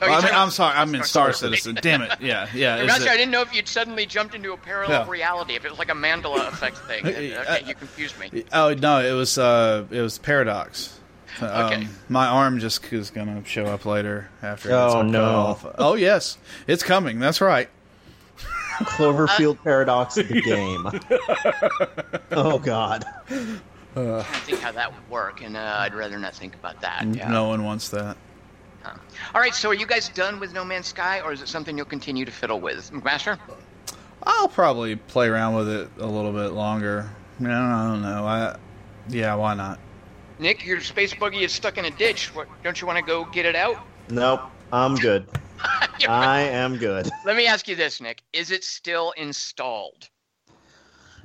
Oh, 0.03 0.09
Well, 0.09 0.11
you're 0.11 0.19
i 0.19 0.25
mean 0.25 0.35
i'm 0.35 0.51
sorry, 0.51 0.77
I'm 0.77 0.93
in 0.95 1.05
Star 1.05 1.33
Star 1.33 1.51
Citizen. 1.51 1.79
Damn 1.81 2.03
it! 2.03 2.13
Yeah, 2.21 2.49
yeah. 2.55 2.79
is 2.79 2.87
Master, 2.89 3.05
it- 3.05 3.11
I 3.13 3.17
didn't 3.17 3.31
know 3.31 3.43
if 3.43 3.55
you'd 3.55 3.69
suddenly 3.69 4.07
jumped 4.07 4.35
into 4.35 4.53
a 4.53 4.57
parallel 4.57 5.05
No. 5.05 5.11
reality. 5.11 5.55
If 5.55 5.65
it 5.65 5.71
was 5.71 5.79
like 5.79 5.91
a 5.91 5.95
Mandela 5.95 6.49
effect 6.49 6.79
thing. 6.79 7.07
Okay, 7.07 7.35
Uh, 7.35 7.59
you 7.65 7.75
confused 7.75 8.19
me. 8.19 8.45
Oh 8.53 8.75
no, 8.75 8.99
it 9.01 9.13
was 9.13 9.39
uh, 9.39 9.85
it 9.91 10.01
was 10.01 10.19
Paradox. 10.19 10.99
Um, 11.41 11.49
Okay. 11.49 11.87
My 12.09 12.27
arm 12.27 12.59
just 12.61 12.93
is 12.93 13.11
gonna 13.11 13.45
show 13.45 13.67
up 13.67 13.85
later 13.87 14.31
after. 14.43 14.73
Oh, 14.73 15.03
gets 15.03 15.13
no. 15.13 15.25
off. 15.25 15.67
Oh 15.79 15.95
yes, 15.95 16.39
it's 16.67 16.83
coming. 16.83 17.19
That's 17.21 17.41
right. 17.41 17.69
Cloverfield 18.81 19.63
Paradox, 19.63 20.17
of 20.17 20.29
the 20.29 20.41
game. 20.43 20.87
oh 22.33 22.59
God. 22.59 23.05
I 23.29 23.61
can't 23.97 24.27
think 24.27 24.59
how 24.61 24.73
that 24.73 24.93
would 24.93 25.09
work, 25.11 25.43
and 25.43 25.57
uh, 25.57 25.77
I'd 25.79 25.95
rather 25.95 26.19
not 26.19 26.35
think 26.35 26.55
about 26.55 26.81
that. 26.81 27.07
Yeah. 27.07 27.29
No 27.29 27.49
one 27.49 27.65
wants 27.65 27.89
that. 27.91 28.17
Huh. 28.83 28.97
All 29.35 29.41
right, 29.41 29.55
so 29.55 29.71
are 29.71 29.75
you 29.75 29.87
guys 29.87 30.09
done 30.11 30.41
with 30.41 30.53
No 30.53 30.65
Man's 30.65 30.89
Sky, 30.89 31.21
or 31.21 31.33
is 31.33 31.41
it 31.41 31.49
something 31.49 31.77
you'll 31.77 31.87
continue 31.87 32.25
to 32.25 32.33
fiddle 32.33 32.61
with, 32.61 32.93
Master? 32.93 33.39
I'll 34.25 34.49
probably 34.49 34.97
play 34.97 35.29
around 35.29 35.55
with 35.55 35.69
it 35.69 35.89
a 35.99 36.07
little 36.07 36.33
bit 36.33 36.53
longer. 36.53 37.09
I 37.41 37.45
I 37.45 37.49
don't 37.89 38.03
know. 38.03 38.27
I, 38.27 38.57
yeah, 39.09 39.35
why 39.35 39.55
not? 39.55 39.79
Nick, 40.39 40.65
your 40.67 40.81
space 40.81 41.15
buggy 41.15 41.45
is 41.45 41.53
stuck 41.53 41.79
in 41.79 41.85
a 41.85 41.91
ditch. 41.91 42.35
What, 42.35 42.49
don't 42.63 42.81
you 42.81 42.87
want 42.87 42.99
to 42.99 43.05
go 43.05 43.25
get 43.27 43.47
it 43.47 43.55
out? 43.55 43.79
Nope, 44.09 44.41
I'm 44.73 44.97
good. 44.97 45.27
I 46.09 46.41
am 46.41 46.77
good. 46.77 47.11
Let 47.25 47.37
me 47.37 47.47
ask 47.47 47.69
you 47.69 47.77
this, 47.77 48.01
Nick: 48.01 48.23
Is 48.33 48.51
it 48.51 48.65
still 48.65 49.13
installed? 49.13 50.09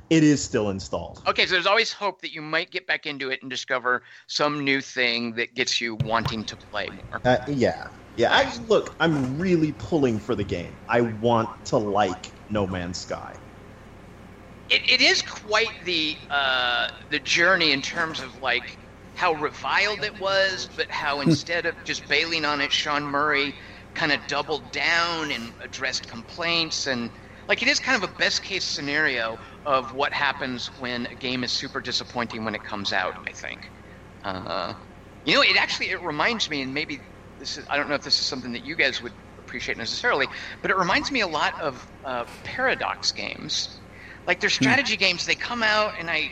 It 0.09 0.23
is 0.23 0.43
still 0.43 0.71
installed. 0.71 1.21
Okay, 1.27 1.45
so 1.45 1.51
there's 1.51 1.67
always 1.67 1.93
hope 1.93 2.21
that 2.21 2.33
you 2.33 2.41
might 2.41 2.71
get 2.71 2.87
back 2.87 3.05
into 3.05 3.29
it 3.29 3.41
and 3.41 3.49
discover 3.49 4.01
some 4.25 4.63
new 4.63 4.81
thing 4.81 5.33
that 5.35 5.53
gets 5.53 5.79
you 5.79 5.95
wanting 5.95 6.43
to 6.45 6.57
play 6.57 6.87
more. 6.87 7.21
Uh, 7.23 7.37
yeah, 7.47 7.89
yeah. 8.15 8.29
I, 8.31 8.57
look, 8.65 8.95
I'm 8.99 9.37
really 9.37 9.71
pulling 9.73 10.17
for 10.17 10.33
the 10.33 10.43
game. 10.43 10.75
I 10.87 11.01
want 11.01 11.49
to 11.65 11.77
like 11.77 12.31
No 12.49 12.65
Man's 12.65 12.97
Sky. 12.97 13.35
It, 14.69 14.81
it 14.89 15.01
is 15.01 15.21
quite 15.21 15.69
the 15.85 16.17
uh, 16.31 16.87
the 17.11 17.19
journey 17.19 17.71
in 17.71 17.81
terms 17.81 18.19
of 18.19 18.35
like 18.41 18.79
how 19.13 19.33
reviled 19.33 20.03
it 20.03 20.19
was, 20.19 20.69
but 20.75 20.89
how 20.89 21.21
instead 21.21 21.65
of 21.65 21.75
just 21.85 22.07
bailing 22.07 22.45
on 22.45 22.61
it, 22.61 22.71
Sean 22.71 23.03
Murray 23.03 23.53
kind 23.99 24.11
of 24.13 24.19
doubled 24.27 24.71
down 24.71 25.29
and 25.29 25.51
addressed 25.61 26.07
complaints 26.07 26.87
and 26.87 27.11
like 27.49 27.61
it 27.61 27.67
is 27.67 27.79
kind 27.79 28.01
of 28.01 28.09
a 28.09 28.13
best 28.13 28.43
case 28.43 28.63
scenario 28.63 29.37
of 29.65 29.93
what 29.93 30.13
happens 30.13 30.67
when 30.79 31.05
a 31.07 31.15
game 31.15 31.43
is 31.43 31.51
super 31.51 31.81
disappointing 31.81 32.45
when 32.45 32.55
it 32.55 32.63
comes 32.63 32.93
out. 32.93 33.13
I 33.27 33.31
think. 33.33 33.59
Uh, 34.23 34.73
you 35.25 35.33
know, 35.33 35.41
it 35.41 35.57
actually 35.57 35.89
it 35.89 36.01
reminds 36.03 36.49
me, 36.49 36.61
and 36.61 36.73
maybe 36.73 36.99
this 37.39 37.57
is 37.57 37.65
I 37.69 37.75
don't 37.75 37.89
know 37.89 37.95
if 37.95 38.03
this 38.03 38.19
is 38.19 38.25
something 38.27 38.53
that 38.53 38.63
you 38.63 38.75
guys 38.75 39.01
would 39.01 39.13
appreciate 39.37 39.77
necessarily, 39.77 40.27
but 40.61 40.71
it 40.71 40.77
reminds 40.77 41.11
me 41.11 41.21
a 41.21 41.27
lot 41.27 41.53
of 41.59 41.85
uh, 42.05 42.25
Paradox 42.43 43.11
games. 43.11 43.81
Like 44.27 44.39
their 44.39 44.49
strategy 44.51 44.95
games, 44.95 45.25
they 45.25 45.35
come 45.35 45.63
out, 45.63 45.93
and 45.99 46.09
I, 46.09 46.29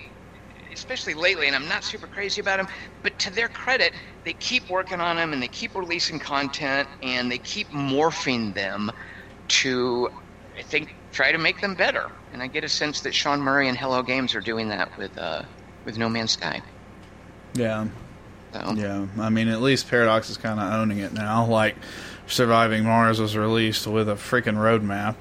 especially 0.77 1.13
lately, 1.13 1.47
and 1.47 1.55
I'm 1.55 1.67
not 1.67 1.83
super 1.83 2.07
crazy 2.07 2.41
about 2.41 2.57
them, 2.57 2.67
but 3.03 3.17
to 3.19 3.33
their 3.33 3.47
credit, 3.47 3.93
they 4.23 4.33
keep 4.33 4.69
working 4.69 5.01
on 5.01 5.15
them 5.15 5.33
and 5.33 5.41
they 5.41 5.47
keep 5.47 5.75
releasing 5.75 6.19
content 6.19 6.87
and 7.01 7.31
they 7.31 7.39
keep 7.39 7.67
morphing 7.69 8.53
them 8.53 8.91
to, 9.47 10.09
I 10.57 10.61
think, 10.61 10.95
try 11.11 11.31
to 11.31 11.37
make 11.37 11.61
them 11.61 11.75
better. 11.75 12.11
And 12.33 12.41
I 12.43 12.47
get 12.47 12.63
a 12.63 12.69
sense 12.69 13.01
that 13.01 13.13
Sean 13.13 13.41
Murray 13.41 13.67
and 13.67 13.77
Hello 13.77 14.03
Games 14.03 14.35
are 14.35 14.41
doing 14.41 14.69
that 14.69 14.95
with 14.97 15.17
uh, 15.17 15.43
with 15.85 15.97
No 15.97 16.09
Man's 16.09 16.31
Sky. 16.31 16.61
Yeah. 17.53 17.87
So. 18.53 18.73
Yeah, 18.75 19.07
I 19.19 19.29
mean, 19.29 19.49
at 19.49 19.61
least 19.61 19.89
Paradox 19.89 20.29
is 20.29 20.37
kind 20.37 20.59
of 20.59 20.71
owning 20.71 20.99
it 20.99 21.13
now. 21.13 21.45
Like, 21.45 21.75
Surviving 22.27 22.83
Mars 22.83 23.19
was 23.19 23.35
released 23.35 23.87
with 23.87 24.09
a 24.09 24.15
freaking 24.15 24.55
roadmap. 24.55 25.15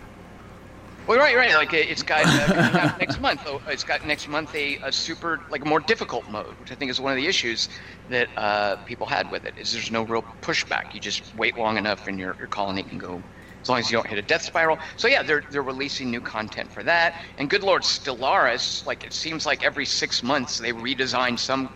Well, 1.07 1.19
right, 1.19 1.37
right. 1.37 1.55
Like 1.55 1.73
it's 1.73 2.03
got 2.03 2.27
uh, 2.27 2.97
next 3.01 3.21
month. 3.21 3.43
Oh, 3.47 3.61
it's 3.69 3.85
got 3.85 4.05
next 4.05 4.29
month 4.29 4.55
a, 4.55 4.79
a 4.83 4.91
super 4.91 5.41
like 5.51 5.65
more 5.65 5.79
difficult 5.79 6.29
mode, 6.29 6.59
which 6.59 6.73
I 6.73 6.75
think 6.75 6.91
is 6.91 7.01
one 7.01 7.13
of 7.13 7.17
the 7.17 7.27
issues 7.27 7.69
that 8.09 8.29
uh, 8.37 8.77
people 8.87 9.07
had 9.07 9.31
with 9.31 9.45
it. 9.45 9.55
Is 9.57 9.73
there's 9.73 9.91
no 9.91 10.03
real 10.03 10.23
pushback. 10.43 10.95
You 10.95 11.01
just 11.01 11.35
wait 11.37 11.57
long 11.57 11.77
enough, 11.77 12.09
and 12.09 12.19
your 12.19 12.35
your 12.39 12.49
colony 12.49 12.83
can 12.83 12.99
go 12.99 13.23
as 13.63 13.69
long 13.69 13.79
as 13.79 13.91
you 13.91 13.97
don't 13.97 14.07
hit 14.07 14.19
a 14.19 14.23
death 14.23 14.43
spiral. 14.43 14.79
So 14.97 15.07
yeah, 15.07 15.23
they're 15.23 15.45
they're 15.51 15.63
releasing 15.63 16.11
new 16.11 16.21
content 16.21 16.73
for 16.73 16.83
that. 16.83 17.15
And 17.39 17.49
good 17.49 17.63
lord, 17.63 17.83
Stellaris, 17.83 18.85
like 18.85 19.05
it 19.05 19.13
seems 19.13 19.47
like 19.47 19.65
every 19.65 19.87
six 19.87 20.23
months 20.23 20.59
they 20.59 20.73
redesign 20.73 21.39
some 21.39 21.71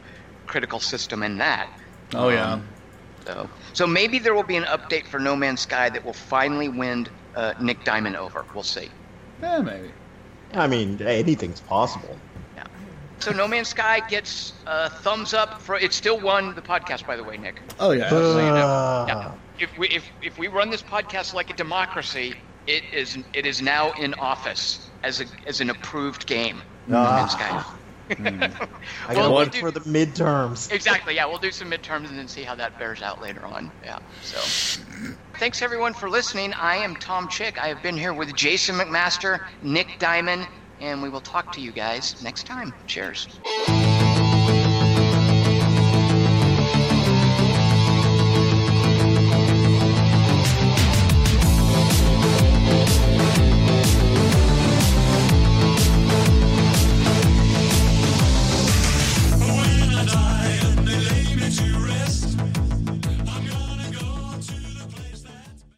critical 0.46 0.80
system 0.80 1.22
in 1.22 1.38
that. 1.38 1.68
Oh 2.14 2.28
yeah. 2.28 2.52
Um, 2.52 2.68
so, 3.26 3.50
so 3.74 3.86
maybe 3.86 4.18
there 4.18 4.34
will 4.34 4.42
be 4.42 4.56
an 4.56 4.64
update 4.64 5.06
for 5.06 5.20
No 5.20 5.36
Man's 5.36 5.60
Sky 5.60 5.90
that 5.90 6.04
will 6.04 6.12
finally 6.12 6.68
win 6.68 7.06
uh, 7.36 7.54
Nick 7.60 7.84
Diamond 7.84 8.16
over. 8.16 8.44
We'll 8.54 8.62
see. 8.62 8.88
Yeah, 9.42 9.60
maybe. 9.60 9.90
I 10.54 10.66
mean, 10.66 11.00
anything's 11.02 11.60
possible. 11.60 12.16
Yeah. 12.56 12.64
So 13.20 13.32
No 13.32 13.46
Man's 13.46 13.68
Sky 13.68 14.00
gets 14.08 14.52
a 14.66 14.90
thumbs 14.90 15.32
up 15.34 15.60
for. 15.62 15.76
It 15.76 15.92
still 15.92 16.18
won 16.20 16.54
the 16.54 16.62
podcast, 16.62 17.06
by 17.06 17.16
the 17.16 17.22
way, 17.24 17.36
Nick. 17.36 17.60
Oh 17.78 17.92
yeah. 17.92 18.08
So 18.10 18.38
you 18.38 18.44
know, 18.46 18.66
Uh, 18.66 19.04
yeah. 19.08 19.32
If 19.58 19.78
we 19.78 19.88
if 19.88 20.04
if 20.22 20.38
we 20.38 20.48
run 20.48 20.70
this 20.70 20.82
podcast 20.82 21.34
like 21.34 21.50
a 21.50 21.54
democracy, 21.56 22.34
it 22.66 22.82
is 22.92 23.18
it 23.34 23.46
is 23.46 23.60
now 23.62 23.92
in 23.92 24.14
office 24.14 24.90
as 25.02 25.20
a 25.20 25.24
as 25.46 25.60
an 25.60 25.70
approved 25.70 26.26
game. 26.26 26.62
No 26.86 27.02
Man's 27.02 27.32
Sky. 27.32 27.64
Ah, 28.10 28.68
I 29.08 29.14
Well, 29.14 29.34
we'll 29.34 29.46
do- 29.46 29.60
for 29.60 29.70
the 29.70 29.80
midterms. 29.80 30.70
Exactly. 30.72 31.14
Yeah, 31.14 31.26
we'll 31.26 31.38
do 31.38 31.50
some 31.50 31.70
midterms 31.70 32.08
and 32.08 32.18
then 32.18 32.28
see 32.28 32.42
how 32.42 32.54
that 32.56 32.78
bears 32.78 33.02
out 33.02 33.20
later 33.22 33.44
on. 33.46 33.70
Yeah. 33.84 33.98
So, 34.22 34.38
thanks 35.34 35.62
everyone 35.62 35.94
for 35.94 36.08
listening. 36.10 36.52
I 36.54 36.76
am 36.76 36.96
Tom 36.96 37.28
Chick. 37.28 37.62
I 37.62 37.68
have 37.68 37.82
been 37.82 37.96
here 37.96 38.12
with 38.12 38.34
Jason 38.34 38.76
McMaster, 38.76 39.46
Nick 39.62 39.98
Diamond, 39.98 40.46
and 40.80 41.02
we 41.02 41.08
will 41.08 41.20
talk 41.20 41.52
to 41.52 41.60
you 41.60 41.72
guys 41.72 42.22
next 42.22 42.46
time. 42.46 42.72
Cheers. 42.86 43.28